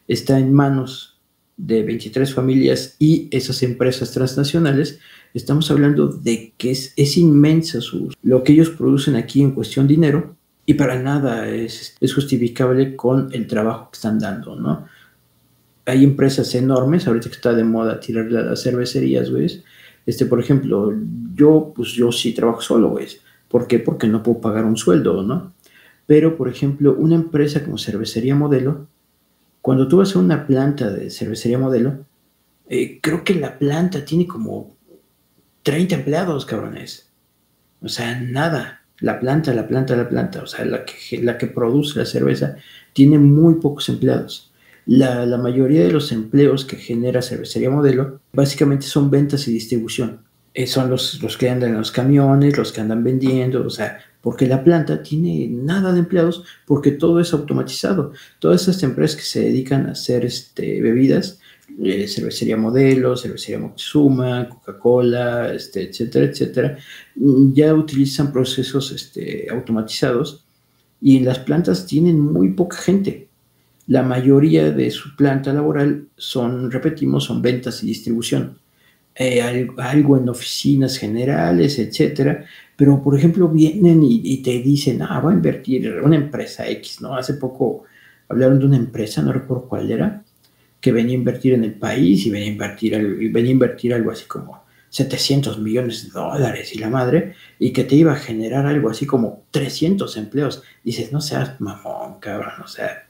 está 0.07 0.39
en 0.39 0.53
manos 0.53 1.19
de 1.57 1.83
23 1.83 2.33
familias 2.33 2.95
y 2.99 3.27
esas 3.31 3.63
empresas 3.63 4.11
transnacionales, 4.11 4.99
estamos 5.33 5.69
hablando 5.71 6.07
de 6.07 6.53
que 6.57 6.71
es, 6.71 6.93
es 6.95 7.17
inmensa 7.17 7.79
lo 8.23 8.43
que 8.43 8.53
ellos 8.53 8.69
producen 8.69 9.15
aquí 9.15 9.41
en 9.41 9.51
cuestión 9.51 9.87
de 9.87 9.95
dinero 9.95 10.40
y 10.65 10.75
para 10.75 10.99
nada 10.99 11.47
es, 11.47 11.95
es 11.99 12.13
justificable 12.13 12.95
con 12.95 13.29
el 13.33 13.47
trabajo 13.47 13.89
que 13.91 13.95
están 13.95 14.19
dando, 14.19 14.55
¿no? 14.55 14.87
Hay 15.85 16.03
empresas 16.03 16.53
enormes, 16.55 17.07
ahorita 17.07 17.29
que 17.29 17.35
está 17.35 17.53
de 17.53 17.63
moda 17.63 17.99
tirar 17.99 18.31
las 18.31 18.61
cervecerías, 18.61 19.31
güey. 19.31 19.63
Este, 20.05 20.25
por 20.25 20.39
ejemplo, 20.39 20.93
yo, 21.33 21.73
pues 21.75 21.91
yo 21.93 22.11
sí 22.11 22.33
trabajo 22.33 22.61
solo, 22.61 22.89
güey. 22.89 23.07
¿Por 23.47 23.67
qué? 23.67 23.79
Porque 23.79 24.07
no 24.07 24.23
puedo 24.23 24.39
pagar 24.39 24.65
un 24.65 24.77
sueldo, 24.77 25.23
¿no? 25.23 25.53
Pero, 26.05 26.37
por 26.37 26.47
ejemplo, 26.47 26.95
una 26.97 27.15
empresa 27.15 27.63
como 27.63 27.77
Cervecería 27.77 28.35
Modelo, 28.35 28.87
cuando 29.61 29.87
tú 29.87 29.97
vas 29.97 30.15
a 30.15 30.19
una 30.19 30.45
planta 30.47 30.89
de 30.89 31.09
Cervecería 31.09 31.57
Modelo, 31.57 32.05
eh, 32.69 32.99
creo 33.01 33.23
que 33.23 33.35
la 33.35 33.57
planta 33.57 34.05
tiene 34.05 34.27
como 34.27 34.75
30 35.63 35.95
empleados, 35.95 36.45
cabrones. 36.45 37.11
O 37.81 37.89
sea, 37.89 38.19
nada 38.19 38.80
la 39.01 39.19
planta, 39.19 39.53
la 39.53 39.67
planta, 39.67 39.95
la 39.95 40.07
planta, 40.07 40.43
o 40.43 40.47
sea, 40.47 40.63
la 40.63 40.85
que, 40.85 41.21
la 41.21 41.37
que 41.37 41.47
produce 41.47 41.99
la 41.99 42.05
cerveza, 42.05 42.55
tiene 42.93 43.17
muy 43.17 43.55
pocos 43.55 43.89
empleados. 43.89 44.51
La, 44.85 45.37
mayoría 45.37 45.83
de 45.83 45.91
los 45.91 46.11
empleos 46.11 46.65
que 46.65 46.75
genera 46.75 47.21
Cervecería 47.21 47.69
Modelo 47.69 48.19
básicamente 48.33 48.85
son 48.85 49.11
ventas 49.11 49.47
y 49.47 49.53
distribución. 49.53 50.21
Eh, 50.53 50.67
son 50.67 50.89
los, 50.89 51.21
los 51.21 51.37
que 51.37 51.49
andan 51.49 51.71
en 51.71 51.77
los 51.77 51.91
camiones, 51.91 52.57
los 52.57 52.71
que 52.71 52.81
andan 52.81 53.03
vendiendo, 53.03 53.65
o 53.65 53.69
sea, 53.69 53.99
porque 54.21 54.47
la 54.47 54.63
planta 54.63 55.01
tiene 55.01 55.47
nada 55.47 55.93
de 55.93 55.99
empleados 55.99 56.43
porque 56.65 56.91
todo 56.91 57.19
es 57.19 57.33
automatizado. 57.33 58.11
Todas 58.39 58.61
estas 58.61 58.83
empresas 58.83 59.17
que 59.17 59.23
se 59.23 59.41
dedican 59.41 59.87
a 59.87 59.91
hacer 59.91 60.25
este, 60.25 60.81
bebidas 60.81 61.39
eh, 61.83 62.07
cervecería 62.07 62.57
Modelo, 62.57 63.15
cervecería 63.15 63.59
Moctezuma, 63.59 64.49
Coca-Cola, 64.49 65.53
este, 65.53 65.89
etcétera, 65.89 66.25
etcétera, 66.25 66.77
ya 67.53 67.73
utilizan 67.73 68.31
procesos 68.31 68.91
este, 68.91 69.47
automatizados 69.49 70.45
y 71.01 71.17
en 71.17 71.25
las 71.25 71.39
plantas 71.39 71.85
tienen 71.85 72.19
muy 72.19 72.49
poca 72.49 72.77
gente. 72.77 73.27
La 73.87 74.03
mayoría 74.03 74.71
de 74.71 74.91
su 74.91 75.15
planta 75.15 75.53
laboral 75.53 76.07
son, 76.15 76.71
repetimos, 76.71 77.25
son 77.25 77.41
ventas 77.41 77.83
y 77.83 77.87
distribución. 77.87 78.59
Eh, 79.15 79.41
algo, 79.41 80.17
en 80.17 80.29
oficinas 80.29 80.97
generales, 80.97 81.77
etcétera. 81.79 82.45
Pero, 82.77 83.03
por 83.03 83.17
ejemplo, 83.17 83.47
vienen 83.49 84.01
y, 84.03 84.41
te 84.41 84.59
dicen, 84.61 85.01
ah, 85.01 85.19
va 85.19 85.31
a 85.31 85.33
invertir 85.33 86.01
una 86.01 86.15
empresa 86.15 86.67
X, 86.69 87.01
¿no? 87.01 87.15
Hace 87.15 87.33
poco 87.35 87.83
hablaron 88.29 88.59
de 88.59 88.65
una 88.65 88.77
empresa, 88.77 89.21
no 89.21 89.33
recuerdo 89.33 89.67
cuál 89.67 89.91
era, 89.91 90.23
que 90.81 90.91
venía 90.91 91.13
a 91.13 91.19
invertir 91.19 91.53
en 91.53 91.63
el 91.63 91.75
país 91.75 92.25
y 92.25 92.31
venía 92.31 92.49
a 92.49 92.51
invertir, 92.51 93.31
venía 93.31 93.51
a 93.51 93.53
invertir 93.53 93.93
algo 93.93 94.11
así 94.11 94.25
como 94.25 94.63
700 94.89 95.59
millones 95.59 96.03
de 96.03 96.09
dólares 96.09 96.75
y 96.75 96.79
la 96.79 96.89
madre, 96.89 97.33
y 97.59 97.71
que 97.71 97.85
te 97.85 97.95
iba 97.95 98.11
a 98.11 98.17
generar 98.17 98.65
algo 98.65 98.89
así 98.89 99.05
como 99.05 99.43
300 99.51 100.17
empleos. 100.17 100.63
Dices, 100.83 101.13
no 101.13 101.21
seas 101.21 101.61
mamón, 101.61 102.19
cabrón, 102.19 102.61
o 102.63 102.67
sea, 102.67 103.07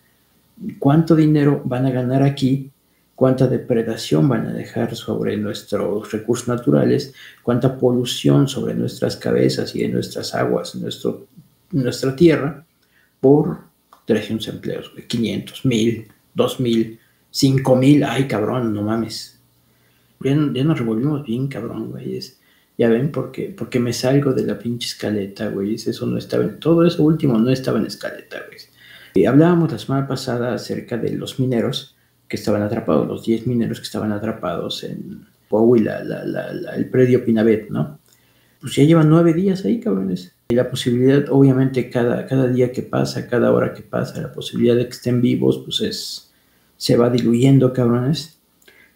¿cuánto 0.77 1.15
dinero 1.15 1.61
van 1.65 1.87
a 1.87 1.91
ganar 1.91 2.21
aquí? 2.21 2.69
¿Cuánta 3.15 3.47
depredación 3.47 4.29
van 4.29 4.47
a 4.47 4.53
dejar 4.53 4.95
sobre 4.95 5.37
nuestros 5.37 6.11
recursos 6.11 6.47
naturales? 6.47 7.13
¿Cuánta 7.41 7.77
polución 7.77 8.47
sobre 8.47 8.75
nuestras 8.75 9.15
cabezas 9.15 9.75
y 9.75 9.81
de 9.81 9.89
nuestras 9.89 10.35
aguas, 10.35 10.75
nuestro, 10.75 11.27
nuestra 11.71 12.15
tierra? 12.15 12.63
Por 13.19 13.59
300 14.05 14.47
empleos, 14.49 14.91
500, 15.07 15.65
1000, 15.65 16.07
2000, 16.33 16.99
5000, 17.31 18.03
ay 18.03 18.27
cabrón, 18.27 18.73
no 18.73 18.83
mames 18.83 19.31
ya, 20.23 20.35
nos 20.35 20.79
revolvimos 20.79 21.23
bien, 21.23 21.47
cabrón, 21.47 21.91
güey. 21.91 22.19
ya 22.77 22.89
ven, 22.89 23.11
porque, 23.11 23.53
porque 23.55 23.79
me 23.79 23.93
salgo 23.93 24.33
de 24.33 24.43
la 24.43 24.57
pinche 24.57 24.87
escaleta, 24.87 25.49
güey. 25.49 25.75
Eso 25.75 26.05
no 26.05 26.17
estaba 26.17 26.43
en, 26.43 26.59
todo 26.59 26.85
eso 26.85 27.03
último 27.03 27.37
no 27.37 27.49
estaba 27.49 27.79
en 27.79 27.85
escaleta, 27.85 28.37
güey. 28.47 28.59
Y 29.13 29.25
hablábamos 29.25 29.71
la 29.71 29.77
semana 29.77 30.07
pasada 30.07 30.53
acerca 30.53 30.97
de 30.97 31.11
los 31.11 31.39
mineros 31.39 31.95
que 32.27 32.37
estaban 32.37 32.61
atrapados, 32.61 33.07
los 33.07 33.25
10 33.25 33.47
mineros 33.47 33.79
que 33.79 33.85
estaban 33.85 34.11
atrapados 34.13 34.85
en 34.85 35.25
Coahuila, 35.49 36.01
el 36.75 36.89
predio 36.89 37.25
Pinabet, 37.25 37.69
¿no? 37.69 37.99
Pues 38.61 38.75
ya 38.75 38.83
llevan 38.83 39.09
nueve 39.09 39.33
días 39.33 39.65
ahí, 39.65 39.79
cabrones. 39.79 40.33
Y 40.49 40.55
la 40.55 40.69
posibilidad, 40.69 41.25
obviamente, 41.29 41.89
cada, 41.89 42.25
cada 42.25 42.47
día 42.47 42.71
que 42.71 42.83
pasa, 42.83 43.27
cada 43.27 43.51
hora 43.51 43.73
que 43.73 43.81
pasa, 43.81 44.21
la 44.21 44.31
posibilidad 44.31 44.75
de 44.75 44.85
que 44.85 44.91
estén 44.91 45.19
vivos, 45.19 45.61
pues 45.65 45.81
es, 45.81 46.30
se 46.81 46.97
va 46.97 47.11
diluyendo, 47.11 47.73
cabrones. 47.73 48.39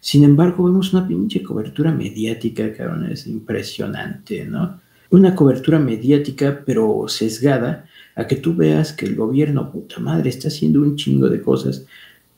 Sin 0.00 0.24
embargo, 0.24 0.64
vemos 0.64 0.92
una 0.92 1.06
pinche 1.06 1.40
cobertura 1.40 1.92
mediática, 1.92 2.72
cabrón, 2.72 3.06
es 3.12 3.28
impresionante, 3.28 4.44
¿no? 4.44 4.80
Una 5.10 5.36
cobertura 5.36 5.78
mediática, 5.78 6.64
pero 6.66 7.04
sesgada, 7.06 7.86
a 8.16 8.26
que 8.26 8.34
tú 8.34 8.56
veas 8.56 8.92
que 8.92 9.06
el 9.06 9.14
gobierno, 9.14 9.70
puta 9.70 10.00
madre, 10.00 10.30
está 10.30 10.48
haciendo 10.48 10.82
un 10.82 10.96
chingo 10.96 11.28
de 11.28 11.40
cosas, 11.40 11.86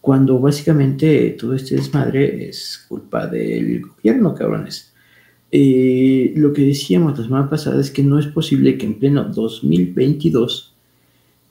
cuando 0.02 0.38
básicamente 0.38 1.30
todo 1.40 1.54
este 1.54 1.76
desmadre 1.76 2.50
es 2.50 2.84
culpa 2.86 3.26
del 3.26 3.80
gobierno, 3.80 4.34
cabrones. 4.34 4.92
Eh, 5.50 6.34
lo 6.36 6.52
que 6.52 6.60
decíamos 6.60 7.18
la 7.18 7.24
semana 7.24 7.48
pasada 7.48 7.80
es 7.80 7.90
que 7.90 8.02
no 8.02 8.18
es 8.18 8.26
posible 8.26 8.76
que 8.76 8.84
en 8.84 8.98
pleno 8.98 9.24
2022, 9.24 10.67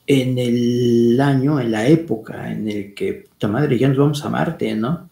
en 0.08 0.38
el 0.38 1.20
año, 1.20 1.60
en 1.60 1.72
la 1.72 1.88
época 1.88 2.50
en 2.50 2.70
el 2.70 2.94
que, 2.94 3.26
puta 3.30 3.50
madre, 3.50 3.78
ya 3.78 3.90
nos 3.90 3.98
vamos 3.98 4.24
a 4.24 4.30
Marte, 4.30 4.74
¿no? 4.74 5.10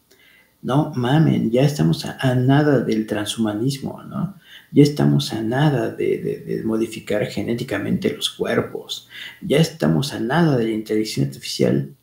No 0.61 0.93
mamen, 0.95 1.51
ya 1.51 1.61
estamos 1.61 2.05
a, 2.05 2.33
nada 2.33 2.79
del 2.79 3.05
transhumanismo, 3.05 4.01
¿no? 4.03 4.35
Ya 4.71 4.83
estamos 4.83 5.31
a 5.33 5.41
nada 5.43 5.89
de, 5.89 6.61
modificar 6.65 7.25
genéticamente 7.27 8.11
los 8.11 8.31
cuerpos. 8.31 9.07
Ya 9.41 9.59
estamos 9.59 10.13
a 10.13 10.19
nada 10.19 10.57
de 10.57 10.63
la 10.63 10.71
inteligencia 10.71 11.25
artificial. 11.25 11.93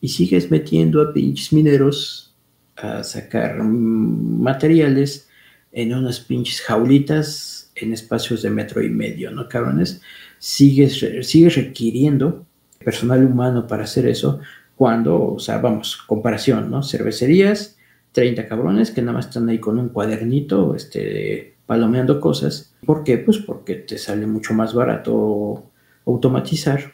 Y 0.00 0.08
sigues 0.08 0.50
metiendo 0.50 1.00
a 1.00 1.12
pinches 1.14 1.52
mineros 1.52 2.34
a 2.76 3.02
sacar 3.02 3.62
materiales 3.62 5.28
en 5.72 5.94
unas 5.94 6.20
pinches 6.20 6.60
jaulitas 6.60 7.72
en 7.76 7.92
espacios 7.92 8.42
de 8.42 8.50
metro 8.50 8.82
y 8.82 8.90
medio, 8.90 9.30
¿no, 9.30 9.48
cabrones? 9.48 10.02
Sigues, 10.38 11.04
sigues 11.22 11.56
requiriendo 11.56 12.46
personal 12.84 13.24
humano 13.24 13.66
para 13.66 13.84
hacer 13.84 14.06
eso 14.06 14.40
cuando, 14.76 15.32
o 15.32 15.38
sea, 15.38 15.58
vamos, 15.58 15.96
comparación, 15.96 16.70
¿no? 16.70 16.82
Cervecerías, 16.82 17.76
30 18.12 18.46
cabrones 18.46 18.90
que 18.90 19.02
nada 19.02 19.14
más 19.14 19.26
están 19.26 19.48
ahí 19.48 19.58
con 19.58 19.78
un 19.78 19.88
cuadernito, 19.88 20.74
este, 20.74 21.56
palomeando 21.66 22.20
cosas. 22.20 22.74
¿Por 22.84 23.02
qué? 23.02 23.18
Pues 23.18 23.38
porque 23.38 23.74
te 23.74 23.98
sale 23.98 24.26
mucho 24.26 24.54
más 24.54 24.74
barato 24.74 25.70
automatizar. 26.04 26.92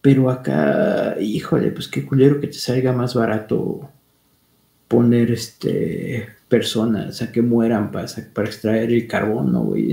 Pero 0.00 0.30
acá, 0.30 1.16
híjole, 1.20 1.70
pues 1.70 1.88
qué 1.88 2.04
culero 2.04 2.40
que 2.40 2.48
te 2.48 2.58
salga 2.58 2.92
más 2.92 3.14
barato 3.14 3.88
poner 4.88 5.30
este, 5.30 6.28
personas 6.48 7.22
a 7.22 7.32
que 7.32 7.40
mueran 7.40 7.90
para, 7.90 8.06
para 8.34 8.48
extraer 8.48 8.92
el 8.92 9.06
carbón, 9.06 9.52
¿no, 9.52 9.62
güey? 9.62 9.92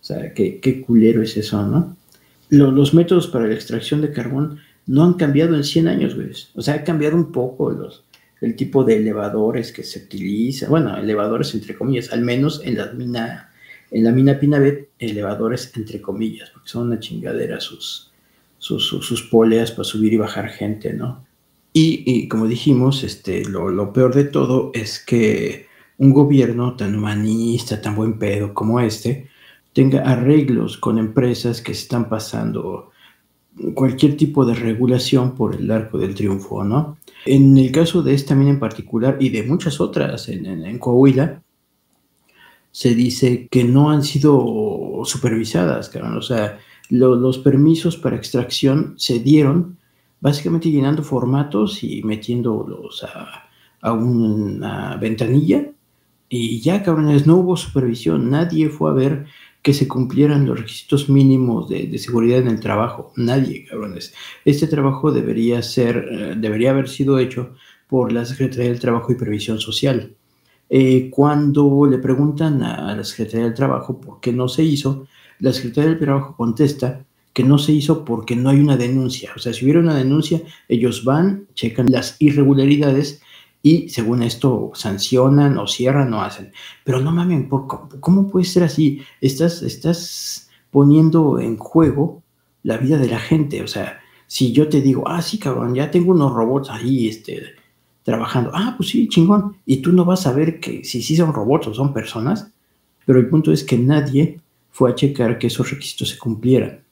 O 0.00 0.04
sea, 0.04 0.32
qué, 0.34 0.60
qué 0.60 0.82
culero 0.82 1.22
es 1.22 1.36
eso, 1.36 1.66
¿no? 1.66 1.96
los 2.48 2.94
métodos 2.94 3.26
para 3.26 3.46
la 3.46 3.54
extracción 3.54 4.00
de 4.02 4.12
carbón 4.12 4.60
no 4.86 5.04
han 5.04 5.14
cambiado 5.14 5.56
en 5.56 5.64
100 5.64 5.88
años, 5.88 6.14
güey. 6.14 6.30
O 6.54 6.62
sea, 6.62 6.74
ha 6.74 6.84
cambiado 6.84 7.16
un 7.16 7.32
poco 7.32 7.70
los, 7.70 8.04
el 8.40 8.54
tipo 8.54 8.84
de 8.84 8.96
elevadores 8.96 9.72
que 9.72 9.82
se 9.82 10.00
utiliza, 10.00 10.68
bueno, 10.68 10.96
elevadores 10.96 11.54
entre 11.54 11.74
comillas, 11.74 12.12
al 12.12 12.22
menos 12.22 12.60
en 12.64 12.76
la 12.76 12.92
mina, 12.92 13.50
en 13.90 14.04
la 14.04 14.12
mina 14.12 14.38
Pinabet, 14.38 14.90
elevadores 14.98 15.72
entre 15.76 16.00
comillas, 16.00 16.50
porque 16.50 16.68
son 16.68 16.88
una 16.88 17.00
chingadera 17.00 17.60
sus, 17.60 18.12
sus, 18.58 19.22
poleas 19.30 19.72
para 19.72 19.84
subir 19.84 20.12
y 20.12 20.18
bajar 20.18 20.48
gente, 20.48 20.92
¿no? 20.92 21.24
Y, 21.78 22.26
como 22.28 22.46
dijimos, 22.46 23.04
este, 23.04 23.44
lo, 23.44 23.68
lo, 23.68 23.92
peor 23.92 24.14
de 24.14 24.24
todo 24.24 24.70
es 24.72 24.98
que 24.98 25.66
un 25.98 26.14
gobierno 26.14 26.74
tan 26.74 26.94
humanista, 26.96 27.82
tan 27.82 27.94
buen 27.94 28.18
pedo 28.18 28.54
como 28.54 28.80
este, 28.80 29.28
tenga 29.76 30.00
arreglos 30.10 30.78
con 30.78 30.96
empresas 30.96 31.60
que 31.60 31.72
están 31.72 32.08
pasando 32.08 32.92
cualquier 33.74 34.16
tipo 34.16 34.46
de 34.46 34.54
regulación 34.54 35.34
por 35.34 35.54
el 35.54 35.70
arco 35.70 35.98
del 35.98 36.14
triunfo, 36.14 36.64
¿no? 36.64 36.96
En 37.26 37.58
el 37.58 37.70
caso 37.72 38.02
de 38.02 38.14
esta 38.14 38.34
mina 38.34 38.52
en 38.52 38.58
particular 38.58 39.18
y 39.20 39.28
de 39.28 39.42
muchas 39.42 39.78
otras 39.78 40.30
en, 40.30 40.78
Coahuila, 40.78 41.42
se 42.70 42.94
dice 42.94 43.48
que 43.50 43.64
no 43.64 43.90
han 43.90 44.02
sido 44.02 45.02
supervisadas, 45.04 45.94
O 45.94 46.22
sea, 46.22 46.58
los 46.88 47.36
permisos 47.36 47.98
para 47.98 48.16
extracción 48.16 48.94
se 48.96 49.18
dieron 49.18 49.76
básicamente 50.22 50.70
llenando 50.70 51.02
formatos 51.02 51.84
y 51.84 52.02
metiéndolos 52.02 53.04
a, 53.04 53.50
a 53.82 53.92
una 53.92 54.96
ventanilla 54.96 55.70
y 56.28 56.60
ya, 56.60 56.82
cabrones, 56.82 57.26
no 57.26 57.36
hubo 57.36 57.56
supervisión, 57.56 58.30
nadie 58.30 58.68
fue 58.68 58.90
a 58.90 58.94
ver 58.94 59.26
que 59.66 59.74
se 59.74 59.88
cumplieran 59.88 60.46
los 60.46 60.60
requisitos 60.60 61.08
mínimos 61.08 61.68
de, 61.68 61.98
seguridad 61.98 62.38
en 62.38 62.46
el 62.46 62.60
trabajo. 62.60 63.12
Nadie, 63.16 63.64
cabrones. 63.64 64.14
Este 64.44 64.68
trabajo 64.68 65.10
debería 65.10 65.60
ser, 65.60 66.06
eh, 66.08 66.34
debería 66.36 66.70
haber 66.70 66.88
sido 66.88 67.18
hecho 67.18 67.56
por 67.88 68.12
la 68.12 68.24
Secretaría 68.24 68.70
del 68.70 68.78
Trabajo 68.78 69.10
y 69.10 69.16
Previsión 69.16 69.58
Social. 69.58 70.14
Eh, 70.70 71.10
cuando 71.10 71.84
le 71.90 71.98
preguntan 71.98 72.62
a, 72.62 72.94
la 72.94 73.02
Secretaría 73.02 73.46
del 73.46 73.54
Trabajo 73.54 74.00
por 74.00 74.20
qué 74.20 74.32
no 74.32 74.46
se 74.46 74.62
hizo, 74.62 75.08
la 75.40 75.52
Secretaría 75.52 75.90
del 75.90 75.98
Trabajo 75.98 76.36
contesta 76.36 77.04
que 77.32 77.42
no 77.42 77.58
se 77.58 77.72
hizo 77.72 78.04
porque 78.04 78.36
no 78.36 78.50
hay 78.50 78.60
una 78.60 78.76
denuncia. 78.76 79.32
O 79.34 79.40
sea, 79.40 79.52
si 79.52 79.64
hubiera 79.64 79.80
una 79.80 79.96
denuncia, 79.96 80.42
ellos 80.68 81.02
van, 81.02 81.48
checan 81.54 81.90
las 81.90 82.14
irregularidades 82.20 83.20
y 83.66 83.88
según 83.88 84.22
esto 84.22 84.70
sancionan 84.74 85.58
o 85.58 85.66
cierran 85.66 86.14
o 86.14 86.22
hacen. 86.22 86.52
Pero 86.84 87.00
no 87.00 87.10
mames, 87.10 87.48
¿cómo 87.98 88.28
puede 88.28 88.44
ser 88.44 88.62
así? 88.62 89.02
Estás, 89.20 89.60
estás 89.62 90.48
poniendo 90.70 91.40
en 91.40 91.56
juego 91.56 92.22
la 92.62 92.76
vida 92.76 92.96
de 92.96 93.08
la 93.08 93.18
gente. 93.18 93.64
O 93.64 93.66
sea, 93.66 93.98
si 94.28 94.52
yo 94.52 94.68
te 94.68 94.80
digo, 94.80 95.08
ah, 95.08 95.20
sí, 95.20 95.40
cabrón, 95.40 95.74
ya 95.74 95.90
tengo 95.90 96.12
unos 96.12 96.32
robots 96.32 96.70
ahí 96.70 97.08
este, 97.08 97.42
trabajando. 98.04 98.52
Ah, 98.54 98.74
pues 98.76 98.90
sí, 98.90 99.08
chingón. 99.08 99.56
Y 99.66 99.78
tú 99.78 99.90
no 99.90 100.04
vas 100.04 100.28
a 100.28 100.32
ver 100.32 100.60
que 100.60 100.84
si 100.84 101.02
son 101.02 101.32
robots 101.32 101.66
o 101.66 101.74
son 101.74 101.92
personas. 101.92 102.52
Pero 103.04 103.18
el 103.18 103.28
punto 103.28 103.50
es 103.50 103.64
que 103.64 103.78
nadie 103.78 104.38
fue 104.70 104.92
a 104.92 104.94
checar 104.94 105.40
que 105.40 105.48
esos 105.48 105.72
requisitos 105.72 106.10
se 106.10 106.18
cumplieran. 106.18 106.84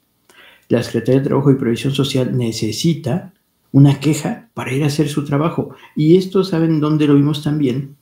La 0.67 0.83
Secretaría 0.83 1.21
de 1.21 1.27
Trabajo 1.27 1.51
y 1.51 1.55
Previsión 1.55 1.93
Social 1.93 2.37
necesita 2.37 3.31
una 3.75 3.99
queja 3.99 4.47
para 4.53 4.71
ir 4.71 4.83
a 4.83 4.87
hacer 4.87 5.09
su 5.09 5.25
trabajo. 5.25 5.75
Y 5.97 6.15
esto, 6.15 6.45
¿saben 6.45 6.79
dónde 6.79 7.07
lo 7.07 7.15
vimos 7.15 7.43
también? 7.43 7.97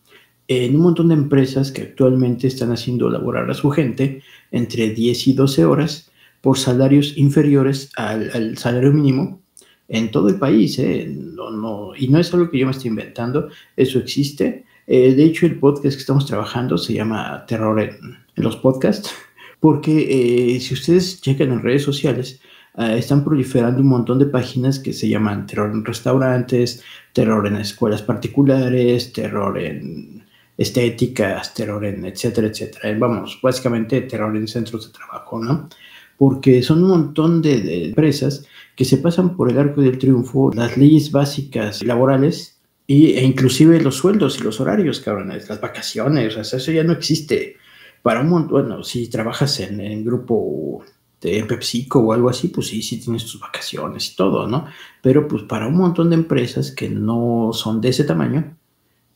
En 0.47 0.75
un 0.75 0.83
montón 0.83 1.07
de 1.07 1.15
empresas 1.15 1.71
que 1.71 1.81
actualmente 1.81 2.45
están 2.45 2.71
haciendo 2.71 3.09
laborar 3.09 3.49
a 3.49 3.55
su 3.55 3.71
gente 3.71 4.21
entre 4.51 4.91
10 4.91 5.29
y 5.29 5.33
12 5.33 5.65
horas 5.65 6.11
por 6.41 6.59
salarios 6.59 7.17
inferiores 7.17 7.89
al, 7.95 8.55
salario 8.55 8.93
mínimo 8.93 9.41
en 9.87 10.11
todo 10.11 10.29
el 10.29 10.35
país. 10.35 10.77
¿eh? 10.77 11.11
No, 11.11 11.49
no, 11.49 11.93
y 11.97 12.07
no 12.07 12.19
es 12.19 12.31
algo 12.35 12.51
que 12.51 12.59
yo 12.59 12.67
me 12.67 12.73
estoy 12.73 12.89
inventando, 12.89 13.49
eso 13.75 13.97
existe. 13.97 14.65
Eh, 14.85 15.15
de 15.15 15.23
hecho, 15.23 15.47
el 15.47 15.57
podcast 15.57 15.95
que 15.95 16.01
estamos 16.01 16.27
trabajando 16.27 16.77
se 16.77 16.93
llama 16.93 17.45
Terror 17.47 17.79
en, 17.79 18.19
los 18.35 18.57
podcasts, 18.57 19.11
porque 19.59 20.53
eh, 20.55 20.59
si 20.59 20.75
ustedes 20.75 21.19
checan 21.19 21.51
en 21.51 21.63
redes 21.63 21.81
sociales, 21.81 22.39
eh, 22.77 22.95
están 22.97 23.23
proliferando 23.23 23.81
un 23.81 23.87
montón 23.87 24.19
de 24.19 24.25
páginas 24.25 24.79
que 24.79 24.93
se 24.93 25.07
llaman 25.07 25.45
terror 25.45 25.71
en 25.71 25.85
restaurantes, 25.85 26.83
terror 27.13 27.45
en 27.47 27.57
escuelas 27.57 28.01
particulares, 28.01 29.13
terror 29.13 29.59
en 29.59 30.25
estéticas, 30.57 31.53
terror 31.53 31.85
en 31.85 32.05
etcétera, 32.05 32.47
etcétera. 32.47 32.97
Vamos, 32.97 33.39
básicamente 33.41 34.01
terror 34.01 34.35
en 34.35 34.47
centros 34.47 34.87
de 34.87 34.93
trabajo, 34.93 35.39
¿no? 35.43 35.69
Porque 36.17 36.61
son 36.63 36.83
un 36.83 36.89
montón 36.89 37.41
de, 37.41 37.85
empresas 37.85 38.45
que 38.75 38.85
se 38.85 38.97
pasan 38.97 39.35
por 39.35 39.51
el 39.51 39.57
arco 39.57 39.81
del 39.81 39.97
triunfo 39.97 40.51
las 40.53 40.77
leyes 40.77 41.11
básicas 41.11 41.83
laborales 41.83 42.59
y, 42.87 43.13
e 43.13 43.23
inclusive 43.23 43.79
los 43.81 43.97
sueldos 43.97 44.39
y 44.39 44.43
los 44.43 44.59
horarios, 44.59 44.99
cabrones, 44.99 45.49
las 45.49 45.61
vacaciones, 45.61 46.37
o 46.37 46.43
sea, 46.43 46.57
eso 46.57 46.71
ya 46.71 46.83
no 46.83 46.93
existe. 46.93 47.57
Para 48.01 48.21
un 48.21 48.29
montón, 48.29 48.67
bueno, 48.67 48.83
si 48.83 49.09
trabajas 49.09 49.59
en, 49.59 49.79
en 49.79 50.03
grupo 50.03 50.83
de 51.29 51.43
PepsiCo 51.45 51.99
o 51.99 52.13
algo 52.13 52.29
así, 52.29 52.49
pues 52.49 52.67
sí, 52.67 52.81
sí 52.81 52.99
tienes 52.99 53.25
tus 53.25 53.39
vacaciones 53.39 54.11
y 54.11 54.15
todo, 54.15 54.47
¿no? 54.47 54.65
Pero 55.01 55.27
pues 55.27 55.43
para 55.43 55.67
un 55.67 55.75
montón 55.75 56.09
de 56.09 56.15
empresas 56.15 56.71
que 56.71 56.89
no 56.89 57.51
son 57.53 57.81
de 57.81 57.89
ese 57.89 58.03
tamaño, 58.03 58.57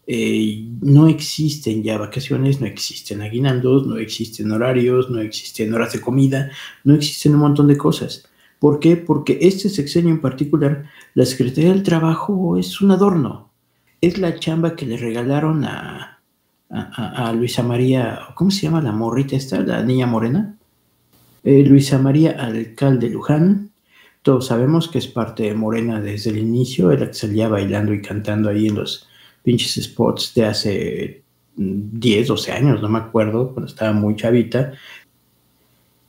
eh, 0.07 0.65
no 0.81 1.07
existen 1.07 1.83
ya 1.83 1.97
vacaciones, 1.97 2.61
no 2.61 2.67
existen 2.67 3.21
aguinaldos, 3.21 3.85
no 3.85 3.97
existen 3.97 4.51
horarios, 4.51 5.09
no 5.09 5.19
existen 5.19 5.73
horas 5.73 5.93
de 5.93 6.01
comida, 6.01 6.49
no 6.85 6.95
existen 6.95 7.33
un 7.33 7.41
montón 7.41 7.67
de 7.67 7.77
cosas. 7.77 8.29
¿Por 8.59 8.79
qué? 8.79 8.95
Porque 8.97 9.37
este 9.41 9.69
sexenio 9.69 10.11
en 10.11 10.21
particular, 10.21 10.85
la 11.13 11.25
Secretaría 11.25 11.71
del 11.71 11.83
Trabajo 11.83 12.57
es 12.57 12.81
un 12.81 12.91
adorno. 12.91 13.51
Es 14.01 14.17
la 14.17 14.39
chamba 14.39 14.75
que 14.75 14.85
le 14.85 14.97
regalaron 14.97 15.65
a, 15.65 16.17
a, 16.69 17.33
Luisa 17.33 17.63
María, 17.63 18.19
¿cómo 18.35 18.51
se 18.51 18.63
llama 18.63 18.81
la 18.81 18.91
morrita 18.91 19.35
esta? 19.35 19.59
La 19.59 19.83
niña 19.83 20.07
morena. 20.07 20.56
Eh, 21.49 21.63
Luisa 21.63 21.97
María 21.97 22.31
Alcalde 22.31 23.09
Luján. 23.09 23.71
Todos 24.21 24.47
sabemos 24.47 24.89
que 24.89 24.97
es 24.97 25.07
parte 25.07 25.43
de 25.43 25.53
Morena 25.53 26.01
desde 26.01 26.31
el 26.31 26.39
inicio, 26.39 26.91
era 26.91 27.07
que 27.07 27.13
salía 27.13 27.47
bailando 27.47 27.93
y 27.93 28.01
cantando 28.01 28.49
ahí 28.49 28.67
en 28.67 28.75
los 28.75 29.07
pinches 29.43 29.81
spots 29.81 30.33
de 30.35 30.45
hace 30.45 31.23
10, 31.55 32.27
12 32.27 32.51
años, 32.51 32.81
no 32.81 32.89
me 32.89 32.97
acuerdo, 32.97 33.53
cuando 33.53 33.71
estaba 33.71 33.93
muy 33.93 34.17
chavita. 34.17 34.73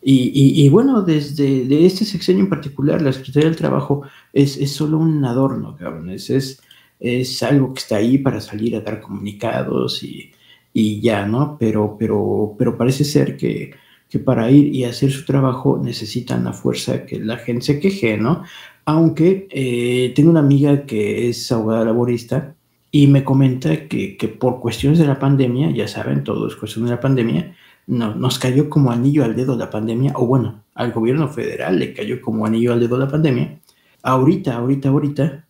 Y, 0.03 0.69
bueno, 0.71 1.03
desde 1.03 1.65
de 1.67 1.87
este 1.87 2.05
sexenio 2.05 2.43
en 2.43 2.51
particular, 2.51 3.01
la 3.01 3.13
Secretaría 3.13 3.49
del 3.49 3.59
Trabajo 3.59 4.03
es, 4.33 4.57
es 4.57 4.73
solo 4.73 4.99
un 4.99 5.25
adorno, 5.25 5.77
cabrones. 5.77 6.31
Es, 6.31 6.61
es 6.99 7.41
algo 7.45 7.75
que 7.75 7.79
está 7.79 7.97
ahí 7.99 8.19
para 8.19 8.41
salir 8.41 8.75
a 8.75 8.81
dar 8.81 9.01
comunicados 9.01 10.03
y, 10.03 10.33
y 10.73 11.01
ya, 11.01 11.27
¿no? 11.27 11.57
Pero, 11.61 11.95
pero, 11.97 12.57
pero 12.59 12.77
parece 12.77 13.05
ser 13.05 13.37
que, 13.37 13.73
que, 14.09 14.19
para 14.19 14.51
ir 14.51 14.75
y 14.75 14.85
hacer 14.85 15.11
su 15.11 15.25
trabajo 15.25 15.81
necesitan 15.83 16.47
a 16.47 16.53
fuerza 16.53 17.05
que 17.05 17.19
la 17.19 17.37
gente 17.37 17.67
se 17.67 17.81
queje, 17.81 18.17
¿no? 18.17 18.43
Aunque 18.85 19.49
eh, 19.51 20.13
tengo 20.15 20.31
una 20.31 20.41
amiga 20.41 20.87
que 20.87 21.29
es 21.29 21.53
abogada 21.53 21.85
laborista 21.85 22.55
y 22.91 23.07
me 23.07 23.25
comenta 23.25 23.87
que, 23.87 24.17
que, 24.17 24.29
por 24.29 24.61
cuestiones 24.61 24.99
de 24.99 25.07
la 25.07 25.19
pandemia, 25.19 25.71
ya 25.71 25.87
saben, 25.89 26.25
todo 26.25 26.49
es 26.49 26.57
cuestión 26.57 26.87
de 26.87 26.93
la 26.93 27.01
pandemia, 27.01 27.55
no, 27.87 28.15
nos 28.15 28.39
cayó 28.39 28.69
como 28.71 28.91
anillo 28.91 29.25
al 29.25 29.37
dedo 29.37 29.57
la 29.57 29.71
pandemia, 29.71 30.13
o 30.17 30.27
bueno, 30.27 30.65
al 30.75 30.93
gobierno 30.93 31.29
federal 31.29 31.79
le 31.79 31.93
cayó 31.93 32.21
como 32.21 32.47
anillo 32.47 32.73
al 32.73 32.81
dedo 32.81 32.99
la 32.99 33.09
pandemia. 33.09 33.59
Ahorita, 34.03 34.57
ahorita, 34.57 34.89
ahorita, 34.91 35.47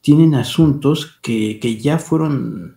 tienen 0.00 0.34
asuntos 0.34 1.18
que, 1.22 1.58
que 1.60 1.78
ya 1.78 1.98
fueron 1.98 2.76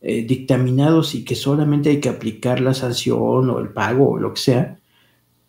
eh, 0.00 0.24
dictaminados 0.26 1.14
y 1.14 1.24
que 1.24 1.34
solamente 1.34 1.90
hay 1.90 2.00
que 2.00 2.08
aplicar 2.08 2.60
la 2.60 2.74
sanción 2.74 3.50
o 3.50 3.58
el 3.58 3.70
pago 3.70 4.10
o 4.10 4.18
lo 4.18 4.34
que 4.34 4.40
sea, 4.40 4.78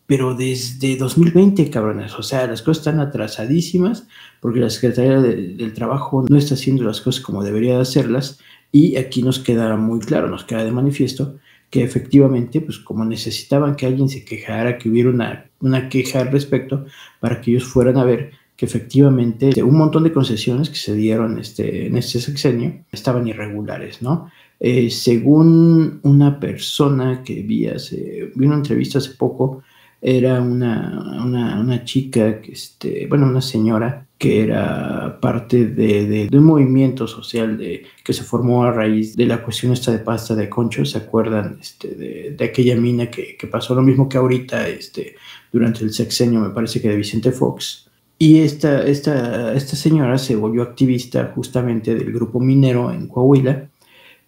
pero 0.07 0.33
desde 0.33 0.97
2020, 0.97 1.69
cabrones, 1.69 2.15
o 2.15 2.23
sea, 2.23 2.47
las 2.47 2.63
cosas 2.63 2.79
están 2.79 2.99
atrasadísimas 2.99 4.07
porque 4.39 4.59
la 4.59 4.71
Secretaría 4.71 5.21
del 5.21 5.73
Trabajo 5.73 6.25
no 6.27 6.37
está 6.37 6.55
haciendo 6.55 6.83
las 6.83 7.01
cosas 7.01 7.21
como 7.21 7.43
debería 7.43 7.75
de 7.75 7.81
hacerlas 7.81 8.39
y 8.71 8.95
aquí 8.97 9.21
nos 9.21 9.39
queda 9.39 9.75
muy 9.77 9.99
claro, 9.99 10.29
nos 10.29 10.45
queda 10.45 10.63
de 10.63 10.71
manifiesto 10.71 11.35
que 11.69 11.83
efectivamente, 11.83 12.61
pues 12.61 12.79
como 12.79 13.05
necesitaban 13.05 13.75
que 13.75 13.85
alguien 13.85 14.09
se 14.09 14.25
quejara, 14.25 14.77
que 14.77 14.89
hubiera 14.89 15.09
una, 15.09 15.49
una 15.59 15.89
queja 15.89 16.21
al 16.21 16.31
respecto, 16.31 16.85
para 17.19 17.41
que 17.41 17.51
ellos 17.51 17.65
fueran 17.65 17.97
a 17.97 18.03
ver 18.05 18.31
que 18.59 18.65
efectivamente 18.65 19.63
un 19.63 19.77
montón 19.77 20.03
de 20.03 20.11
concesiones 20.11 20.69
que 20.69 20.75
se 20.75 20.93
dieron 20.93 21.39
este, 21.39 21.87
en 21.87 21.95
este 21.95 22.19
sexenio 22.19 22.83
estaban 22.91 23.25
irregulares, 23.25 24.01
¿no? 24.01 24.29
Eh, 24.59 24.89
según 24.89 26.01
una 26.03 26.41
persona 26.41 27.23
que 27.23 27.41
vi, 27.41 27.67
hace, 27.67 28.29
vi 28.35 28.45
una 28.45 28.55
entrevista 28.55 28.97
hace 28.97 29.11
poco, 29.11 29.63
era 30.01 30.41
una, 30.41 31.21
una, 31.23 31.57
una 31.57 31.85
chica, 31.85 32.41
que 32.41 32.51
este, 32.51 33.07
bueno, 33.07 33.27
una 33.27 33.39
señora 33.39 34.05
que 34.17 34.43
era 34.43 35.21
parte 35.21 35.67
de, 35.67 36.27
de, 36.29 36.37
un 36.37 36.43
movimiento 36.43 37.07
social 37.07 37.57
de, 37.57 37.85
que 38.03 38.11
se 38.11 38.23
formó 38.23 38.65
a 38.65 38.73
raíz 38.73 39.15
de 39.15 39.25
la 39.25 39.41
cuestión 39.41 39.71
esta 39.71 39.93
de 39.93 39.99
pasta 39.99 40.35
de 40.35 40.49
concho, 40.49 40.83
¿se 40.83 40.97
acuerdan 40.97 41.59
este, 41.61 41.95
de, 41.95 42.35
de, 42.37 42.43
aquella 42.43 42.75
mina 42.75 43.09
que, 43.09 43.37
que, 43.37 43.47
pasó 43.47 43.73
lo 43.73 43.81
mismo 43.81 44.09
que 44.09 44.17
ahorita 44.17 44.67
este, 44.67 45.15
durante 45.49 45.85
el 45.85 45.93
sexenio, 45.93 46.41
me 46.41 46.49
parece 46.49 46.81
que 46.81 46.89
de 46.89 46.97
Vicente 46.97 47.31
Fox? 47.31 47.88
Y 48.21 48.39
esta, 48.39 48.85
esta, 48.85 49.53
esta 49.53 49.75
señora 49.77 50.17
se 50.17 50.35
volvió 50.35 50.61
activista 50.61 51.31
justamente 51.33 51.95
del 51.95 52.11
grupo 52.11 52.39
minero 52.39 52.91
en 52.91 53.07
Coahuila 53.07 53.69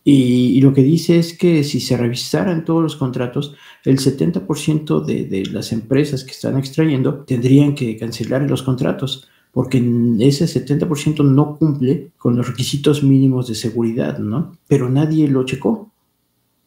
y, 0.03 0.59
lo 0.61 0.73
que 0.73 0.81
dice 0.81 1.19
es 1.19 1.37
que 1.37 1.63
si 1.63 1.79
se 1.79 1.95
revisaran 1.95 2.65
todos 2.65 2.81
los 2.81 2.95
contratos, 2.95 3.55
el 3.85 3.99
70% 3.99 5.05
de, 5.05 5.25
de, 5.25 5.45
las 5.45 5.71
empresas 5.71 6.23
que 6.23 6.31
están 6.31 6.57
extrayendo 6.57 7.23
tendrían 7.25 7.75
que 7.75 7.97
cancelar 7.97 8.49
los 8.49 8.63
contratos, 8.63 9.27
porque 9.51 9.77
ese 10.19 10.45
70% 10.45 11.23
no 11.23 11.57
cumple 11.57 12.11
con 12.17 12.35
los 12.35 12.47
requisitos 12.47 13.03
mínimos 13.03 13.47
de 13.47 13.55
seguridad, 13.55 14.17
¿no? 14.17 14.57
Pero 14.67 14.89
nadie 14.89 15.27
lo 15.27 15.45
checó. 15.45 15.91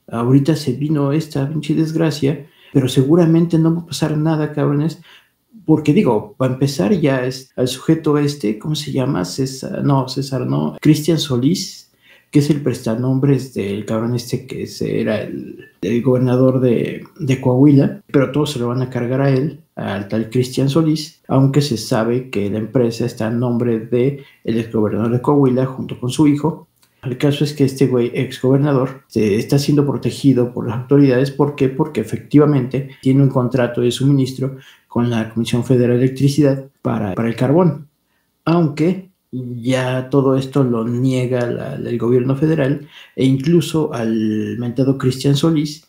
Ahorita 0.06 0.54
se 0.54 0.74
vino 0.74 1.10
esta 1.12 1.48
pinche 1.48 1.74
desgracia, 1.74 2.46
pero 2.72 2.88
seguramente 2.88 3.58
no 3.58 3.74
va 3.74 3.80
a 3.80 3.86
pasar 3.86 4.16
nada, 4.16 4.52
cabrones, 4.52 5.00
porque 5.66 5.92
digo, 5.92 6.34
para 6.36 6.52
empezar 6.52 6.92
ya 6.92 7.24
es 7.24 7.50
al 7.56 7.68
sujeto 7.68 8.18
este, 8.18 8.58
¿cómo 8.58 8.74
se 8.74 8.92
llama? 8.92 9.24
César, 9.24 9.82
no, 9.84 10.08
César, 10.08 10.46
no, 10.46 10.76
Cristian 10.80 11.18
Solís, 11.18 11.90
que 12.30 12.40
es 12.40 12.50
el 12.50 12.62
prestanombres 12.62 13.54
del 13.54 13.84
cabrón 13.84 14.14
este 14.14 14.46
que 14.46 14.68
era 14.80 15.22
el, 15.22 16.02
gobernador 16.02 16.60
de, 16.60 17.06
Coahuila, 17.40 18.02
pero 18.10 18.32
todos 18.32 18.52
se 18.52 18.58
lo 18.58 18.68
van 18.68 18.82
a 18.82 18.90
cargar 18.90 19.20
a 19.20 19.30
él, 19.30 19.60
al 19.76 20.08
tal 20.08 20.30
Cristian 20.30 20.68
Solís, 20.68 21.20
aunque 21.28 21.60
se 21.62 21.76
sabe 21.76 22.30
que 22.30 22.50
la 22.50 22.58
empresa 22.58 23.06
está 23.06 23.28
en 23.28 23.38
nombre 23.38 23.78
de 23.78 24.24
el 24.42 24.58
exgobernador 24.58 25.12
de 25.12 25.22
Coahuila 25.22 25.66
junto 25.66 26.00
con 26.00 26.10
su 26.10 26.26
hijo. 26.26 26.66
El 27.06 27.18
caso 27.18 27.44
es 27.44 27.52
que 27.52 27.64
este 27.64 27.86
güey, 27.86 28.10
exgobernador, 28.14 29.02
se 29.08 29.36
está 29.36 29.58
siendo 29.58 29.86
protegido 29.86 30.52
por 30.52 30.66
las 30.68 30.78
autoridades. 30.78 31.30
¿Por 31.30 31.54
qué? 31.54 31.68
Porque 31.68 32.00
efectivamente 32.00 32.90
tiene 33.02 33.22
un 33.22 33.28
contrato 33.28 33.80
de 33.80 33.90
suministro 33.90 34.56
con 34.88 35.10
la 35.10 35.30
Comisión 35.30 35.64
Federal 35.64 35.98
de 35.98 36.04
Electricidad 36.04 36.64
para, 36.82 37.14
para 37.14 37.28
el 37.28 37.36
carbón. 37.36 37.88
Aunque 38.44 39.10
ya 39.32 40.08
todo 40.10 40.36
esto 40.36 40.62
lo 40.62 40.86
niega 40.86 41.40
el 41.74 41.98
gobierno 41.98 42.36
federal 42.36 42.86
e 43.16 43.24
incluso 43.24 43.92
al 43.92 44.56
mentado 44.58 44.96
Cristian 44.96 45.34
Solís, 45.34 45.88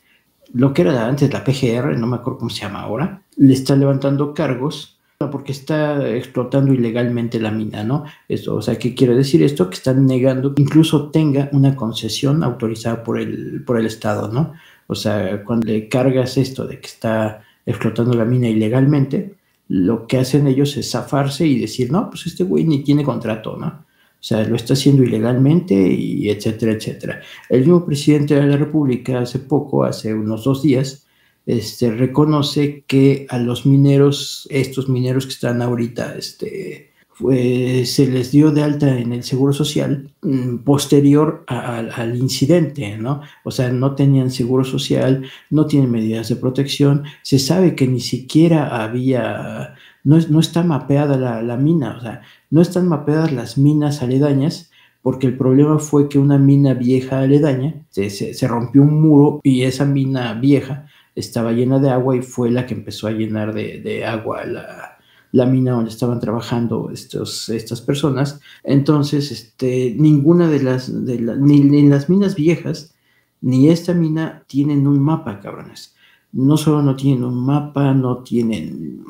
lo 0.53 0.73
que 0.73 0.81
era 0.83 1.07
antes 1.07 1.31
la 1.31 1.43
PGR, 1.43 1.97
no 1.97 2.07
me 2.07 2.15
acuerdo 2.15 2.39
cómo 2.39 2.49
se 2.49 2.61
llama 2.61 2.81
ahora, 2.81 3.21
le 3.37 3.53
está 3.53 3.75
levantando 3.75 4.33
cargos 4.33 4.94
porque 5.17 5.53
está 5.53 6.07
explotando 6.09 6.73
ilegalmente 6.73 7.39
la 7.39 7.51
mina, 7.51 7.83
¿no? 7.83 8.03
Eso, 8.27 8.55
o 8.55 8.61
sea, 8.61 8.77
¿qué 8.77 8.93
quiere 8.93 9.15
decir 9.15 9.41
esto? 9.43 9.69
Que 9.69 9.75
están 9.75 10.05
negando 10.05 10.53
que 10.53 10.61
incluso 10.61 11.09
tenga 11.09 11.49
una 11.53 11.75
concesión 11.75 12.43
autorizada 12.43 13.03
por 13.03 13.19
el, 13.19 13.63
por 13.65 13.79
el 13.79 13.85
Estado, 13.85 14.31
¿no? 14.31 14.53
O 14.87 14.95
sea, 14.95 15.43
cuando 15.43 15.67
le 15.67 15.87
cargas 15.87 16.37
esto 16.37 16.67
de 16.67 16.79
que 16.79 16.87
está 16.87 17.43
explotando 17.65 18.13
la 18.13 18.25
mina 18.25 18.49
ilegalmente, 18.49 19.35
lo 19.69 20.05
que 20.05 20.17
hacen 20.17 20.47
ellos 20.47 20.75
es 20.77 20.91
zafarse 20.91 21.47
y 21.47 21.59
decir, 21.59 21.91
no, 21.91 22.09
pues 22.09 22.27
este 22.27 22.43
güey 22.43 22.65
ni 22.65 22.83
tiene 22.83 23.03
contrato, 23.03 23.55
¿no? 23.57 23.67
O 23.67 24.27
sea, 24.27 24.43
lo 24.43 24.55
está 24.55 24.73
haciendo 24.73 25.03
ilegalmente 25.03 25.75
y 25.75 26.29
etcétera, 26.29 26.73
etcétera. 26.73 27.21
El 27.49 27.61
mismo 27.61 27.85
presidente 27.85 28.35
de 28.35 28.45
la 28.45 28.57
República 28.57 29.19
hace 29.19 29.39
poco, 29.39 29.83
hace 29.83 30.13
unos 30.13 30.43
dos 30.43 30.61
días, 30.61 31.04
este, 31.45 31.91
reconoce 31.91 32.83
que 32.87 33.27
a 33.29 33.37
los 33.37 33.65
mineros, 33.65 34.47
estos 34.49 34.89
mineros 34.89 35.25
que 35.25 35.33
están 35.33 35.61
ahorita 35.61 36.15
este, 36.15 36.91
se 37.17 38.07
les 38.07 38.31
dio 38.31 38.51
de 38.51 38.63
alta 38.63 38.99
en 38.99 39.13
el 39.13 39.23
Seguro 39.23 39.53
Social 39.53 40.11
mm, 40.21 40.57
posterior 40.57 41.45
al 41.47 42.17
incidente, 42.17 42.97
¿no? 42.97 43.21
O 43.43 43.51
sea, 43.51 43.69
no 43.69 43.95
tenían 43.95 44.31
Seguro 44.31 44.65
Social, 44.65 45.25
no 45.49 45.65
tienen 45.65 45.91
medidas 45.91 46.27
de 46.29 46.35
protección, 46.35 47.03
se 47.21 47.39
sabe 47.39 47.75
que 47.75 47.87
ni 47.87 48.01
siquiera 48.01 48.83
había, 48.83 49.75
no, 50.03 50.17
no 50.29 50.39
está 50.39 50.63
mapeada 50.63 51.41
la, 51.41 51.57
mina, 51.57 51.97
o 51.97 52.01
sea, 52.01 52.21
no 52.49 52.61
están 52.61 52.89
mapeadas 52.89 53.31
las 53.31 53.57
minas 53.57 54.01
aledañas, 54.01 54.71
porque 55.01 55.27
el 55.27 55.37
problema 55.37 55.79
fue 55.79 56.09
que 56.09 56.19
una 56.19 56.37
mina 56.37 56.73
vieja 56.73 57.19
aledaña, 57.19 57.75
se, 57.89 58.09
se 58.09 58.47
rompió 58.47 58.81
un 58.81 59.01
muro 59.01 59.39
y 59.43 59.61
esa 59.61 59.85
mina 59.85 60.33
vieja 60.33 60.87
estaba 61.15 61.51
llena 61.51 61.79
de 61.79 61.89
agua 61.89 62.15
y 62.15 62.21
fue 62.21 62.51
la 62.51 62.65
que 62.65 62.73
empezó 62.73 63.07
a 63.07 63.11
llenar 63.11 63.53
de, 63.53 63.79
de 63.81 64.05
agua 64.05 64.45
la 64.45 64.95
la 65.35 65.45
mina 65.45 65.73
donde 65.73 65.89
estaban 65.89 66.21
trabajando 66.21 66.91
estos, 66.93 67.49
estas 67.49 67.81
personas. 67.81 68.39
Entonces, 68.63 69.33
este, 69.33 69.93
ninguna 69.99 70.47
de 70.47 70.63
las, 70.63 71.05
de 71.05 71.17
ni, 71.19 71.59
ni 71.59 71.89
las 71.89 72.09
minas 72.09 72.35
viejas, 72.35 72.95
ni 73.41 73.67
esta 73.67 73.93
mina 73.93 74.45
tienen 74.47 74.87
un 74.87 74.97
mapa, 75.01 75.41
cabrones. 75.41 75.93
No 76.31 76.55
solo 76.55 76.81
no 76.81 76.95
tienen 76.95 77.25
un 77.25 77.45
mapa, 77.45 77.93
no 77.93 78.19
tienen 78.19 79.03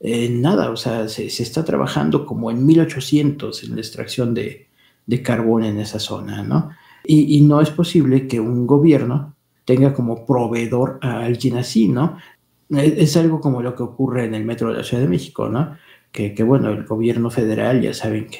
eh, 0.00 0.28
nada, 0.28 0.70
o 0.70 0.76
sea, 0.76 1.08
se, 1.08 1.28
está 1.28 1.64
trabajando 1.64 2.26
como 2.26 2.50
en 2.50 2.66
1800 2.66 3.64
en 3.64 3.74
la 3.74 3.80
extracción 3.80 4.34
de, 4.34 4.68
de 5.06 5.22
carbón 5.22 5.64
en 5.64 5.80
esa 5.80 5.98
zona, 5.98 6.42
¿no? 6.42 6.72
Y, 7.06 7.38
y, 7.38 7.40
no 7.40 7.62
es 7.62 7.70
posible 7.70 8.28
que 8.28 8.38
un 8.38 8.66
gobierno 8.66 9.33
tenga 9.64 9.94
como 9.94 10.26
proveedor 10.26 10.98
a 11.02 11.20
alguien 11.20 11.56
así, 11.56 11.88
¿no? 11.88 12.18
Es, 12.70 13.16
algo 13.16 13.40
como 13.40 13.62
lo 13.62 13.74
que 13.74 13.82
ocurre 13.82 14.24
en 14.24 14.34
el 14.34 14.44
metro 14.44 14.70
de 14.70 14.78
la 14.78 14.84
Ciudad 14.84 15.02
de 15.02 15.08
México, 15.08 15.48
¿no? 15.48 15.76
Que, 16.10 16.34
bueno, 16.44 16.70
el 16.70 16.84
gobierno 16.84 17.30
federal 17.30 17.82
ya 17.82 17.92
saben 17.92 18.26
que 18.26 18.38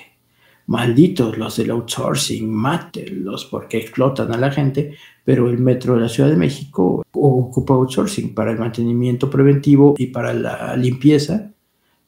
malditos 0.67 1.37
los 1.37 1.57
del 1.57 1.71
outsourcing, 1.73 2.49
mátenlos 2.49 3.45
porque 3.47 3.79
explotan 3.79 4.33
a 4.33 4.39
la 4.39 4.51
gente, 4.51 4.97
pero 5.25 5.51
el 5.51 5.59
metro 5.59 5.95
de 5.95 6.03
la 6.03 6.09
Ciudad 6.09 6.31
de 6.31 6.37
México 6.37 7.05
ocupa 7.13 7.75
outsourcing 7.75 8.35
para 8.35 8.53
el 8.53 8.59
mantenimiento 8.59 9.29
preventivo 9.29 9.95
y 9.99 10.07
para 10.07 10.33
la 10.33 10.77
limpieza 10.77 11.55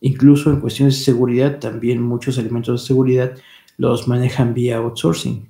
Incluso 0.01 0.51
en 0.51 0.61
cuestiones 0.61 0.99
de 0.99 1.05
seguridad, 1.05 1.59
también 1.59 2.03
muchos 2.03 2.39
elementos 2.39 2.83
de 2.83 2.87
seguridad 2.87 3.33
los 3.79 4.07
manejan 4.09 4.55
vía 4.55 4.77
outsourcing. 4.77 5.49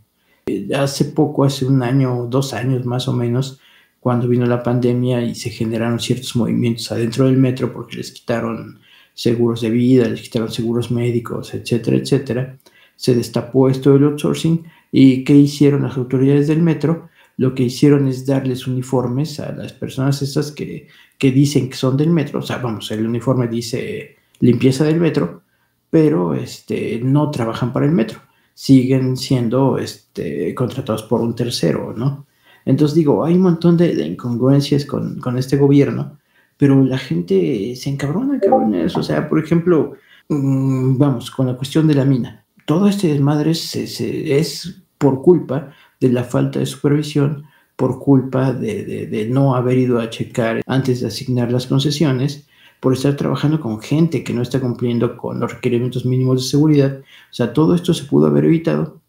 Eh, 0.49 0.69
hace 0.77 1.07
poco, 1.07 1.45
hace 1.45 1.67
un 1.67 1.83
año, 1.83 2.27
dos 2.31 2.55
años 2.55 2.87
más 2.87 3.09
o 3.09 3.13
menos, 3.13 3.61
cuando 3.99 4.29
vino 4.29 4.47
la 4.47 4.63
pandemia 4.63 5.23
y 5.25 5.35
se 5.35 5.51
generaron 5.51 5.99
ciertos 5.99 6.37
movimientos 6.37 6.93
adentro 6.93 7.27
del 7.27 7.37
metro 7.37 7.73
porque 7.73 7.97
les 7.97 8.13
quitaron 8.13 8.79
seguros 9.13 9.61
de 9.63 9.71
vida, 9.71 10.09
les 10.09 10.21
quitaron 10.23 10.53
seguros 10.53 10.93
médicos, 10.93 11.53
etcétera, 11.53 11.97
etcétera, 11.97 12.59
se 12.95 13.15
destapó 13.17 13.69
esto 13.69 13.93
del 13.93 14.05
outsourcing. 14.05 14.65
Y 14.93 15.25
¿qué 15.25 15.35
hicieron 15.35 15.83
las 15.83 15.97
autoridades 15.97 16.47
del 16.47 16.63
metro? 16.63 17.09
Lo 17.37 17.55
que 17.55 17.65
hicieron 17.65 18.07
es 18.07 18.25
darles 18.25 18.69
uniformes 18.69 19.41
a 19.41 19.51
las 19.53 19.73
personas 19.73 20.23
estas 20.23 20.53
que, 20.53 20.87
que 21.19 21.33
dicen 21.33 21.69
que 21.71 21.77
son 21.77 21.97
del 21.97 22.11
metro, 22.11 22.39
o 22.39 22.43
sea, 22.43 22.59
vamos, 22.59 22.91
el 22.93 23.05
uniforme 23.07 23.49
dice 23.49 24.17
limpieza 24.39 24.85
del 24.85 25.01
metro, 25.01 25.43
pero 25.91 26.35
este, 26.35 27.01
no 27.03 27.31
trabajan 27.33 27.73
para 27.73 27.87
el 27.87 27.93
metro, 27.93 28.21
siguen 28.57 29.19
siendo 29.19 29.77
este, 29.77 30.55
contratados 30.55 31.03
por 31.03 31.21
un 31.21 31.35
tercero, 31.35 31.93
¿no? 31.95 32.25
Entonces 32.65 32.95
digo, 32.95 33.23
hay 33.23 33.35
un 33.35 33.43
montón 33.43 33.77
de, 33.77 33.93
incongruencias 34.07 34.87
con, 34.87 35.21
con, 35.21 35.37
este 35.37 35.59
gobierno, 35.59 36.19
pero 36.57 36.83
la 36.83 36.97
gente 36.97 37.77
se 37.77 37.91
encabrona, 37.91 38.41
cabrones. 38.41 38.97
O 38.97 39.03
sea, 39.03 39.29
por 39.29 39.39
ejemplo, 39.45 39.93
mmm, 40.31 40.97
vamos, 40.97 41.31
con 41.31 41.47
la 41.47 41.57
cuestión 41.57 41.87
de 41.87 41.97
la 41.97 42.07
mina. 42.07 42.47
Todo 42.65 42.89
este 42.89 43.09
desmadre 43.09 43.55
se, 43.55 44.39
es 44.39 44.83
por 44.97 45.21
culpa 45.21 45.73
de 46.01 46.09
la 46.09 46.25
falta 46.25 46.59
de 46.59 46.67
supervisión, 46.67 47.45
por 47.77 47.99
culpa 48.01 48.55
de, 48.55 48.87
de, 48.87 49.07
de, 49.07 49.29
no 49.29 49.55
haber 49.55 49.77
ido 49.77 50.01
a 50.01 50.09
checar 50.09 50.63
antes 50.67 51.03
de 51.03 51.09
asignar 51.09 51.53
las 51.53 51.67
concesiones 51.67 52.49
por 52.81 52.93
estar 52.93 53.17
trabajando 53.17 53.61
con 53.61 53.81
gente 53.81 54.23
que 54.23 54.33
no 54.33 54.43
está 54.43 54.61
cumpliendo 54.61 55.17
con 55.17 55.41
los 55.41 55.55
requerimientos 55.55 56.05
mínimos 56.05 56.43
de 56.43 56.49
seguridad. 56.49 56.99
O 56.99 57.35
sea, 57.35 57.53
todo 57.53 57.75
esto 57.75 57.95
se 57.95 58.05
pudo 58.05 58.27
haber 58.27 58.45
evitado 58.45 59.01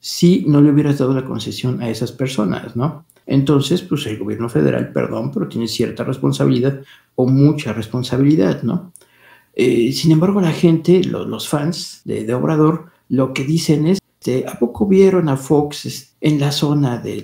si 0.00 0.44
no 0.46 0.60
le 0.60 0.70
hubieras 0.70 0.98
dado 0.98 1.14
la 1.14 1.24
concesión 1.24 1.80
a 1.82 1.88
esas 1.88 2.12
personas, 2.12 2.76
¿no? 2.76 3.06
Entonces, 3.26 3.80
pues 3.80 4.06
el 4.06 4.18
gobierno 4.18 4.50
federal, 4.50 4.92
perdón, 4.92 5.30
pero 5.32 5.48
tiene 5.48 5.66
cierta 5.66 6.04
responsabilidad 6.04 6.80
o 7.14 7.26
mucha 7.26 7.72
responsabilidad, 7.72 8.62
¿no? 8.62 8.92
Eh, 9.54 9.92
sin 9.92 10.12
embargo, 10.12 10.40
la 10.40 10.52
gente, 10.52 11.02
los 11.04 11.48
fans 11.48 12.02
de, 12.04 12.24
de, 12.24 12.34
Obrador, 12.34 12.90
lo 13.08 13.32
que 13.32 13.44
dicen 13.44 13.86
es, 13.86 13.98
este, 14.24 14.48
¿a 14.48 14.58
poco 14.58 14.86
vieron 14.86 15.28
a 15.28 15.36
Fox 15.36 16.16
en 16.18 16.40
la 16.40 16.50
zona 16.50 16.96
de, 16.96 17.20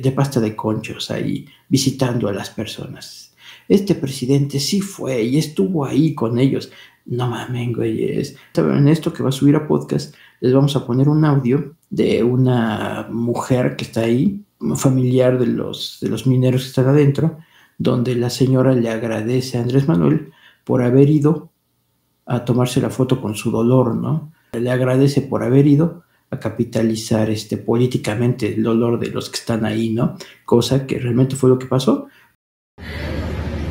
de 0.00 0.12
pasta 0.12 0.38
de 0.38 0.54
conchos 0.54 1.10
ahí 1.10 1.46
visitando 1.68 2.28
a 2.28 2.32
las 2.32 2.50
personas? 2.50 3.27
Este 3.68 3.94
presidente 3.94 4.58
sí 4.58 4.80
fue 4.80 5.22
y 5.22 5.36
estuvo 5.36 5.84
ahí 5.84 6.14
con 6.14 6.38
ellos. 6.38 6.72
No 7.04 7.28
mames, 7.28 7.76
güeyes. 7.76 8.36
En 8.54 8.88
esto 8.88 9.12
que 9.12 9.22
va 9.22 9.28
a 9.28 9.32
subir 9.32 9.56
a 9.56 9.68
podcast, 9.68 10.14
les 10.40 10.52
vamos 10.52 10.74
a 10.74 10.86
poner 10.86 11.08
un 11.08 11.24
audio 11.24 11.74
de 11.90 12.22
una 12.22 13.08
mujer 13.10 13.76
que 13.76 13.84
está 13.84 14.00
ahí, 14.00 14.42
familiar 14.76 15.38
de 15.38 15.46
los, 15.46 15.98
de 16.00 16.08
los 16.08 16.26
mineros 16.26 16.62
que 16.62 16.68
están 16.68 16.88
adentro, 16.88 17.38
donde 17.76 18.14
la 18.16 18.30
señora 18.30 18.72
le 18.72 18.90
agradece 18.90 19.58
a 19.58 19.62
Andrés 19.62 19.86
Manuel 19.86 20.32
por 20.64 20.82
haber 20.82 21.08
ido 21.08 21.50
a 22.26 22.44
tomarse 22.44 22.80
la 22.80 22.90
foto 22.90 23.20
con 23.20 23.34
su 23.34 23.50
dolor, 23.50 23.94
¿no? 23.94 24.32
Le 24.52 24.70
agradece 24.70 25.22
por 25.22 25.42
haber 25.42 25.66
ido 25.66 26.04
a 26.30 26.38
capitalizar 26.38 27.30
este, 27.30 27.56
políticamente 27.56 28.54
el 28.54 28.62
dolor 28.62 28.98
de 28.98 29.08
los 29.08 29.30
que 29.30 29.38
están 29.38 29.64
ahí, 29.64 29.90
¿no? 29.90 30.16
Cosa 30.44 30.86
que 30.86 30.98
realmente 30.98 31.36
fue 31.36 31.48
lo 31.48 31.58
que 31.58 31.66
pasó, 31.66 32.08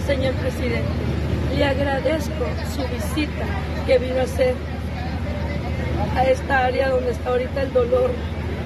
señor 0.07 0.33
presidente. 0.35 0.87
Le 1.57 1.65
agradezco 1.65 2.45
su 2.73 2.81
visita 3.17 3.45
que 3.85 3.97
vino 3.97 4.19
a 4.19 4.23
hacer 4.23 4.55
a 6.15 6.23
esta 6.25 6.65
área 6.65 6.89
donde 6.89 7.11
está 7.11 7.29
ahorita 7.29 7.61
el 7.63 7.73
dolor. 7.73 8.11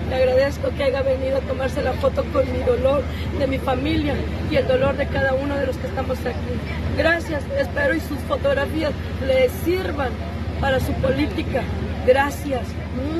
Le 0.10 0.16
agradezco 0.16 0.70
que 0.76 0.84
haya 0.84 1.02
venido 1.02 1.38
a 1.38 1.42
tomarse 1.42 1.82
la 1.82 1.94
foto 1.94 2.24
con 2.34 2.52
mi 2.52 2.60
dolor 2.60 3.02
de 3.40 3.48
mi 3.48 3.58
familia 3.60 4.14
y 4.50 4.58
el 4.58 4.68
dolor 4.68 4.98
de 4.98 5.08
cada 5.08 5.34
uno 5.34 5.56
de 5.56 5.68
los 5.68 5.78
que 5.78 5.88
estamos 5.88 6.20
aquí. 6.20 6.54
Gracias, 6.98 7.44
espero 7.58 7.96
y 7.96 8.02
sus 8.02 8.20
fotografías 8.28 8.92
le 9.26 9.50
sirvan 9.64 10.12
para 10.60 10.80
su 10.80 10.92
política. 10.94 11.64
Gracias, 12.06 12.68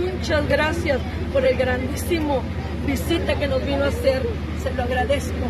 muchas 0.02 0.48
gracias 0.50 1.00
por 1.32 1.46
el 1.46 1.58
grandísimo 1.58 2.42
visita 2.86 3.40
que 3.40 3.48
nos 3.48 3.66
vino 3.66 3.86
a 3.86 3.88
hacer. 3.88 4.22
Se 4.62 4.74
lo 4.74 4.84
agradezco. 4.84 5.46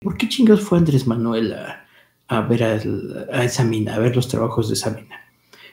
¿Por 0.00 0.16
qué 0.16 0.28
chingados 0.28 0.62
fue 0.62 0.78
Andrés 0.78 1.06
Manuel 1.06 1.52
a, 1.52 1.89
a 2.30 2.42
ver 2.42 2.62
a, 2.62 2.80
a, 3.32 3.44
esa 3.44 3.64
mina, 3.64 3.96
a 3.96 3.98
ver 3.98 4.14
los 4.14 4.28
trabajos 4.28 4.68
de 4.68 4.74
esa 4.74 4.90
mina? 4.90 5.20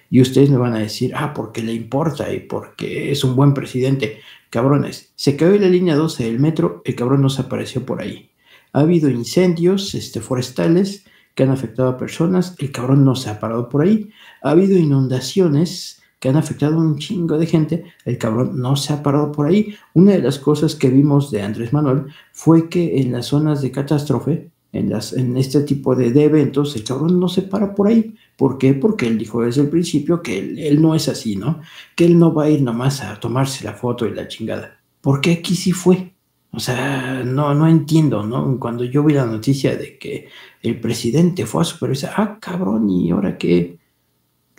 Y 0.10 0.22
ustedes 0.22 0.50
me 0.50 0.58
van 0.58 0.74
a 0.74 0.80
decir, 0.80 1.14
ah, 1.16 1.34
porque 1.34 1.62
le 1.62 1.74
importa 1.74 2.34
y 2.34 2.40
porque 2.40 3.12
es 3.12 3.24
un 3.24 3.36
buen 3.36 3.54
presidente. 3.54 4.22
Cabrones, 4.50 5.12
se 5.16 5.36
cayó 5.36 5.58
la 5.60 5.68
línea 5.68 5.96
12 5.96 6.24
del 6.26 6.40
metro, 6.40 6.82
el 6.86 6.96
cabrón 6.96 7.22
no 7.22 7.30
se 7.30 7.42
apareció 7.42 7.86
por 7.86 8.02
ahí. 8.02 8.32
Ha 8.74 8.82
habido 8.82 9.10
incendios 9.10 9.94
este, 9.94 10.20
forestales 10.20 11.06
que 11.36 11.44
han 11.44 11.52
afectado 11.52 11.90
a 11.90 11.98
personas, 11.98 12.56
el 12.58 12.72
cabrón 12.72 13.06
no 13.06 13.16
se 13.16 13.30
ha 13.30 13.40
parado 13.40 13.70
por 13.70 13.84
ahí. 13.84 14.10
Ha 14.42 14.52
habido 14.52 14.78
inundaciones 14.78 16.02
que 16.20 16.30
han 16.30 16.38
afectado 16.38 16.76
a 16.76 16.80
un 16.80 16.98
chingo 16.98 17.38
de 17.38 17.46
gente, 17.46 17.94
el 18.06 18.18
cabrón 18.18 18.60
no 18.60 18.76
se 18.76 18.94
ha 18.94 19.04
parado 19.04 19.32
por 19.32 19.46
ahí. 19.46 19.76
Una 19.94 20.14
de 20.14 20.22
las 20.22 20.40
cosas 20.40 20.74
que 20.74 20.90
vimos 20.90 21.30
de 21.30 21.44
Andrés 21.44 21.74
Manuel 21.74 22.06
fue 22.32 22.70
que 22.70 23.00
en 23.02 23.12
las 23.12 23.28
zonas 23.28 23.62
de 23.62 23.72
catástrofe, 23.72 24.50
en, 24.72 24.90
las, 24.90 25.14
en 25.14 25.38
este 25.38 25.62
tipo 25.62 25.96
de, 25.96 26.12
de 26.12 26.26
eventos, 26.26 26.76
el 26.76 26.84
cabrón 26.84 27.20
no 27.20 27.30
se 27.30 27.44
para 27.44 27.74
por 27.74 27.88
ahí. 27.88 28.16
¿Por 28.36 28.58
qué? 28.58 28.74
Porque 28.74 29.08
él 29.08 29.18
dijo 29.18 29.42
desde 29.42 29.62
el 29.62 29.70
principio 29.70 30.22
que 30.22 30.40
él, 30.40 30.60
él, 30.60 30.82
no 30.82 30.96
es 30.96 31.08
así, 31.10 31.36
¿no? 31.36 31.62
Que 31.96 32.06
él 32.06 32.20
no 32.20 32.34
va 32.34 32.46
a 32.46 32.50
ir 32.50 32.62
nomás 32.62 33.02
a 33.02 33.20
tomarse 33.20 33.64
la 33.64 33.74
foto 33.74 34.06
y 34.06 34.14
la 34.14 34.28
chingada. 34.28 34.80
Porque 35.02 35.32
aquí 35.32 35.56
sí 35.56 35.72
fue. 35.72 36.14
O 36.52 36.60
sea, 36.60 37.24
no, 37.24 37.54
no 37.54 37.68
entiendo, 37.68 38.24
¿no? 38.24 38.60
Cuando 38.60 38.84
yo 38.84 39.04
vi 39.04 39.14
la 39.14 39.26
noticia 39.26 39.76
de 39.76 39.98
que 39.98 40.30
el 40.62 40.80
presidente 40.80 41.46
fue 41.46 41.62
a 41.62 41.66
supervisar, 41.66 42.14
ah, 42.18 42.38
cabrón, 42.40 42.90
¿y 42.90 43.12
ahora 43.12 43.38
qué? 43.38 43.78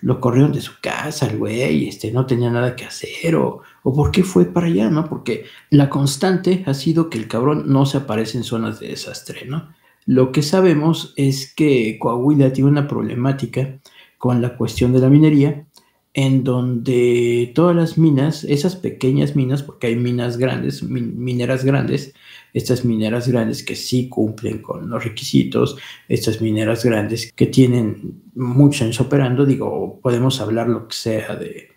lo 0.00 0.20
corrieron 0.20 0.52
de 0.52 0.60
su 0.60 0.72
casa, 0.80 1.26
el 1.26 1.38
güey, 1.38 1.88
este, 1.88 2.12
no 2.12 2.24
tenía 2.24 2.50
nada 2.50 2.76
que 2.76 2.84
hacer, 2.84 3.34
o, 3.34 3.62
o 3.82 3.94
por 3.94 4.10
qué 4.10 4.22
fue 4.22 4.44
para 4.44 4.68
allá, 4.68 4.90
¿no? 4.90 5.08
Porque 5.08 5.44
la 5.70 5.90
constante 5.90 6.62
ha 6.66 6.74
sido 6.74 7.10
que 7.10 7.18
el 7.18 7.26
cabrón 7.26 7.64
no 7.66 7.84
se 7.84 7.98
aparece 7.98 8.38
en 8.38 8.44
zonas 8.44 8.78
de 8.78 8.88
desastre, 8.88 9.46
¿no? 9.46 9.74
Lo 10.08 10.32
que 10.32 10.40
sabemos 10.40 11.12
es 11.16 11.52
que 11.54 11.98
Coahuila 11.98 12.50
tiene 12.50 12.70
una 12.70 12.88
problemática 12.88 13.78
con 14.16 14.40
la 14.40 14.56
cuestión 14.56 14.94
de 14.94 15.00
la 15.00 15.10
minería, 15.10 15.66
en 16.14 16.44
donde 16.44 17.52
todas 17.54 17.76
las 17.76 17.98
minas, 17.98 18.42
esas 18.44 18.74
pequeñas 18.74 19.36
minas, 19.36 19.62
porque 19.62 19.88
hay 19.88 19.96
minas 19.96 20.38
grandes, 20.38 20.82
min 20.82 21.22
mineras 21.22 21.62
grandes, 21.62 22.14
estas 22.54 22.86
mineras 22.86 23.28
grandes 23.28 23.62
que 23.62 23.76
sí 23.76 24.08
cumplen 24.08 24.62
con 24.62 24.88
los 24.88 25.04
requisitos, 25.04 25.76
estas 26.08 26.40
mineras 26.40 26.86
grandes 26.86 27.30
que 27.34 27.44
tienen 27.44 28.22
muchos 28.34 28.80
años 28.80 29.02
operando, 29.02 29.44
digo, 29.44 30.00
podemos 30.02 30.40
hablar 30.40 30.70
lo 30.70 30.88
que 30.88 30.96
sea 30.96 31.36
de, 31.36 31.68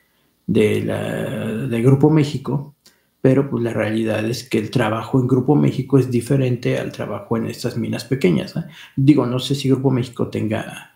de, 0.48 0.86
la, 0.86 1.68
de 1.68 1.82
Grupo 1.82 2.10
México, 2.10 2.76
pero 3.22 3.50
pues 3.50 3.64
la 3.64 3.74
realidad 3.74 4.26
es 4.26 4.48
que 4.48 4.58
el 4.58 4.72
trabajo 4.72 5.20
en 5.20 5.28
Grupo 5.28 5.56
México 5.56 5.98
es 5.98 6.10
diferente 6.10 6.80
al 6.80 6.92
trabajo 6.92 7.38
en 7.38 7.46
estas 7.46 7.78
minas 7.78 8.04
pequeñas. 8.04 8.56
¿no? 8.56 8.64
Digo, 8.96 9.26
no 9.26 9.40
sé 9.40 9.56
si 9.56 9.70
Grupo 9.70 9.92
México 9.92 10.28
tenga 10.28 10.92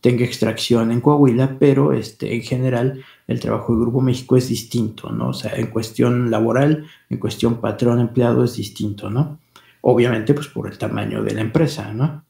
tenga 0.00 0.24
extracción 0.24 0.90
en 0.92 1.00
Coahuila, 1.00 1.58
pero 1.58 1.92
este, 1.92 2.34
en 2.34 2.42
general 2.42 3.04
el 3.28 3.40
trabajo 3.40 3.74
de 3.74 3.82
Grupo 3.82 4.00
México 4.00 4.36
es 4.36 4.48
distinto, 4.48 5.10
¿no? 5.10 5.28
O 5.28 5.34
sea, 5.34 5.52
en 5.56 5.66
cuestión 5.66 6.30
laboral, 6.30 6.86
en 7.10 7.18
cuestión 7.18 7.60
patrón-empleado 7.60 8.44
es 8.44 8.56
distinto, 8.56 9.10
¿no? 9.10 9.38
Obviamente, 9.82 10.34
pues 10.34 10.48
por 10.48 10.68
el 10.68 10.78
tamaño 10.78 11.22
de 11.22 11.34
la 11.34 11.42
empresa, 11.42 11.92
¿no? 11.92 12.24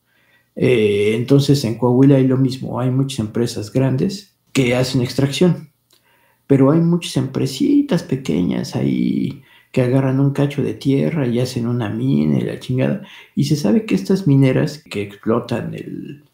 Eh, 0.57 1.15
entonces 1.15 1.65
en 1.65 1.79
Coahuila 1.79 2.17
hay 2.17 2.27
lo 2.27 2.37
mismo, 2.37 2.81
hay 2.81 2.91
muchas 2.91 3.21
empresas 3.21 3.73
grandes 3.73 4.35
que 4.53 4.75
hacen 4.75 5.01
extracción, 5.01 5.70
pero 6.51 6.73
hay 6.73 6.81
muchas 6.81 7.17
empresitas 7.17 8.03
pequeñas 8.03 8.75
ahí 8.75 9.41
que 9.71 9.83
agarran 9.83 10.19
un 10.19 10.33
cacho 10.33 10.65
de 10.65 10.75
tierra 10.75 11.25
y 11.25 11.39
hacen 11.39 11.69
una 11.69 11.89
mina 11.89 12.39
y 12.39 12.41
la 12.41 12.59
chingada. 12.59 13.03
Y 13.37 13.45
se 13.45 13.55
sabe 13.55 13.87
que 13.87 13.95
estas 13.95 14.27
mineras 14.27 14.83
que 14.83 15.03
explotan 15.03 15.75
el, 15.75 16.25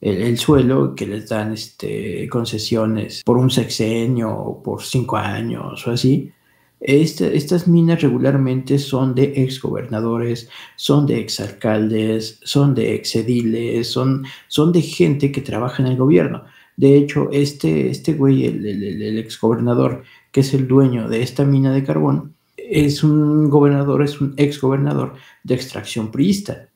el, 0.00 0.38
suelo, 0.38 0.94
que 0.94 1.06
les 1.06 1.28
dan 1.28 1.52
este, 1.52 2.26
concesiones 2.30 3.22
por 3.22 3.36
un 3.36 3.50
sexenio 3.50 4.30
o 4.34 4.62
por 4.62 4.82
cinco 4.82 5.18
años 5.18 5.86
o 5.86 5.90
así, 5.90 6.32
este, 6.80 7.36
estas 7.36 7.68
minas 7.68 8.00
regularmente 8.00 8.78
son 8.78 9.14
de 9.14 9.24
exgobernadores, 9.42 10.48
son 10.76 11.06
de 11.06 11.20
exalcaldes, 11.20 12.40
son 12.44 12.74
de 12.74 12.94
exediles, 12.94 13.88
son, 13.90 14.24
son 14.48 14.72
de 14.72 14.80
gente 14.80 15.30
que 15.30 15.42
trabaja 15.42 15.82
en 15.82 15.88
el 15.88 15.98
gobierno. 15.98 16.44
De 16.76 16.96
hecho, 16.96 17.30
este, 17.32 17.90
este 17.90 18.12
güey, 18.12 18.44
el, 18.44 18.66
el, 18.66 19.18
exgobernador, 19.18 20.04
que 20.30 20.40
es 20.40 20.52
el 20.54 20.68
dueño 20.68 21.08
de 21.08 21.22
esta 21.22 21.44
mina 21.44 21.72
de 21.72 21.84
carbón, 21.84 22.34
es 22.56 23.02
un 23.02 23.48
gobernador, 23.48 24.02
es 24.02 24.20
un 24.20 24.34
exgobernador 24.36 25.14
de 25.42 25.54
extracción 25.54 26.10
priista. 26.10 26.68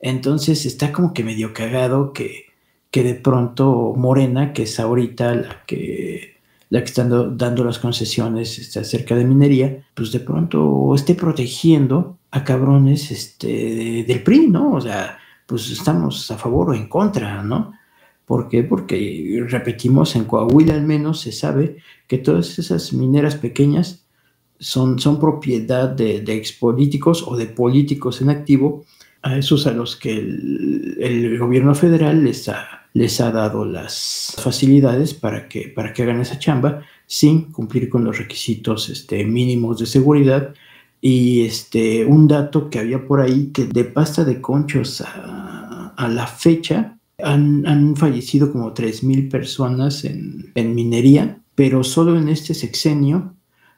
Entonces 0.00 0.64
está 0.66 0.92
como 0.92 1.12
que 1.12 1.24
medio 1.24 1.52
cagado 1.52 2.12
que, 2.12 2.46
que 2.90 3.02
de 3.02 3.14
pronto 3.14 3.94
Morena, 3.96 4.52
que 4.52 4.62
es 4.62 4.78
ahorita 4.78 5.34
la 5.34 5.64
que 5.66 6.38
la 6.70 6.80
que 6.80 6.86
están 6.86 7.36
dando 7.36 7.64
las 7.64 7.78
concesiones 7.78 8.58
este, 8.58 8.80
acerca 8.80 9.14
de 9.14 9.24
minería, 9.24 9.86
pues 9.94 10.12
de 10.12 10.20
pronto 10.20 10.94
esté 10.94 11.14
protegiendo 11.14 12.18
a 12.30 12.44
cabrones 12.44 13.10
este, 13.10 14.04
del 14.06 14.22
PRI, 14.22 14.48
¿no? 14.48 14.74
O 14.74 14.80
sea, 14.80 15.18
pues 15.46 15.70
estamos 15.70 16.30
a 16.30 16.36
favor 16.36 16.70
o 16.70 16.74
en 16.74 16.88
contra, 16.88 17.42
¿no? 17.42 17.72
¿Por 18.28 18.50
qué? 18.50 18.62
Porque, 18.62 19.42
repetimos, 19.48 20.14
en 20.14 20.24
Coahuila 20.24 20.74
al 20.74 20.82
menos 20.82 21.22
se 21.22 21.32
sabe 21.32 21.78
que 22.06 22.18
todas 22.18 22.58
esas 22.58 22.92
mineras 22.92 23.36
pequeñas 23.36 24.04
son, 24.58 24.98
son 24.98 25.18
propiedad 25.18 25.88
de, 25.88 26.20
de 26.20 26.34
expolíticos 26.34 27.24
o 27.26 27.38
de 27.38 27.46
políticos 27.46 28.20
en 28.20 28.28
activo, 28.28 28.84
a 29.22 29.38
esos 29.38 29.66
a 29.66 29.72
los 29.72 29.96
que 29.96 30.12
el, 30.18 31.38
gobierno 31.38 31.74
federal 31.74 32.22
les 32.22 32.48
ha 32.50 32.86
les 32.92 33.20
ha 33.20 33.30
dado 33.30 33.64
las 33.64 34.34
facilidades 34.38 35.14
para 35.14 35.48
que, 35.48 35.68
para 35.68 35.92
que 35.92 36.02
hagan 36.02 36.20
esa 36.20 36.38
chamba 36.38 36.82
sin 37.06 37.50
cumplir 37.52 37.88
con 37.88 38.04
los 38.04 38.18
requisitos 38.18 38.90
este, 38.90 39.24
mínimos 39.24 39.78
de 39.78 39.86
seguridad. 39.86 40.54
Y 41.00 41.42
este, 41.42 42.04
un 42.04 42.26
dato 42.26 42.68
que 42.68 42.80
había 42.80 43.06
por 43.06 43.20
ahí, 43.20 43.52
que 43.52 43.66
de 43.66 43.84
pasta 43.84 44.24
de 44.24 44.40
conchos 44.40 45.02
a 45.02 46.08
la 46.08 46.26
fecha 46.26 46.97
han, 47.18 47.96
fallecido 47.96 48.52
como 48.52 48.74
3.000 48.74 49.30
personas 49.30 50.04
en, 50.04 50.52
en, 50.54 50.74
minería, 50.74 51.40
pero 51.54 51.84
solo 51.84 52.16
en 52.16 52.28
este 52.28 52.54
sexenio 52.54 53.34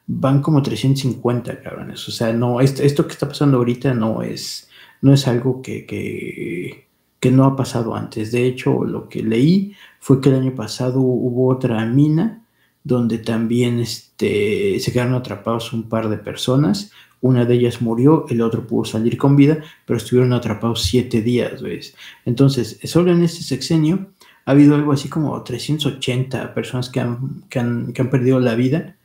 van 0.07 0.41
como 0.41 0.61
350 0.61 1.61
cabrones. 1.61 2.07
O 2.07 2.11
sea, 2.11 2.33
no, 2.33 2.61
esto, 2.61 2.83
esto 2.83 3.05
que 3.07 3.13
está 3.13 3.27
pasando 3.27 3.57
ahorita 3.57 3.93
no 3.93 4.21
es, 4.21 4.69
no 5.01 5.13
es 5.13 5.27
algo 5.27 5.61
que, 5.61 5.85
que 5.85 6.87
que 7.21 7.31
no 7.31 7.45
ha 7.45 7.55
pasado 7.55 7.95
antes. 7.95 8.31
De 8.31 8.45
hecho, 8.45 8.83
lo 8.83 9.07
que 9.07 9.21
leí 9.23 9.73
fue 9.99 10.19
que 10.19 10.29
el 10.29 10.35
año 10.35 10.55
pasado 10.55 10.99
hubo 10.99 11.49
otra 11.49 11.85
mina 11.85 12.43
donde 12.83 13.19
también 13.19 13.79
este, 13.79 14.79
se 14.79 14.91
quedaron 14.91 15.13
atrapados 15.13 15.71
un 15.71 15.87
par 15.87 16.09
de 16.09 16.17
personas. 16.17 16.91
Una 17.21 17.45
de 17.45 17.55
ellas 17.55 17.81
murió, 17.81 18.25
el 18.29 18.41
otro 18.41 18.65
pudo 18.65 18.85
salir 18.85 19.17
con 19.17 19.35
vida, 19.35 19.63
pero 19.85 19.97
estuvieron 19.97 20.33
atrapados 20.33 20.83
siete 20.83 21.21
días, 21.21 21.61
¿ves? 21.61 21.95
Entonces, 22.25 22.79
solo 22.83 23.11
en 23.11 23.23
este 23.23 23.43
sexenio 23.43 24.07
ha 24.45 24.51
habido 24.51 24.75
algo 24.75 24.91
así 24.91 25.07
como 25.07 25.41
380 25.43 26.53
personas 26.53 26.89
que 26.89 26.99
han, 26.99 27.43
que 27.49 27.59
han, 27.59 27.93
que 27.93 28.01
han 28.01 28.09
perdido 28.09 28.39
la 28.39 28.55
vida 28.55 28.97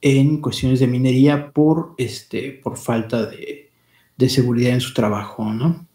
en 0.00 0.40
cuestiones 0.40 0.80
de 0.80 0.86
minería 0.86 1.50
por, 1.50 1.94
este, 1.98 2.52
por 2.62 2.76
falta 2.76 3.26
de, 3.26 3.70
de 4.16 4.28
seguridad 4.28 4.74
en 4.74 4.80
su 4.80 4.94
trabajo, 4.94 5.52
¿no? 5.52 5.86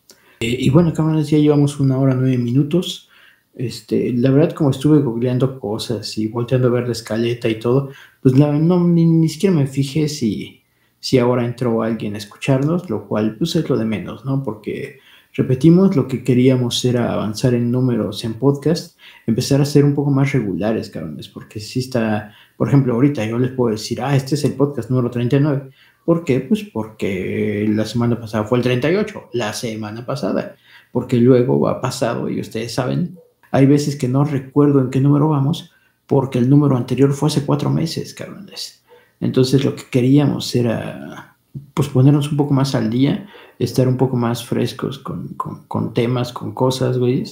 Eh, 0.42 0.58
y 0.60 0.70
bueno, 0.70 0.94
cámaras, 0.94 1.30
ya 1.30 1.38
llevamos 1.38 1.80
una 1.80 1.98
hora 1.98 2.14
nueve 2.16 2.38
minutos. 2.38 3.10
Este, 3.56 4.14
la 4.14 4.32
verdad, 4.32 4.54
como 4.54 4.70
estuve 4.72 5.00
googleando 5.00 5.60
cosas 5.60 6.18
y 6.18 6.28
volteando 6.28 6.70
a 6.70 6.72
ver 6.72 6.86
la 6.86 6.94
escaleta 6.94 7.50
y 7.50 7.60
todo, 7.60 7.92
pues 8.22 8.36
no, 8.36 8.54
ni, 8.88 9.28
siquiera 9.28 9.56
me 9.56 9.68
fijé 9.68 10.08
si, 10.08 10.59
si 11.00 11.18
ahora 11.18 11.46
entró 11.46 11.82
alguien 11.82 12.16
a 12.16 12.18
escucharnos, 12.18 12.90
lo 12.90 13.08
cual 13.08 13.36
pues 13.38 13.56
es 13.56 13.70
lo 13.70 13.78
de 13.78 13.86
menos, 13.86 14.26
¿no? 14.26 14.44
Porque 14.44 15.00
repetimos, 15.34 15.96
lo 15.96 16.08
que 16.08 16.24
queríamos 16.24 16.84
era 16.86 17.14
avanzar 17.14 17.54
en 17.54 17.72
números 17.72 18.24
en 18.24 18.34
podcast, 18.36 18.98
empezar 19.26 19.62
a 19.62 19.66
ser 19.66 19.86
un 19.86 19.96
poco 19.96 20.12
más 20.12 20.32
regulares, 20.34 20.90
cabrones, 20.90 21.28
porque 21.30 21.60
si 21.60 21.80
está, 21.80 22.34
por 22.58 22.68
ejemplo, 22.68 22.94
ahorita 22.94 23.26
yo 23.26 23.38
les 23.40 23.52
puedo 23.52 23.72
decir, 23.72 24.02
ah, 24.02 24.16
este 24.16 24.36
es 24.36 24.44
el 24.44 24.54
podcast 24.54 24.90
número 24.90 25.10
39, 25.10 25.70
¿Por 26.10 26.24
qué? 26.24 26.40
Pues 26.40 26.64
porque 26.64 27.68
la 27.70 27.86
semana 27.86 28.20
pasada 28.20 28.44
fue 28.44 28.58
el 28.58 28.64
38, 28.64 29.30
la 29.34 29.54
semana 29.54 30.08
pasada, 30.08 30.56
porque 30.92 31.18
luego 31.18 31.68
ha 31.68 31.82
pasado, 31.82 32.30
y 32.30 32.40
ustedes 32.42 32.74
saben, 32.74 33.20
hay 33.52 33.68
veces 33.68 33.96
que 33.96 34.08
no 34.08 34.24
recuerdo 34.24 34.82
en 34.82 34.90
qué 34.90 35.02
número 35.02 35.30
vamos, 35.30 35.72
porque 36.08 36.40
el 36.40 36.50
número 36.50 36.76
anterior 36.78 37.14
fue 37.14 37.28
hace 37.28 37.46
cuatro 37.46 37.70
meses, 37.70 38.16
cabrones. 38.16 38.79
Entonces 39.20 39.64
lo 39.66 39.76
que 39.76 39.84
queríamos 39.90 40.56
era 40.56 41.36
pues 41.74 41.90
ponernos 41.90 42.32
un 42.32 42.38
poco 42.38 42.54
más 42.54 42.76
al 42.76 42.90
día, 42.90 43.28
estar 43.58 43.88
un 43.88 43.98
poco 43.98 44.16
más 44.16 44.46
frescos 44.46 45.00
con, 45.00 45.30
con, 45.36 45.94
temas, 45.94 46.32
con 46.32 46.54
cosas, 46.54 46.98
güey. 46.98 47.24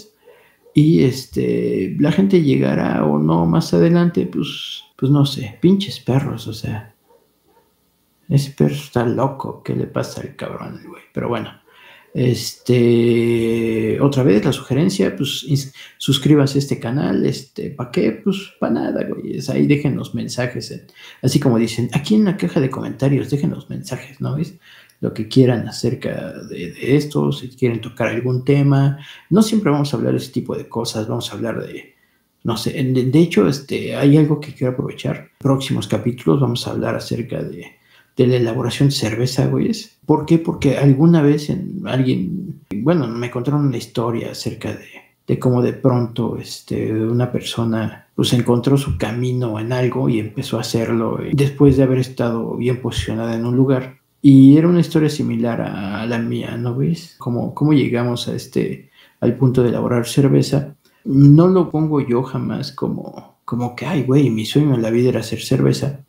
Y 0.73 1.03
este, 1.03 1.95
la 1.99 2.11
gente 2.11 2.41
llegará 2.41 3.05
o 3.05 3.19
no 3.19 3.45
más 3.45 3.73
adelante, 3.73 4.25
pues, 4.25 4.83
pues 4.95 5.11
no 5.11 5.25
sé, 5.25 5.57
pinches 5.61 5.99
perros, 5.99 6.47
o 6.47 6.53
sea, 6.53 6.93
ese 8.29 8.51
perro 8.51 8.73
está 8.73 9.05
loco. 9.05 9.63
¿Qué 9.63 9.75
le 9.75 9.87
pasa 9.87 10.21
al 10.21 10.35
cabrón, 10.35 10.81
güey? 10.87 11.03
Pero 11.13 11.29
bueno. 11.29 11.49
Este, 12.13 13.99
otra 14.01 14.23
vez 14.23 14.43
la 14.43 14.51
sugerencia, 14.51 15.15
pues 15.15 15.45
suscríbanse 15.97 16.57
a 16.57 16.59
este 16.59 16.79
canal, 16.79 17.25
este, 17.25 17.69
¿para 17.69 17.91
qué? 17.91 18.11
Pues 18.11 18.53
para 18.59 18.73
nada, 18.73 19.03
güey, 19.03 19.39
ahí 19.49 19.67
dejen 19.67 19.95
los 19.95 20.15
mensajes, 20.15 20.83
así 21.21 21.39
como 21.39 21.59
dicen, 21.59 21.89
aquí 21.93 22.15
en 22.15 22.25
la 22.25 22.37
caja 22.37 22.59
de 22.59 22.69
comentarios 22.69 23.29
dejen 23.29 23.51
los 23.51 23.69
mensajes, 23.69 24.19
¿no? 24.19 24.35
¿Ves? 24.35 24.55
Lo 24.99 25.13
que 25.13 25.27
quieran 25.27 25.67
acerca 25.67 26.33
de, 26.49 26.95
esto, 26.95 27.31
si 27.31 27.49
quieren 27.49 27.81
tocar 27.81 28.07
algún 28.07 28.43
tema, 28.43 28.97
no 29.29 29.43
siempre 29.43 29.71
vamos 29.71 29.93
a 29.93 29.97
hablar 29.97 30.13
de 30.13 30.17
ese 30.17 30.31
tipo 30.31 30.57
de 30.57 30.67
cosas, 30.67 31.07
vamos 31.07 31.31
a 31.31 31.35
hablar 31.35 31.67
de, 31.67 31.93
no 32.43 32.57
sé, 32.57 32.71
de 32.71 33.19
hecho, 33.19 33.47
este, 33.47 33.95
hay 33.95 34.17
algo 34.17 34.39
que 34.39 34.55
quiero 34.55 34.73
aprovechar, 34.73 35.29
próximos 35.37 35.87
capítulos 35.87 36.41
vamos 36.41 36.67
a 36.67 36.71
hablar 36.71 36.95
acerca 36.95 37.43
de 37.43 37.76
de 38.17 38.27
la 38.27 38.35
elaboración 38.37 38.89
de 38.89 38.95
cerveza, 38.95 39.45
güey. 39.45 39.71
¿Por 40.05 40.25
qué? 40.25 40.39
Porque 40.39 40.77
alguna 40.77 41.21
vez 41.21 41.49
en 41.51 41.83
alguien, 41.85 42.61
bueno, 42.77 43.07
me 43.07 43.29
contaron 43.29 43.67
una 43.67 43.77
historia 43.77 44.31
acerca 44.31 44.75
de, 45.27 45.39
cómo 45.39 45.61
de 45.61 45.73
pronto 45.73 46.37
este, 46.37 46.91
una 46.93 47.31
persona 47.31 48.07
pues 48.15 48.33
encontró 48.33 48.77
su 48.77 48.97
camino 48.97 49.59
en 49.59 49.71
algo 49.71 50.09
y 50.09 50.19
empezó 50.19 50.57
a 50.57 50.61
hacerlo 50.61 51.19
después 51.31 51.77
de 51.77 51.83
haber 51.83 51.99
estado 51.99 52.55
bien 52.55 52.81
posicionada 52.81 53.35
en 53.35 53.45
un 53.45 53.55
lugar. 53.55 53.97
Y 54.19 54.57
era 54.57 54.67
una 54.67 54.79
historia 54.79 55.09
similar 55.09 55.61
a, 55.61 56.05
la 56.07 56.17
mía, 56.17 56.57
¿no 56.57 56.75
ves? 56.75 57.15
Cómo, 57.19 57.53
cómo 57.53 57.73
llegamos 57.73 58.27
a 58.27 58.33
este, 58.33 58.89
al 59.19 59.35
punto 59.35 59.61
de 59.61 59.69
elaborar 59.69 60.07
cerveza. 60.07 60.75
No 61.05 61.47
lo 61.47 61.69
pongo 61.69 62.01
yo 62.01 62.23
jamás 62.23 62.71
como, 62.71 63.37
como 63.45 63.75
que, 63.75 63.85
ay, 63.85 64.03
güey, 64.03 64.31
mi 64.31 64.45
sueño 64.45 64.73
en 64.73 64.81
la 64.81 64.89
vida 64.89 65.09
era 65.09 65.19
hacer 65.19 65.41
cerveza 65.41 66.06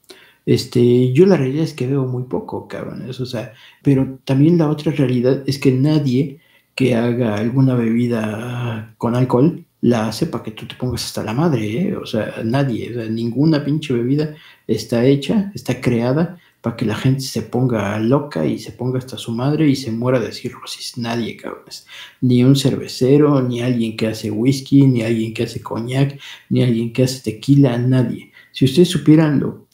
este, 0.48 1.12
yo 1.12 1.26
la 1.26 1.36
realidad 1.36 1.64
es 1.64 1.74
que 1.74 1.86
veo 1.86 2.06
muy 2.06 2.22
poco, 2.22 2.68
cabrones, 2.68 3.20
o 3.20 3.26
sea, 3.26 3.52
pero 3.82 4.18
también 4.24 4.56
la 4.56 4.70
otra 4.70 4.92
realidad 4.92 5.42
es 5.46 5.58
que 5.58 5.72
nadie 5.72 6.40
que 6.74 6.94
haga 6.94 7.36
alguna 7.36 7.74
bebida 7.74 8.94
con 8.96 9.14
alcohol 9.14 9.66
la 9.82 10.08
hace 10.08 10.24
para 10.24 10.42
que 10.44 10.52
tú 10.52 10.66
te 10.66 10.74
pongas 10.74 11.04
hasta 11.04 11.22
la 11.22 11.34
madre, 11.34 11.90
¿eh? 11.90 11.96
o 11.96 12.06
sea, 12.06 12.36
nadie, 12.44 12.90
o 12.90 12.94
sea, 12.94 13.10
ninguna 13.10 13.62
pinche 13.62 13.92
bebida 13.92 14.36
está 14.66 15.04
hecha, 15.04 15.52
está 15.54 15.82
creada 15.82 16.38
para 16.62 16.76
que 16.76 16.86
la 16.86 16.96
gente 16.96 17.20
se 17.20 17.42
ponga 17.42 17.98
loca 18.00 18.46
y 18.46 18.58
se 18.58 18.72
ponga 18.72 18.98
hasta 18.98 19.18
su 19.18 19.32
madre 19.32 19.68
y 19.68 19.76
se 19.76 19.92
muera 19.92 20.18
de 20.18 20.32
cirrosis. 20.32 20.96
Nadie, 20.98 21.36
cabrones. 21.36 21.86
Ni 22.22 22.42
un 22.42 22.56
cervecero, 22.56 23.42
ni 23.42 23.60
alguien 23.60 23.96
que 23.96 24.08
hace 24.08 24.30
whisky, 24.30 24.86
ni 24.86 25.02
alguien 25.02 25.34
que 25.34 25.44
hace 25.44 25.60
coñac, 25.62 26.18
ni 26.48 26.62
alguien 26.62 26.92
que 26.92 27.04
hace 27.04 27.20
tequila, 27.32 27.78
nadie. 27.78 28.32
Si 28.52 28.64
ustedes 28.64 28.88
supieran 28.88 29.40
lo, 29.40 29.68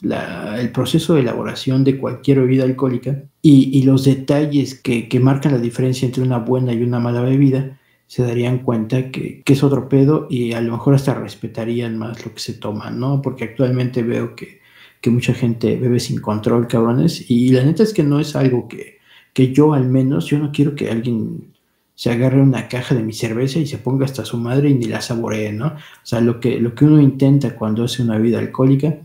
el 0.57 0.71
proceso 0.71 1.13
de 1.13 1.21
elaboración 1.21 1.83
de 1.83 1.97
cualquier 1.97 2.41
bebida 2.41 2.63
alcohólica 2.63 3.23
y, 3.41 3.77
y 3.77 3.83
los 3.83 4.05
detalles 4.05 4.79
que, 4.79 5.07
que, 5.09 5.19
marcan 5.19 5.53
la 5.53 5.59
diferencia 5.59 6.05
entre 6.05 6.23
una 6.23 6.39
buena 6.39 6.73
y 6.73 6.83
una 6.83 6.99
mala 6.99 7.21
bebida, 7.21 7.79
se 8.07 8.23
darían 8.23 8.59
cuenta 8.59 9.09
que, 9.11 9.41
que, 9.43 9.53
es 9.53 9.63
otro 9.63 9.89
pedo 9.89 10.27
y 10.29 10.53
a 10.53 10.61
lo 10.61 10.73
mejor 10.73 10.93
hasta 10.93 11.13
respetarían 11.15 11.97
más 11.97 12.25
lo 12.25 12.33
que 12.33 12.39
se 12.39 12.53
toma, 12.53 12.91
¿no? 12.91 13.21
Porque 13.21 13.45
actualmente 13.45 14.03
veo 14.03 14.35
que, 14.35 14.59
que 15.01 15.09
mucha 15.09 15.33
gente 15.33 15.75
bebe 15.77 15.99
sin 15.99 16.19
control, 16.21 16.67
cabrones, 16.67 17.29
y 17.29 17.49
la 17.49 17.63
neta 17.63 17.83
es 17.83 17.93
que 17.93 18.03
no 18.03 18.19
es 18.19 18.35
algo 18.35 18.67
que, 18.67 18.99
que 19.33 19.51
yo 19.51 19.73
al 19.73 19.87
menos, 19.87 20.27
yo 20.27 20.37
no 20.39 20.51
quiero 20.51 20.75
que 20.75 20.89
alguien 20.89 21.54
se 21.95 22.11
agarre 22.11 22.41
una 22.41 22.67
caja 22.67 22.93
de 22.93 23.03
mi 23.03 23.13
cerveza 23.13 23.59
y 23.59 23.65
se 23.65 23.77
ponga 23.77 24.05
hasta 24.05 24.25
su 24.25 24.37
madre 24.37 24.69
y 24.69 24.73
ni 24.73 24.85
la 24.85 25.01
saboree, 25.01 25.53
¿no? 25.53 25.67
O 25.67 26.05
sea, 26.05 26.19
lo 26.19 26.39
que, 26.41 26.59
lo 26.59 26.75
que 26.75 26.85
uno 26.85 27.01
intenta 27.01 27.55
cuando 27.55 27.85
hace 27.85 28.03
una 28.03 28.17
vida 28.17 28.37
alcohólica 28.37 28.97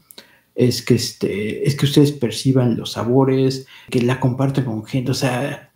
es 0.57 0.83
que, 0.83 0.95
este, 0.95 1.67
es 1.67 1.77
que 1.77 1.87
ustedes 1.87 2.13
perciban 2.13 2.77
los 2.77 2.93
sabores, 2.93 3.67
que 3.89 4.03
la 4.03 4.19
compartan 4.19 4.65
con 4.65 4.85
gente, 4.85 5.13
o 5.13 5.15
sea, 5.15 5.71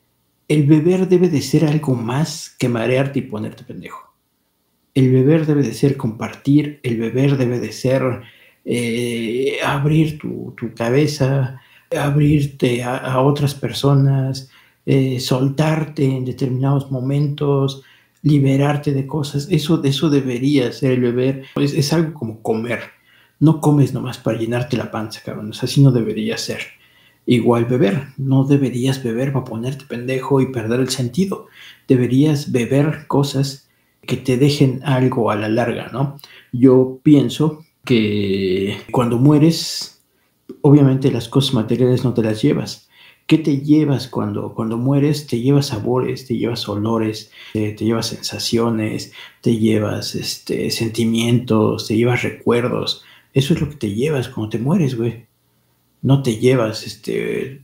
el 0.48 0.64
beber 0.66 1.08
debe 1.08 1.28
de 1.28 1.40
ser 1.40 1.64
algo 1.64 1.94
más 1.94 2.54
que 2.58 2.68
marearte 2.68 3.20
y 3.20 3.22
ponerte 3.22 3.64
pendejo. 3.64 4.12
El 4.92 5.10
beber 5.12 5.46
debe 5.46 5.62
de 5.62 5.72
ser 5.72 5.96
compartir, 5.96 6.80
el 6.82 6.98
beber 6.98 7.36
debe 7.36 7.60
de 7.60 7.72
ser 7.72 8.22
eh, 8.64 9.58
abrir 9.64 10.18
tu, 10.18 10.52
tu, 10.56 10.74
cabeza, 10.74 11.60
abrirte 11.96 12.82
a, 12.82 12.96
a 12.96 13.20
otras 13.22 13.54
personas, 13.54 14.50
eh, 14.87 15.20
soltarte 15.20 16.05
en 16.05 16.24
determinados 16.24 16.91
momentos, 16.91 17.82
liberarte 18.22 18.93
de 18.93 19.07
cosas. 19.07 19.49
Eso, 19.51 19.82
eso 19.85 20.11
debería 20.11 20.72
ser 20.72 20.93
el 20.93 21.01
beber. 21.01 21.45
Es, 21.57 21.74
es, 21.74 21.93
algo 21.93 22.14
como 22.14 22.43
comer. 22.43 22.80
No 23.41 23.61
comes 23.61 23.93
nomás 23.93 24.18
para 24.18 24.39
llenarte 24.39 24.76
la 24.76 24.91
panza, 24.91 25.20
cabrón. 25.24 25.53
así 25.61 25.82
no 25.82 25.93
debería 25.93 26.37
ser. 26.39 26.61
Igual 27.26 27.64
beber. 27.64 28.09
No 28.16 28.45
deberías 28.45 29.03
beber 29.03 29.32
para 29.32 29.45
ponerte 29.45 29.85
pendejo 29.87 30.41
y 30.41 30.53
perder 30.53 30.80
el 30.80 30.91
sentido. 30.91 31.47
Deberías 31.89 32.53
beber 32.53 33.07
cosas 33.07 33.68
que 34.07 34.16
te 34.16 34.37
dejen 34.37 34.80
algo 34.85 35.30
a 35.30 35.37
la 35.37 35.49
larga, 35.49 35.89
¿no? 35.93 36.18
Yo 36.53 37.01
pienso 37.03 37.64
que 37.85 38.78
cuando 38.91 39.18
mueres, 39.18 40.03
obviamente 40.62 41.11
las 41.11 41.28
cosas 41.28 41.55
materiales 41.55 42.05
no 42.05 42.14
te 42.14 42.22
las 42.22 42.43
llevas, 42.43 42.89
¿Qué 43.26 43.38
te 43.38 43.58
llevas 43.58 44.08
cuando, 44.08 44.52
cuando 44.52 44.76
mueres? 44.76 45.26
Te 45.26 45.40
llevas 45.40 45.68
sabores, 45.68 46.26
te 46.26 46.36
llevas 46.36 46.68
olores, 46.68 47.30
te, 47.54 47.72
te 47.72 47.84
llevas 47.84 48.08
sensaciones, 48.08 49.12
te 49.40 49.56
llevas 49.56 50.14
este, 50.14 50.70
sentimientos, 50.70 51.86
te 51.86 51.96
llevas 51.96 52.22
recuerdos. 52.22 53.02
Eso 53.32 53.54
es 53.54 53.60
lo 53.60 53.70
que 53.70 53.76
te 53.76 53.94
llevas 53.94 54.28
cuando 54.28 54.50
te 54.50 54.58
mueres, 54.58 54.96
güey. 54.96 55.26
No 56.02 56.22
te 56.22 56.36
llevas 56.36 56.86
este, 56.86 57.62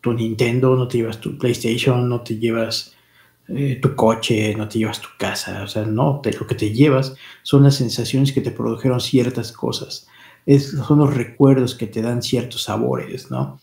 tu 0.00 0.14
Nintendo, 0.14 0.76
no 0.76 0.88
te 0.88 0.98
llevas 0.98 1.20
tu 1.20 1.36
PlayStation, 1.36 2.08
no 2.08 2.22
te 2.22 2.38
llevas 2.38 2.94
eh, 3.48 3.78
tu 3.82 3.94
coche, 3.94 4.54
no 4.54 4.66
te 4.66 4.78
llevas 4.78 5.00
tu 5.00 5.08
casa. 5.18 5.62
O 5.62 5.68
sea, 5.68 5.84
no, 5.84 6.22
lo 6.24 6.46
que 6.46 6.54
te 6.54 6.72
llevas 6.72 7.14
son 7.42 7.64
las 7.64 7.76
sensaciones 7.76 8.32
que 8.32 8.40
te 8.40 8.50
produjeron 8.50 9.00
ciertas 9.00 9.52
cosas. 9.52 10.08
Son 10.86 10.98
los 10.98 11.14
recuerdos 11.14 11.74
que 11.74 11.86
te 11.86 12.02
dan 12.02 12.22
ciertos 12.22 12.62
sabores, 12.62 13.30
¿no? 13.30 13.60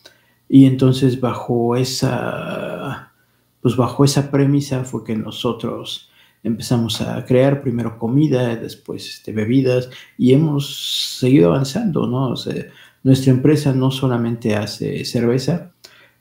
Y 0.49 0.65
entonces 0.65 1.21
bajo 1.21 1.75
esa, 1.75 3.13
pues 3.61 3.75
bajo 3.75 4.03
esa 4.03 4.31
premisa 4.31 4.83
fue 4.83 5.03
que 5.03 5.15
nosotros 5.15 6.09
empezamos 6.43 7.01
a 7.01 7.23
crear 7.25 7.61
primero 7.61 7.99
comida, 7.99 8.55
después 8.55 9.07
este, 9.07 9.31
bebidas 9.31 9.89
y 10.17 10.33
hemos 10.33 11.19
seguido 11.19 11.49
avanzando, 11.51 12.07
¿no? 12.07 12.31
O 12.31 12.35
sea, 12.35 12.65
nuestra 13.03 13.31
empresa 13.31 13.73
no 13.73 13.91
solamente 13.91 14.55
hace 14.55 15.05
cerveza, 15.05 15.71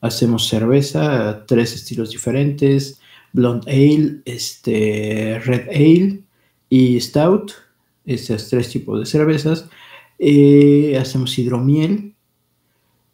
hacemos 0.01 0.47
cerveza, 0.47 1.45
tres 1.47 1.75
estilos 1.75 2.11
diferentes, 2.11 3.01
blonde 3.33 3.71
ale, 3.71 4.21
este, 4.25 5.41
red 5.45 5.69
ale 5.69 6.21
y 6.69 7.01
stout, 7.01 7.53
esos 8.05 8.49
tres 8.49 8.71
tipos 8.71 9.01
de 9.01 9.07
cervezas. 9.07 9.69
Eh, 10.19 10.99
hacemos 11.01 11.39
hidromiel, 11.39 12.15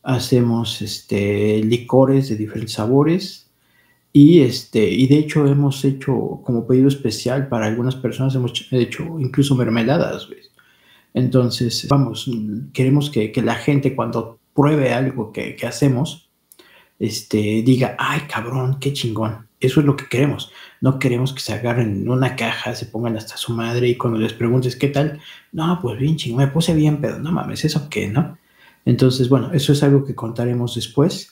hacemos 0.05 0.83
este, 0.83 1.63
licores 1.65 2.29
de 2.29 2.37
diferentes 2.37 2.75
sabores 2.75 3.51
y, 4.13 4.43
este, 4.43 4.89
y 4.89 5.09
de 5.09 5.19
hecho 5.19 5.47
hemos 5.47 5.85
hecho 5.85 6.41
como 6.45 6.67
pedido 6.67 6.89
especial 6.89 7.49
para 7.49 7.67
algunas 7.67 7.97
personas, 7.97 8.35
hemos 8.35 8.53
hecho 8.71 9.19
incluso 9.19 9.57
mermeladas. 9.57 10.29
Entonces, 11.15 11.89
vamos, 11.89 12.31
queremos 12.73 13.11
que, 13.11 13.33
que, 13.33 13.43
la 13.43 13.55
gente 13.55 13.97
cuando 13.97 14.39
pruebe 14.55 14.93
algo 14.93 15.33
que, 15.33 15.57
que, 15.57 15.67
hacemos, 15.67 16.31
este, 16.99 17.63
diga, 17.65 17.97
ay 17.99 18.23
cabrón, 18.29 18.79
qué 18.81 18.93
chingón. 18.93 19.49
Eso 19.59 19.81
es 19.81 19.87
lo 19.87 19.97
que 19.97 20.07
queremos. 20.07 20.53
No 20.81 20.99
queremos 20.99 21.33
que 21.33 21.41
se 21.41 21.55
agarren 21.55 22.03
en 22.03 22.09
una 22.09 22.37
caja, 22.37 22.75
se 22.75 22.87
pongan 22.87 23.17
hasta 23.17 23.37
su 23.37 23.53
madre 23.53 23.89
y 23.89 23.97
cuando 23.97 24.19
les 24.19 24.35
preguntes 24.35 24.77
qué 24.77 24.89
tal, 24.89 25.21
no, 25.53 25.79
pues 25.81 25.99
bien 25.99 26.17
chingón, 26.17 26.45
me 26.45 26.53
puse 26.53 26.75
bien, 26.75 27.01
pero 27.01 27.19
no 27.19 27.33
mames, 27.33 27.65
¿eso 27.65 27.89
qué, 27.89 28.09
no? 28.09 28.37
Entonces, 28.85 29.29
bueno, 29.29 29.53
eso 29.53 29.73
es 29.73 29.83
algo 29.83 30.05
que 30.05 30.15
contaremos 30.15 30.75
después. 30.75 31.31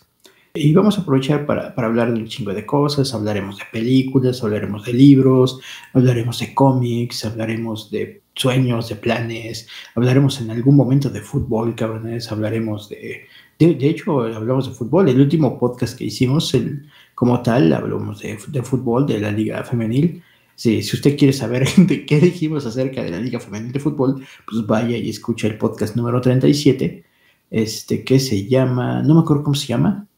Y 0.54 0.74
vamos 0.74 0.98
a 0.98 1.00
aprovechar 1.00 1.46
para, 1.46 1.74
para, 1.74 1.88
hablar 1.88 2.12
de 2.12 2.20
un 2.20 2.28
chingo 2.28 2.52
de 2.52 2.66
cosas, 2.66 3.14
hablaremos 3.14 3.56
de 3.56 3.64
películas, 3.72 4.42
hablaremos 4.42 4.84
de 4.84 4.92
libros, 4.92 5.58
hablaremos 5.94 6.40
de 6.40 6.52
cómics, 6.52 7.24
hablaremos 7.24 7.90
de 7.90 8.20
sueños, 8.34 8.90
de 8.90 8.96
planes, 8.96 9.66
hablaremos 9.94 10.42
en 10.42 10.50
algún 10.50 10.76
momento 10.76 11.08
de 11.08 11.22
fútbol, 11.22 11.74
cabrones, 11.74 12.30
hablaremos 12.30 12.90
de, 12.90 13.22
de, 13.58 13.74
de 13.74 13.88
hecho, 13.88 14.20
hablamos 14.20 14.68
de 14.68 14.74
fútbol, 14.74 15.08
el 15.08 15.22
último 15.22 15.58
podcast 15.58 15.96
que 15.96 16.04
hicimos, 16.04 16.52
el, 16.52 16.86
como 17.14 17.40
tal, 17.40 17.72
hablamos 17.72 18.20
de, 18.20 18.38
de 18.48 18.62
fútbol, 18.62 19.06
de 19.06 19.20
la 19.20 19.32
liga 19.32 19.64
femenil, 19.64 20.22
Sí, 20.54 20.82
si 20.82 20.96
usted 20.96 21.16
quiere 21.16 21.32
saber 21.32 21.66
de 21.76 22.04
qué 22.04 22.20
dijimos 22.20 22.66
acerca 22.66 23.02
de 23.02 23.10
la 23.10 23.18
Liga 23.18 23.40
Femenil 23.40 23.72
de 23.72 23.80
Fútbol, 23.80 24.24
pues 24.46 24.66
vaya 24.66 24.96
y 24.96 25.08
escucha 25.08 25.46
el 25.46 25.56
podcast 25.56 25.96
número 25.96 26.20
37 26.20 27.04
este, 27.52 28.02
que 28.02 28.18
se 28.18 28.48
llama, 28.48 29.02
no 29.02 29.14
me 29.14 29.20
acuerdo 29.20 29.44
cómo 29.44 29.54
se 29.54 29.66
llama, 29.66 30.08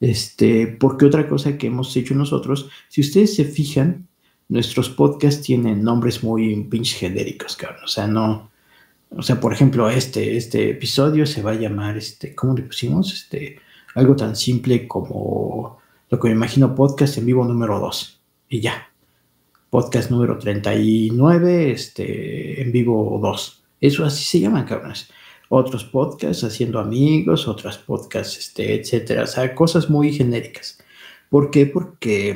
este, 0.00 0.66
porque 0.66 1.04
otra 1.04 1.28
cosa 1.28 1.58
que 1.58 1.66
hemos 1.66 1.94
hecho 1.94 2.14
nosotros, 2.14 2.70
si 2.88 3.02
ustedes 3.02 3.36
se 3.36 3.44
fijan, 3.44 4.08
nuestros 4.48 4.88
podcasts 4.88 5.42
tienen 5.42 5.84
nombres 5.84 6.24
muy 6.24 6.64
pinches 6.64 6.98
genéricos, 6.98 7.56
cabrón, 7.56 7.84
o 7.84 7.88
sea, 7.88 8.06
no, 8.06 8.50
o 9.10 9.22
sea, 9.22 9.38
por 9.38 9.52
ejemplo, 9.52 9.90
este, 9.90 10.38
este 10.38 10.70
episodio 10.70 11.26
se 11.26 11.42
va 11.42 11.50
a 11.50 11.56
llamar, 11.56 11.98
este, 11.98 12.34
¿cómo 12.34 12.54
le 12.54 12.62
pusimos? 12.62 13.12
Este, 13.12 13.58
algo 13.94 14.16
tan 14.16 14.34
simple 14.34 14.88
como 14.88 15.78
lo 16.08 16.18
que 16.18 16.28
me 16.28 16.34
imagino 16.34 16.74
podcast 16.74 17.18
en 17.18 17.26
vivo 17.26 17.44
número 17.44 17.78
2, 17.80 18.20
y 18.48 18.60
ya, 18.60 18.90
podcast 19.68 20.10
número 20.10 20.38
39, 20.38 21.70
este, 21.70 22.62
en 22.62 22.72
vivo 22.72 23.18
2, 23.22 23.62
eso 23.82 24.06
así 24.06 24.24
se 24.24 24.40
llaman, 24.40 24.64
cabrones 24.64 25.10
otros 25.54 25.84
podcasts 25.84 26.44
haciendo 26.44 26.80
amigos, 26.80 27.46
otros 27.46 27.76
podcasts, 27.76 28.38
este, 28.38 28.74
etcétera. 28.74 29.24
O 29.24 29.26
sea, 29.26 29.54
cosas 29.54 29.90
muy 29.90 30.10
genéricas. 30.10 30.78
¿Por 31.28 31.50
qué? 31.50 31.66
Porque 31.66 32.34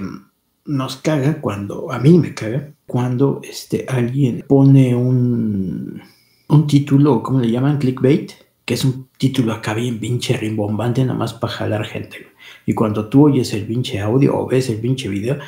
nos 0.67 0.97
caga 0.97 1.41
cuando, 1.41 1.91
a 1.91 1.99
mí 1.99 2.19
me 2.19 2.35
caga, 2.35 2.75
cuando 2.87 3.41
este, 3.43 3.87
alguien 3.89 4.45
pone 4.47 4.95
un, 4.95 6.03
un 6.49 6.67
título, 6.67 7.23
¿cómo 7.23 7.41
le 7.41 7.51
llaman? 7.51 7.79
Clickbait, 7.79 8.33
que 8.67 8.75
es 8.75 8.85
un 8.85 9.09
título 9.17 9.55
acá 9.55 9.73
bien 9.73 9.99
pinche 9.99 10.37
rimbombante, 10.37 11.03
nada 11.03 11.19
más 11.19 11.33
para 11.33 11.55
jalar 11.55 11.87
gente. 11.87 12.27
Y 12.67 12.75
cuando 12.75 13.09
tú 13.09 13.29
oyes 13.29 13.51
el 13.55 13.65
pinche 13.65 13.99
audio 13.99 14.37
o 14.39 14.47
ves 14.47 14.69
el 14.69 14.77
pinche 14.77 15.09
video, 15.09 15.39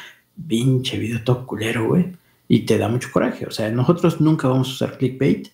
pinche 0.49 0.97
video 0.97 1.23
todo 1.23 1.47
culero, 1.47 1.89
güey, 1.89 2.17
y 2.49 2.61
te 2.61 2.79
da 2.79 2.89
mucho 2.89 3.11
coraje. 3.13 3.45
O 3.45 3.51
sea, 3.51 3.71
nosotros 3.71 4.23
nunca 4.23 4.49
vamos 4.49 4.69
a 4.69 4.73
usar 4.73 4.97
clickbait 4.97 5.49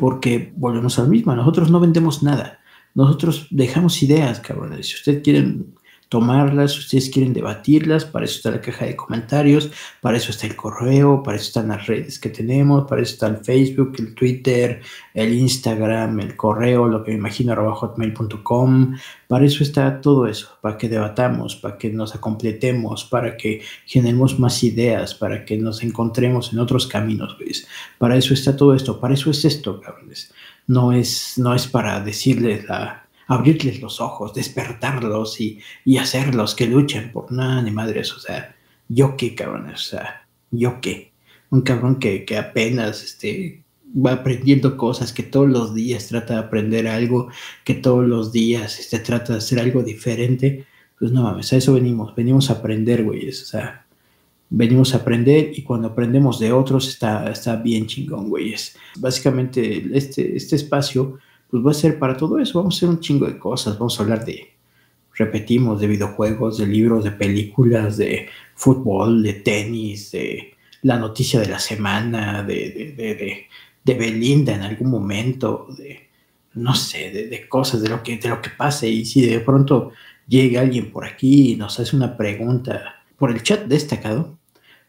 porque 0.00 0.50
volvemos 0.56 0.98
al 0.98 1.08
mismo, 1.08 1.36
nosotros 1.36 1.70
no 1.70 1.78
vendemos 1.78 2.22
nada, 2.22 2.60
nosotros 2.94 3.48
dejamos 3.50 4.02
ideas, 4.02 4.40
cabrones. 4.40 4.88
Si 4.88 4.94
ustedes 4.94 5.22
quieren 5.22 5.74
tomarlas, 6.10 6.72
si 6.72 6.78
ustedes 6.80 7.08
quieren 7.08 7.32
debatirlas, 7.32 8.04
para 8.04 8.24
eso 8.24 8.36
está 8.36 8.50
la 8.50 8.60
caja 8.60 8.84
de 8.84 8.96
comentarios, 8.96 9.70
para 10.00 10.16
eso 10.16 10.32
está 10.32 10.48
el 10.48 10.56
correo, 10.56 11.22
para 11.22 11.36
eso 11.36 11.46
están 11.46 11.68
las 11.68 11.86
redes 11.86 12.18
que 12.18 12.30
tenemos, 12.30 12.88
para 12.88 13.00
eso 13.00 13.12
está 13.12 13.28
el 13.28 13.36
Facebook, 13.36 13.94
el 13.96 14.12
Twitter, 14.16 14.82
el 15.14 15.32
Instagram, 15.32 16.18
el 16.18 16.34
correo, 16.34 16.88
lo 16.88 17.04
que 17.04 17.12
me 17.12 17.18
imagino 17.18 17.54
hotmail.com, 17.74 18.96
para 19.28 19.46
eso 19.46 19.62
está 19.62 20.00
todo 20.00 20.26
eso, 20.26 20.58
para 20.60 20.76
que 20.76 20.88
debatamos, 20.88 21.54
para 21.54 21.78
que 21.78 21.90
nos 21.90 22.12
acompletemos, 22.12 23.04
para 23.04 23.36
que 23.36 23.62
generemos 23.86 24.36
más 24.40 24.64
ideas, 24.64 25.14
para 25.14 25.44
que 25.44 25.58
nos 25.58 25.80
encontremos 25.84 26.52
en 26.52 26.58
otros 26.58 26.88
caminos, 26.88 27.38
¿ves? 27.38 27.68
Para 27.98 28.16
eso 28.16 28.34
está 28.34 28.56
todo 28.56 28.74
esto, 28.74 28.98
para 28.98 29.14
eso 29.14 29.30
es 29.30 29.44
esto, 29.44 29.80
cabrones. 29.80 30.32
No 30.66 30.92
es, 30.92 31.34
no 31.38 31.54
es 31.54 31.68
para 31.68 32.00
decirles 32.00 32.64
la 32.64 33.06
abrirles 33.30 33.80
los 33.80 34.00
ojos, 34.00 34.34
despertarlos 34.34 35.40
y, 35.40 35.60
y 35.84 35.98
hacerlos 35.98 36.56
que 36.56 36.66
luchen 36.66 37.12
por 37.12 37.30
nada 37.30 37.62
ni 37.62 37.70
madres. 37.70 38.12
O 38.12 38.18
sea, 38.18 38.56
yo 38.88 39.16
qué 39.16 39.36
cabrón, 39.36 39.70
o 39.70 39.76
sea, 39.76 40.26
yo 40.50 40.80
qué. 40.80 41.12
Un 41.50 41.62
cabrón 41.62 42.00
que, 42.00 42.24
que 42.24 42.36
apenas 42.36 43.04
este, 43.04 43.62
va 43.94 44.14
aprendiendo 44.14 44.76
cosas, 44.76 45.12
que 45.12 45.22
todos 45.22 45.48
los 45.48 45.74
días 45.74 46.08
trata 46.08 46.34
de 46.34 46.40
aprender 46.40 46.88
algo, 46.88 47.28
que 47.64 47.74
todos 47.74 48.04
los 48.04 48.32
días 48.32 48.80
este, 48.80 48.98
trata 48.98 49.34
de 49.34 49.38
hacer 49.38 49.60
algo 49.60 49.84
diferente. 49.84 50.66
Pues 50.98 51.12
no 51.12 51.22
mames, 51.22 51.52
a 51.52 51.56
eso 51.56 51.74
venimos, 51.74 52.12
venimos 52.16 52.50
a 52.50 52.54
aprender, 52.54 53.04
güeyes. 53.04 53.44
O 53.44 53.46
sea, 53.46 53.86
venimos 54.48 54.92
a 54.92 54.98
aprender 54.98 55.52
y 55.56 55.62
cuando 55.62 55.86
aprendemos 55.86 56.40
de 56.40 56.50
otros 56.50 56.88
está, 56.88 57.30
está 57.30 57.54
bien 57.54 57.86
chingón, 57.86 58.28
güeyes. 58.28 58.76
Básicamente, 58.96 59.88
este, 59.96 60.36
este 60.36 60.56
espacio 60.56 61.20
pues 61.50 61.64
va 61.64 61.70
a 61.72 61.74
ser 61.74 61.98
para 61.98 62.16
todo 62.16 62.38
eso. 62.38 62.58
Vamos 62.58 62.74
a 62.74 62.76
hacer 62.78 62.88
un 62.88 63.00
chingo 63.00 63.26
de 63.26 63.38
cosas. 63.38 63.78
Vamos 63.78 63.98
a 63.98 64.02
hablar 64.02 64.24
de 64.24 64.50
repetimos, 65.14 65.80
de 65.80 65.86
videojuegos, 65.86 66.58
de 66.58 66.66
libros, 66.66 67.04
de 67.04 67.10
películas, 67.10 67.96
de 67.98 68.28
fútbol, 68.54 69.22
de 69.22 69.34
tenis, 69.34 70.12
de 70.12 70.54
la 70.82 70.98
noticia 70.98 71.40
de 71.40 71.48
la 71.48 71.58
semana, 71.58 72.42
de, 72.42 72.94
de, 72.96 73.46
de, 73.84 73.94
Belinda 73.94 74.54
en 74.54 74.62
algún 74.62 74.88
momento, 74.88 75.66
de 75.76 76.08
no 76.54 76.74
sé, 76.74 77.10
de, 77.10 77.48
cosas, 77.48 77.82
de 77.82 77.88
lo, 77.90 78.02
que, 78.02 78.16
de 78.16 78.28
lo 78.28 78.40
que 78.40 78.50
pase. 78.50 78.88
Y 78.88 79.04
si 79.04 79.26
de 79.26 79.40
pronto 79.40 79.92
llega 80.26 80.62
alguien 80.62 80.90
por 80.90 81.04
aquí 81.04 81.52
y 81.52 81.56
nos 81.56 81.78
hace 81.78 81.94
una 81.94 82.16
pregunta 82.16 83.02
por 83.18 83.30
el 83.30 83.42
chat 83.42 83.66
destacado, 83.66 84.38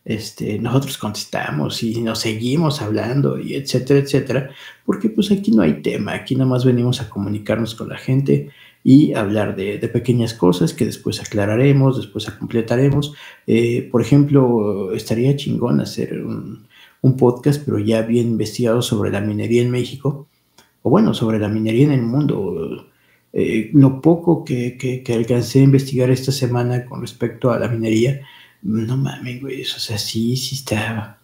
este, 0.04 0.58
nosotros 0.60 0.98
contestamos 0.98 1.84
y 1.84 2.02
nos 2.02 2.20
seguimos 2.20 2.82
hablando 2.82 3.40
y 3.40 3.56
etcétera, 3.56 4.00
etcétera, 4.00 4.50
porque 4.86 5.10
pues 5.10 5.32
aquí 5.32 5.52
no 5.52 5.62
hay 5.62 5.82
tema, 5.82 6.14
aquí 6.14 6.36
nada 6.36 6.50
más 6.50 6.66
venimos 6.66 7.02
a 7.02 7.10
comunicarnos 7.10 7.76
con 7.76 7.90
la 7.90 7.98
gente 7.98 8.50
y 8.84 9.14
hablar 9.14 9.56
de, 9.56 9.78
pequeñas 9.90 10.34
cosas 10.34 10.74
que 10.74 10.86
después 10.86 11.22
aclararemos, 11.22 11.98
después 11.98 12.26
completaremos. 12.32 13.14
Eh, 13.46 13.88
por 13.92 14.02
ejemplo, 14.02 14.92
estaría 14.94 15.36
chingón 15.36 15.82
hacer 15.82 16.24
un, 16.24 16.68
podcast, 17.18 17.64
pero 17.66 17.80
ya 17.80 18.04
bien 18.04 18.28
investigado 18.28 18.82
sobre 18.82 19.12
la 19.12 19.22
minería 19.22 19.62
en 19.62 19.72
México, 19.72 20.28
o 20.84 20.90
bueno, 20.90 21.14
sobre 21.14 21.40
la 21.40 21.48
minería 21.48 21.86
en 21.86 21.92
el 21.92 22.02
mundo. 22.04 22.88
Eh, 23.34 23.70
lo 23.74 24.02
poco 24.02 24.44
que, 24.44 24.78
que, 24.78 25.04
que 25.04 25.14
alcancé 25.14 25.60
a 25.60 25.64
investigar 25.64 26.10
esta 26.10 26.32
semana 26.32 26.86
con 26.86 27.02
respecto 27.02 27.52
a 27.52 27.60
la 27.60 27.68
minería, 27.68 28.22
no 28.64 28.98
mames, 28.98 29.42
güey, 29.42 29.62
o 29.62 29.66
sea, 29.66 29.98
sí, 29.98 30.36
sí 30.38 30.56
está, 30.56 31.20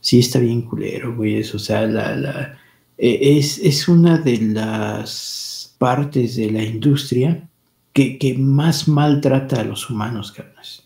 sí 0.00 0.18
está 0.18 0.38
bien 0.38 0.62
culero, 0.62 1.14
güey, 1.14 1.40
o 1.40 1.58
sea, 1.58 1.86
la, 1.86 2.16
la, 2.16 2.58
e, 2.98 3.38
es, 3.38 3.58
es 3.58 3.88
una 3.88 4.18
de 4.18 4.38
las 4.38 5.74
partes 5.78 6.36
de 6.36 6.50
la 6.50 6.62
industria 6.62 7.48
que, 7.92 8.18
que 8.18 8.34
más 8.34 8.88
maltrata 8.88 9.60
a 9.60 9.64
los 9.64 9.88
humanos, 9.88 10.32
cabrones. 10.32 10.84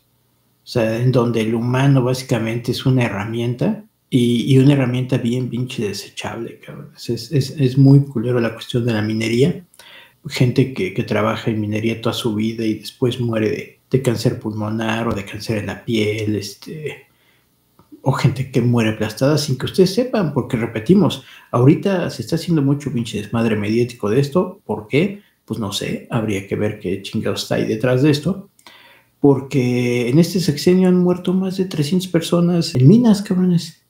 O 0.63 0.67
sea, 0.67 0.97
en 0.99 1.13
donde 1.13 1.43
el 1.43 1.55
humano 1.55 2.03
básicamente 2.03 2.73
es 2.73 2.87
una 2.87 3.05
herramienta 3.05 3.85
y, 4.09 4.45
y 4.51 4.59
una 4.59 4.75
herramienta 4.75 5.19
bien 5.19 5.51
pinche 5.51 5.89
desechable, 5.89 6.59
cabrones. 6.61 7.11
Es, 7.11 7.33
es, 7.33 7.51
es, 7.51 7.77
muy 7.77 8.05
culero 8.05 8.41
la 8.41 8.55
cuestión 8.55 8.87
de 8.87 8.93
la 8.95 9.03
minería. 9.03 9.65
Gente 10.29 10.73
que, 10.73 10.95
que 10.95 11.03
trabaja 11.03 11.51
en 11.51 11.61
minería 11.61 12.01
toda 12.01 12.15
su 12.15 12.35
vida 12.35 12.65
y 12.65 12.75
después 12.75 13.21
muere 13.21 13.51
de, 13.51 13.81
de 13.95 14.03
cáncer 14.03 14.41
pulmonar 14.41 15.07
o 15.07 15.15
de 15.15 15.25
cáncer 15.25 15.59
en 15.59 15.67
la 15.67 15.85
piel, 15.85 16.35
este, 16.35 17.07
o 18.03 18.11
gente 18.11 18.51
que 18.51 18.61
muere 18.61 18.91
aplastada 18.91 19.39
sin 19.39 19.57
que 19.57 19.67
ustedes 19.67 19.95
sepan, 19.95 20.35
porque 20.35 20.57
repetimos, 20.57 21.23
ahorita 21.53 22.11
se 22.11 22.23
está 22.23 22.35
haciendo 22.35 22.61
mucho 22.61 22.93
pinche 22.93 23.19
desmadre 23.19 23.55
mediático 23.55 24.11
de 24.11 24.19
esto, 24.19 24.61
¿por 24.65 24.89
qué? 24.89 25.23
Pues 25.45 25.61
no 25.61 25.73
sé, 25.73 26.09
habría 26.11 26.49
que 26.49 26.57
ver 26.57 26.81
qué 26.81 27.03
chingados 27.03 27.45
está 27.45 27.55
ahí 27.55 27.67
detrás 27.67 28.03
de 28.03 28.11
esto, 28.11 28.51
porque 29.21 30.09
en 30.09 30.19
este 30.19 30.41
sexenio 30.41 30.89
han 30.89 30.99
muerto 30.99 31.33
más 31.33 31.57
de 31.57 31.67
300 31.67 32.09
personas 32.09 32.75
en 32.75 32.89
minas, 32.89 33.23
cabrones, 33.23 33.87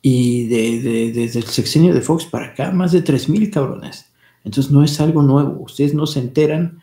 y 0.00 0.46
de, 0.46 1.12
desde 1.12 1.40
el 1.40 1.46
sexenio 1.46 1.92
de 1.92 2.00
Fox 2.00 2.24
para 2.24 2.46
acá, 2.46 2.70
más 2.70 2.92
de 2.92 3.04
3.000 3.04 3.50
cabrones. 3.50 4.06
Entonces 4.44 4.72
no 4.72 4.82
es 4.82 4.98
algo 4.98 5.20
nuevo, 5.20 5.60
ustedes 5.60 5.92
no 5.92 6.06
se 6.06 6.20
enteran 6.20 6.80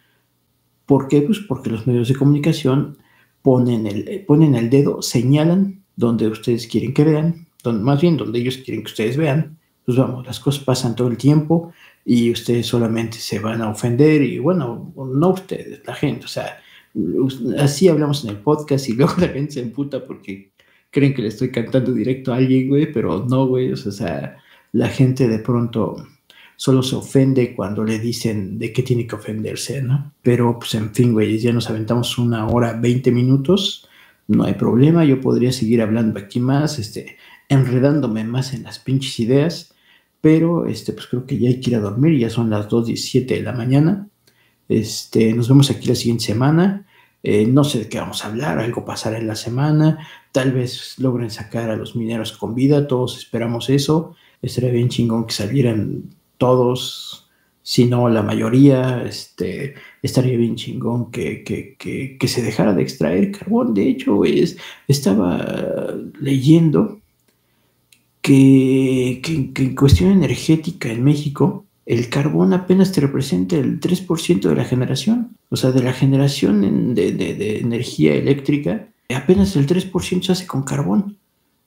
¿Por 0.93 1.07
qué? 1.07 1.23
Pues 1.23 1.39
porque 1.39 1.71
los 1.71 1.87
medios 1.87 2.07
de 2.07 2.13
comunicación 2.13 2.99
ponen 3.41 3.87
el, 3.87 4.07
eh, 4.07 4.23
ponen 4.27 4.53
el 4.53 4.69
dedo, 4.69 5.01
señalan 5.01 5.83
donde 5.95 6.27
ustedes 6.27 6.67
quieren 6.67 6.93
que 6.93 7.03
vean, 7.03 7.47
donde, 7.63 7.83
más 7.83 7.99
bien 7.99 8.15
donde 8.15 8.37
ellos 8.37 8.57
quieren 8.57 8.83
que 8.83 8.91
ustedes 8.91 9.17
vean. 9.17 9.57
Pues 9.87 9.97
vamos, 9.97 10.23
las 10.23 10.39
cosas 10.39 10.63
pasan 10.63 10.95
todo 10.95 11.07
el 11.07 11.17
tiempo 11.17 11.73
y 12.05 12.29
ustedes 12.29 12.67
solamente 12.67 13.17
se 13.17 13.39
van 13.39 13.63
a 13.63 13.71
ofender 13.71 14.21
y 14.21 14.37
bueno, 14.37 14.93
no 14.95 15.29
ustedes, 15.29 15.81
la 15.83 15.95
gente, 15.95 16.25
o 16.25 16.27
sea, 16.27 16.59
así 17.57 17.87
hablamos 17.87 18.23
en 18.23 18.29
el 18.29 18.37
podcast 18.37 18.87
y 18.87 18.93
luego 18.97 19.13
la 19.17 19.29
gente 19.29 19.53
se 19.53 19.61
emputa 19.61 20.05
porque 20.05 20.51
creen 20.91 21.15
que 21.15 21.23
le 21.23 21.29
estoy 21.29 21.49
cantando 21.49 21.91
directo 21.91 22.31
a 22.31 22.35
alguien, 22.35 22.69
güey, 22.69 22.93
pero 22.93 23.25
no, 23.27 23.47
güey, 23.47 23.71
o 23.71 23.77
sea, 23.77 24.37
la 24.73 24.89
gente 24.89 25.27
de 25.27 25.39
pronto 25.39 26.05
solo 26.55 26.83
se 26.83 26.95
ofende 26.95 27.55
cuando 27.55 27.83
le 27.83 27.99
dicen 27.99 28.57
de 28.59 28.71
qué 28.71 28.83
tiene 28.83 29.07
que 29.07 29.15
ofenderse, 29.15 29.81
¿no? 29.81 30.13
Pero, 30.21 30.59
pues, 30.59 30.75
en 30.75 30.93
fin, 30.93 31.13
güey, 31.13 31.37
ya 31.37 31.51
nos 31.51 31.69
aventamos 31.69 32.17
una 32.17 32.47
hora, 32.47 32.73
20 32.73 33.11
minutos, 33.11 33.87
no 34.27 34.43
hay 34.43 34.53
problema, 34.53 35.05
yo 35.05 35.19
podría 35.19 35.51
seguir 35.51 35.81
hablando 35.81 36.19
aquí 36.19 36.39
más, 36.39 36.79
este, 36.79 37.17
enredándome 37.49 38.23
más 38.23 38.53
en 38.53 38.63
las 38.63 38.79
pinches 38.79 39.19
ideas, 39.19 39.73
pero, 40.21 40.67
este, 40.67 40.93
pues 40.93 41.07
creo 41.07 41.25
que 41.25 41.37
ya 41.37 41.49
hay 41.49 41.59
que 41.59 41.71
ir 41.71 41.75
a 41.75 41.81
dormir, 41.81 42.17
ya 42.17 42.29
son 42.29 42.49
las 42.49 42.69
2.17 42.69 43.25
de 43.35 43.41
la 43.41 43.51
mañana, 43.53 44.07
este, 44.69 45.33
nos 45.33 45.49
vemos 45.49 45.69
aquí 45.69 45.87
la 45.87 45.95
siguiente 45.95 46.23
semana, 46.25 46.87
eh, 47.23 47.45
no 47.45 47.63
sé 47.63 47.79
de 47.79 47.89
qué 47.89 47.99
vamos 47.99 48.23
a 48.23 48.27
hablar, 48.27 48.59
algo 48.59 48.85
pasará 48.85 49.17
en 49.17 49.27
la 49.27 49.35
semana, 49.35 50.07
tal 50.31 50.51
vez 50.51 50.95
logren 50.99 51.29
sacar 51.29 51.69
a 51.69 51.75
los 51.75 51.95
mineros 51.95 52.33
con 52.33 52.55
vida, 52.55 52.87
todos 52.87 53.17
esperamos 53.17 53.69
eso, 53.69 54.15
estaría 54.41 54.71
bien 54.71 54.89
chingón 54.89 55.25
que 55.25 55.33
salieran 55.33 56.03
todos, 56.43 57.29
si 57.61 57.85
no 57.85 58.09
la 58.09 58.21
mayoría, 58.21 59.03
este, 59.03 59.75
estaría 60.01 60.35
bien 60.37 60.57
chingón 60.57 61.09
que, 61.09 61.41
que, 61.45 62.27
se 62.27 62.41
dejara 62.41 62.73
de 62.73 62.83
extraer 62.83 63.31
carbón. 63.31 63.73
De 63.73 63.87
hecho, 63.87 64.25
es, 64.25 64.57
estaba 64.89 65.95
leyendo 66.19 66.99
que, 68.21 69.21
en 69.25 69.75
cuestión 69.75 70.11
energética 70.11 70.91
en 70.91 71.05
México, 71.05 71.65
el 71.85 72.09
carbón 72.09 72.51
apenas 72.51 72.91
te 72.91 72.99
representa 72.99 73.55
el 73.55 73.79
3% 73.79 74.41
de 74.41 74.55
la 74.55 74.65
generación. 74.65 75.37
O 75.49 75.55
sea, 75.55 75.71
de 75.71 75.83
la 75.83 75.93
generación 75.93 76.93
de, 76.93 77.13
de, 77.13 77.59
energía 77.59 78.15
eléctrica, 78.15 78.89
apenas 79.15 79.55
el 79.55 79.65
3% 79.65 80.23
se 80.23 80.31
hace 80.33 80.45
con 80.45 80.63
carbón. 80.63 81.17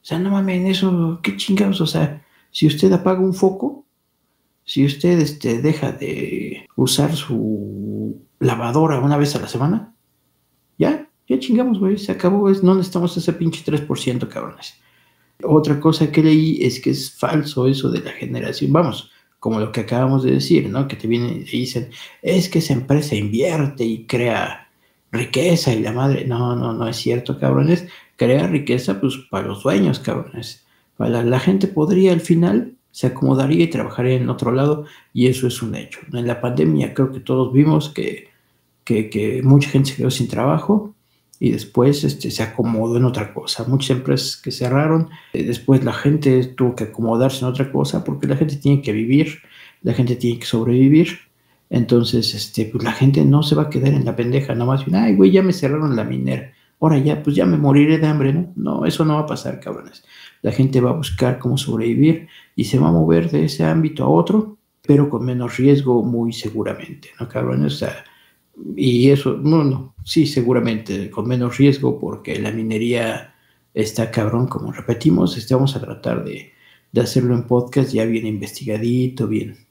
O 0.02 0.04
sea, 0.04 0.18
no 0.18 0.30
mames, 0.30 0.76
eso, 0.76 1.20
qué 1.22 1.34
chingados. 1.38 1.80
O 1.80 1.86
sea, 1.86 2.22
si 2.50 2.66
usted 2.66 2.92
apaga 2.92 3.20
un 3.20 3.32
foco, 3.32 3.85
si 4.66 4.84
usted 4.84 5.20
este, 5.20 5.62
deja 5.62 5.92
de 5.92 6.66
usar 6.74 7.14
su 7.14 8.20
lavadora 8.40 8.98
una 8.98 9.16
vez 9.16 9.34
a 9.36 9.40
la 9.40 9.48
semana, 9.48 9.94
ya, 10.76 11.08
ya 11.28 11.38
chingamos, 11.38 11.78
güey, 11.78 11.96
se 11.96 12.12
acabó, 12.12 12.50
no 12.50 12.74
necesitamos 12.74 13.16
ese 13.16 13.32
pinche 13.32 13.64
3%, 13.64 14.28
cabrones. 14.28 14.74
Otra 15.44 15.78
cosa 15.78 16.10
que 16.10 16.22
leí 16.22 16.58
es 16.64 16.80
que 16.80 16.90
es 16.90 17.12
falso 17.12 17.68
eso 17.68 17.90
de 17.90 18.00
la 18.00 18.10
generación, 18.10 18.72
vamos, 18.72 19.10
como 19.38 19.60
lo 19.60 19.70
que 19.70 19.82
acabamos 19.82 20.24
de 20.24 20.32
decir, 20.32 20.68
¿no? 20.68 20.88
Que 20.88 20.96
te 20.96 21.06
vienen 21.06 21.44
y 21.46 21.58
dicen, 21.58 21.90
es 22.20 22.48
que 22.48 22.58
esa 22.58 22.72
empresa 22.72 23.14
invierte 23.14 23.84
y 23.84 24.04
crea 24.06 24.68
riqueza 25.12 25.72
y 25.72 25.80
la 25.80 25.92
madre, 25.92 26.26
no, 26.26 26.56
no, 26.56 26.72
no 26.72 26.88
es 26.88 26.96
cierto, 26.96 27.38
cabrones, 27.38 27.86
crea 28.16 28.48
riqueza 28.48 29.00
pues 29.00 29.16
para 29.30 29.46
los 29.46 29.62
dueños, 29.62 30.00
cabrones. 30.00 30.66
Para 30.96 31.22
la 31.22 31.38
gente 31.38 31.68
podría 31.68 32.12
al 32.12 32.20
final 32.20 32.75
se 32.96 33.08
acomodaría 33.08 33.64
y 33.64 33.66
trabajaría 33.66 34.14
en 34.14 34.30
otro 34.30 34.52
lado 34.52 34.86
y 35.12 35.26
eso 35.26 35.46
es 35.46 35.60
un 35.60 35.74
hecho. 35.74 36.00
En 36.14 36.26
la 36.26 36.40
pandemia 36.40 36.94
creo 36.94 37.12
que 37.12 37.20
todos 37.20 37.52
vimos 37.52 37.90
que, 37.90 38.30
que, 38.84 39.42
mucha 39.44 39.68
gente 39.68 39.90
se 39.90 39.96
quedó 39.96 40.10
sin 40.10 40.28
trabajo 40.28 40.94
y 41.38 41.50
después 41.50 42.04
este, 42.04 42.30
se 42.30 42.42
acomodó 42.42 42.96
en 42.96 43.04
otra 43.04 43.34
cosa. 43.34 43.64
Muchas 43.68 43.98
empresas 43.98 44.38
que 44.38 44.50
cerraron, 44.50 45.10
eh, 45.34 45.42
después 45.44 45.84
la 45.84 45.92
gente 45.92 46.42
tuvo 46.46 46.74
que 46.74 46.84
acomodarse 46.84 47.44
en 47.44 47.50
otra 47.50 47.70
cosa 47.70 48.02
porque 48.02 48.28
la 48.28 48.36
gente 48.36 48.56
tiene 48.56 48.80
que 48.80 48.92
vivir, 48.92 49.42
la 49.82 49.92
gente 49.92 50.16
tiene 50.16 50.38
que 50.38 50.46
sobrevivir. 50.46 51.18
Entonces, 51.68 52.34
este, 52.34 52.64
pues 52.64 52.82
la 52.82 52.92
gente 52.92 53.26
no 53.26 53.42
se 53.42 53.56
va 53.56 53.64
a 53.64 53.68
quedar 53.68 53.92
en 53.92 54.06
la 54.06 54.16
pendeja, 54.16 54.54
nomás 54.54 54.86
bien, 54.86 54.96
ay, 54.96 55.14
güey, 55.14 55.32
ya 55.32 55.42
me 55.42 55.52
cerraron 55.52 55.96
la 55.96 56.04
minera. 56.04 56.50
Ahora 56.80 56.98
ya, 56.98 57.22
pues 57.22 57.34
ya 57.36 57.46
me 57.46 57.56
moriré 57.56 57.98
de 57.98 58.06
hambre, 58.06 58.32
¿no? 58.32 58.52
No, 58.56 58.86
eso 58.86 59.04
no 59.04 59.14
va 59.14 59.20
a 59.20 59.26
pasar, 59.26 59.60
cabrones 59.60 60.04
la 60.46 60.52
gente 60.52 60.80
va 60.80 60.90
a 60.90 60.94
buscar 60.94 61.40
cómo 61.40 61.58
sobrevivir 61.58 62.28
y 62.54 62.64
se 62.64 62.78
va 62.78 62.88
a 62.88 62.92
mover 62.92 63.30
de 63.30 63.46
ese 63.46 63.64
ámbito 63.64 64.04
a 64.04 64.08
otro, 64.08 64.58
pero 64.82 65.10
con 65.10 65.24
menos 65.24 65.56
riesgo 65.56 66.04
muy 66.04 66.32
seguramente, 66.32 67.10
¿no, 67.18 67.28
cabrón? 67.28 67.64
O 67.64 67.70
sea, 67.70 68.04
y 68.76 69.10
eso, 69.10 69.36
no, 69.42 69.64
no, 69.64 69.94
sí, 70.04 70.24
seguramente, 70.24 71.10
con 71.10 71.26
menos 71.26 71.58
riesgo 71.58 71.98
porque 71.98 72.38
la 72.38 72.52
minería 72.52 73.34
está 73.74 74.12
cabrón, 74.12 74.46
como 74.46 74.70
repetimos, 74.70 75.36
este, 75.36 75.54
vamos 75.54 75.74
a 75.74 75.80
tratar 75.80 76.24
de, 76.24 76.52
hacerlo 76.96 77.34
en 77.34 77.42
podcast 77.42 77.92
ya 77.92 78.04
bien 78.04 78.26
investigadito, 78.26 79.26
bien, 79.26 79.66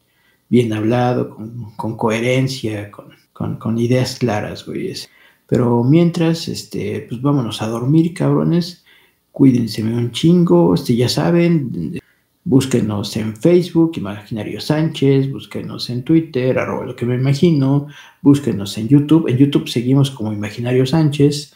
bien 0.49 0.73
hablado, 0.73 1.37
con, 1.77 1.95
coherencia, 1.95 2.91
con, 3.31 3.77
ideas 3.77 4.19
claras, 4.19 4.65
güey. 4.65 4.93
Pero 5.47 5.83
mientras, 5.83 6.47
este, 6.47 7.05
pues 7.07 7.21
vámonos 7.21 7.61
a 7.61 7.67
dormir, 7.67 8.13
cabrones 8.13 8.85
cuídense 9.35 9.83
un 9.83 10.11
chingo, 10.11 10.73
este, 10.73 10.95
ya 10.95 11.09
saben, 11.09 11.99
búsquenos 12.45 13.17
en 13.17 13.35
Facebook, 13.35 13.91
Imaginario 13.97 14.61
Sánchez, 14.61 15.29
búsquenos 15.29 15.89
en 15.89 16.03
Twitter, 16.03 16.57
arroba 16.57 16.85
lo 16.85 16.95
que 16.95 17.05
me 17.05 17.15
imagino, 17.15 17.87
búsquenos 18.21 18.77
en 18.77 18.87
YouTube, 18.87 19.27
en 19.27 19.35
YouTube 19.35 19.67
seguimos 19.67 20.09
como 20.09 20.31
Imaginario 20.31 20.85
Sánchez, 20.85 21.53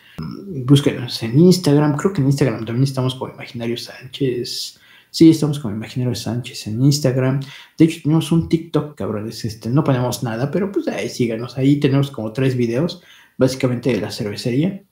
búsquenos 0.66 1.24
en 1.24 1.40
Instagram, 1.40 1.96
creo 1.96 2.12
que 2.12 2.20
en 2.20 2.28
Instagram 2.28 2.66
también 2.66 2.84
estamos 2.84 3.16
como 3.16 3.34
Imaginario 3.34 3.78
Sánchez, 3.78 4.78
Sí, 5.12 5.32
estamos 5.32 5.58
con 5.58 5.74
Imaginario 5.74 6.14
Sánchez 6.14 6.68
en 6.68 6.84
Instagram. 6.84 7.40
De 7.76 7.86
hecho, 7.86 8.02
tenemos 8.04 8.32
un 8.32 8.48
TikTok, 8.48 8.96
cabrones. 8.96 9.44
Este, 9.44 9.68
no 9.68 9.84
ponemos 9.84 10.22
nada, 10.22 10.52
pero 10.52 10.72
pues 10.72 10.88
ahí 10.88 11.10
síganos. 11.10 11.58
Ahí 11.58 11.80
tenemos 11.80 12.12
como 12.12 12.32
tres 12.32 12.56
videos, 12.56 13.02
básicamente 13.40 13.92
de 13.92 14.02
la 14.02 14.12
cervecería. 14.12 14.84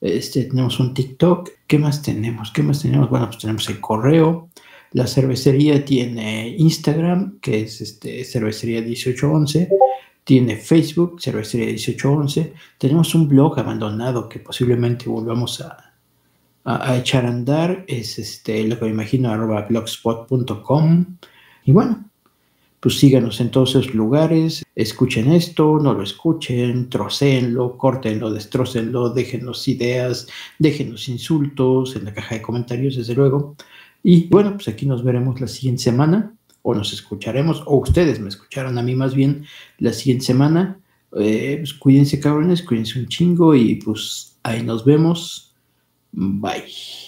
Este, 0.00 0.44
tenemos 0.44 0.80
un 0.80 0.94
TikTok. 0.94 1.50
¿Qué 1.66 1.78
más 1.78 2.00
tenemos? 2.00 2.52
¿Qué 2.52 2.62
más 2.62 2.80
tenemos? 2.80 3.10
Bueno, 3.10 3.26
pues 3.26 3.38
tenemos 3.38 3.68
el 3.68 3.80
correo. 3.80 4.48
La 4.92 5.06
cervecería 5.06 5.84
tiene 5.84 6.54
Instagram, 6.56 7.40
que 7.40 7.62
es 7.62 7.80
este, 7.82 8.24
cervecería 8.24 8.80
1811. 8.80 9.68
Tiene 10.24 10.56
Facebook, 10.56 11.20
cervecería 11.20 11.66
1811. 11.66 12.54
Tenemos 12.78 13.14
un 13.14 13.28
blog 13.28 13.58
abandonado 13.58 14.28
que 14.28 14.38
posiblemente 14.38 15.08
volvamos 15.08 15.60
a, 15.60 15.92
a, 16.64 16.96
echar 16.96 17.26
a 17.26 17.30
andar. 17.30 17.84
Es 17.88 18.18
este, 18.18 18.62
lo 18.62 18.78
que 18.78 18.84
me 18.84 18.92
imagino, 18.92 19.36
blogspot.com. 19.68 21.18
Y 21.64 21.72
bueno, 21.72 22.07
pues 22.80 22.98
síganos 22.98 23.40
en 23.40 23.50
todos 23.50 23.70
esos 23.70 23.94
lugares, 23.94 24.64
escuchen 24.74 25.32
esto, 25.32 25.78
no 25.82 25.94
lo 25.94 26.02
escuchen, 26.02 26.88
trocéenlo, 26.88 27.76
córtenlo, 27.76 28.30
destrócenlo, 28.30 29.10
déjenos 29.10 29.66
ideas, 29.66 30.28
déjenos 30.58 31.08
insultos 31.08 31.96
en 31.96 32.04
la 32.04 32.14
caja 32.14 32.36
de 32.36 32.42
comentarios, 32.42 32.96
desde 32.96 33.14
luego. 33.14 33.56
Y 34.02 34.28
bueno, 34.28 34.52
pues 34.54 34.68
aquí 34.68 34.86
nos 34.86 35.02
veremos 35.02 35.40
la 35.40 35.48
siguiente 35.48 35.82
semana, 35.82 36.34
o 36.62 36.74
nos 36.74 36.92
escucharemos, 36.92 37.62
o 37.66 37.76
ustedes 37.78 38.20
me 38.20 38.28
escucharon 38.28 38.78
a 38.78 38.82
mí 38.82 38.94
más 38.94 39.14
bien 39.14 39.44
la 39.78 39.92
siguiente 39.92 40.26
semana. 40.26 40.78
Eh, 41.16 41.56
pues 41.58 41.72
cuídense 41.74 42.20
cabrones, 42.20 42.62
cuídense 42.62 43.00
un 43.00 43.08
chingo 43.08 43.54
y 43.54 43.76
pues 43.76 44.36
ahí 44.42 44.62
nos 44.62 44.84
vemos. 44.84 45.54
Bye. 46.12 47.07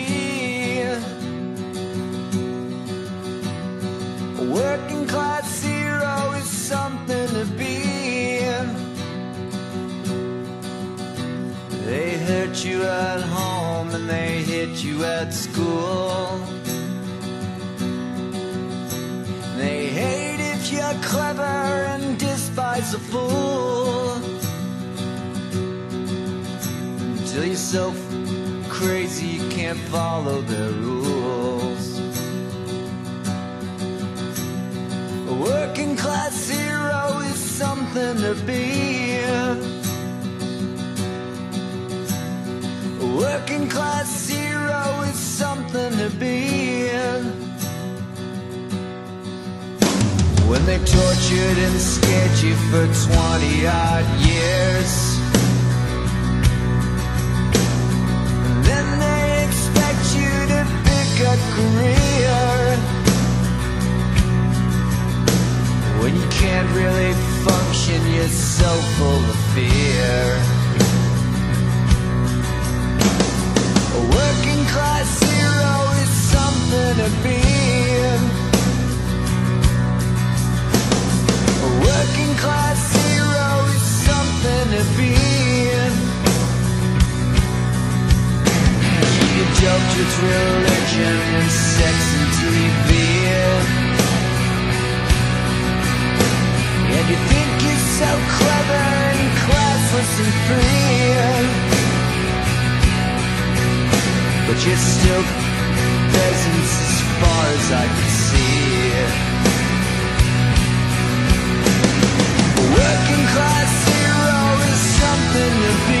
You 12.63 12.83
at 12.83 13.21
home 13.21 13.89
and 13.89 14.07
they 14.07 14.43
hit 14.43 14.83
you 14.83 15.03
at 15.03 15.33
school. 15.33 16.37
They 19.57 19.87
hate 19.87 20.39
if 20.39 20.71
you're 20.71 21.01
clever 21.01 21.41
and 21.41 22.19
despise 22.19 22.93
a 22.93 22.99
fool. 22.99 24.13
Until 27.17 27.45
you're 27.45 27.55
so 27.55 27.95
crazy 28.69 29.25
you 29.25 29.49
can't 29.49 29.79
follow 29.89 30.41
their 30.41 30.69
rules. 30.69 31.99
A 35.29 35.33
working 35.33 35.97
class 35.97 36.47
hero 36.47 37.21
is 37.21 37.39
something 37.39 38.17
to 38.17 38.35
be. 38.45 39.70
Working 43.17 43.67
class 43.69 44.29
hero 44.29 45.01
is 45.09 45.17
something 45.17 45.91
to 45.97 46.09
be. 46.19 46.89
In. 46.89 47.23
When 50.49 50.65
they 50.65 50.77
tortured 50.77 51.57
and 51.67 51.79
scared 51.79 52.37
you 52.39 52.55
for 52.69 52.85
20 52.85 53.67
odd 53.67 54.05
years. 54.19 54.93
And 58.47 58.65
then 58.69 58.87
they 58.99 59.45
expect 59.47 60.03
you 60.19 60.31
to 60.53 60.61
pick 60.87 61.11
a 61.33 61.35
career 61.55 62.11
When 66.01 66.15
you 66.15 66.27
can't 66.29 66.69
really 66.75 67.13
function, 67.45 67.99
you're 68.13 68.27
so 68.27 68.69
full 68.97 69.23
of 69.29 69.39
fear 69.53 70.60
working 74.09 74.65
class 74.73 75.09
hero 75.21 75.73
is 76.01 76.11
something 76.33 76.93
to 77.01 77.09
be 77.23 77.41
A 81.61 81.69
working 81.87 82.33
class 82.43 82.81
hero 82.97 83.49
is 83.75 83.85
something 84.07 84.65
to 84.75 84.83
be 84.97 85.11
You 89.37 89.45
joked 89.61 89.91
with 89.97 90.13
religion 90.23 91.17
and 91.37 91.49
sex 91.49 91.97
and 92.19 92.29
TV. 92.39 92.89
And 96.95 97.05
you 97.11 97.19
think 97.31 97.49
you're 97.63 97.85
so 98.01 98.11
clever 98.37 98.83
and 99.09 99.23
classless 99.43 100.13
and 100.23 100.33
free. 100.47 101.80
But 104.51 104.65
you're 104.65 104.75
still 104.75 105.23
peasants 106.11 106.73
as 106.83 106.95
far 107.21 107.43
as 107.55 107.71
I 107.71 107.85
can 107.87 108.09
see. 108.19 108.91
Working 112.75 113.23
class 113.31 113.71
hero 113.87 114.43
is 114.71 114.81
something 114.99 115.53
to 115.63 115.71
be. 115.87 116.00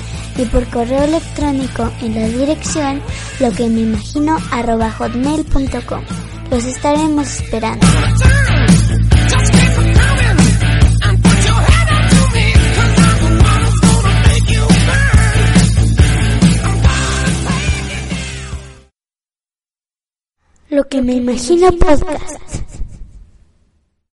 y 0.37 0.45
por 0.45 0.65
correo 0.67 1.03
electrónico 1.03 1.91
en 2.01 2.15
la 2.15 2.27
dirección 2.27 3.01
lo 3.39 3.51
que 3.51 3.67
me 3.67 3.81
imagino 3.81 4.37
hotmail.com. 4.91 6.03
Los 6.49 6.65
estaremos 6.65 7.27
esperando. 7.27 7.87
Lo 20.69 20.87
que 20.87 21.01
me 21.01 21.15
imagino 21.15 21.69
podcast. 21.73 22.70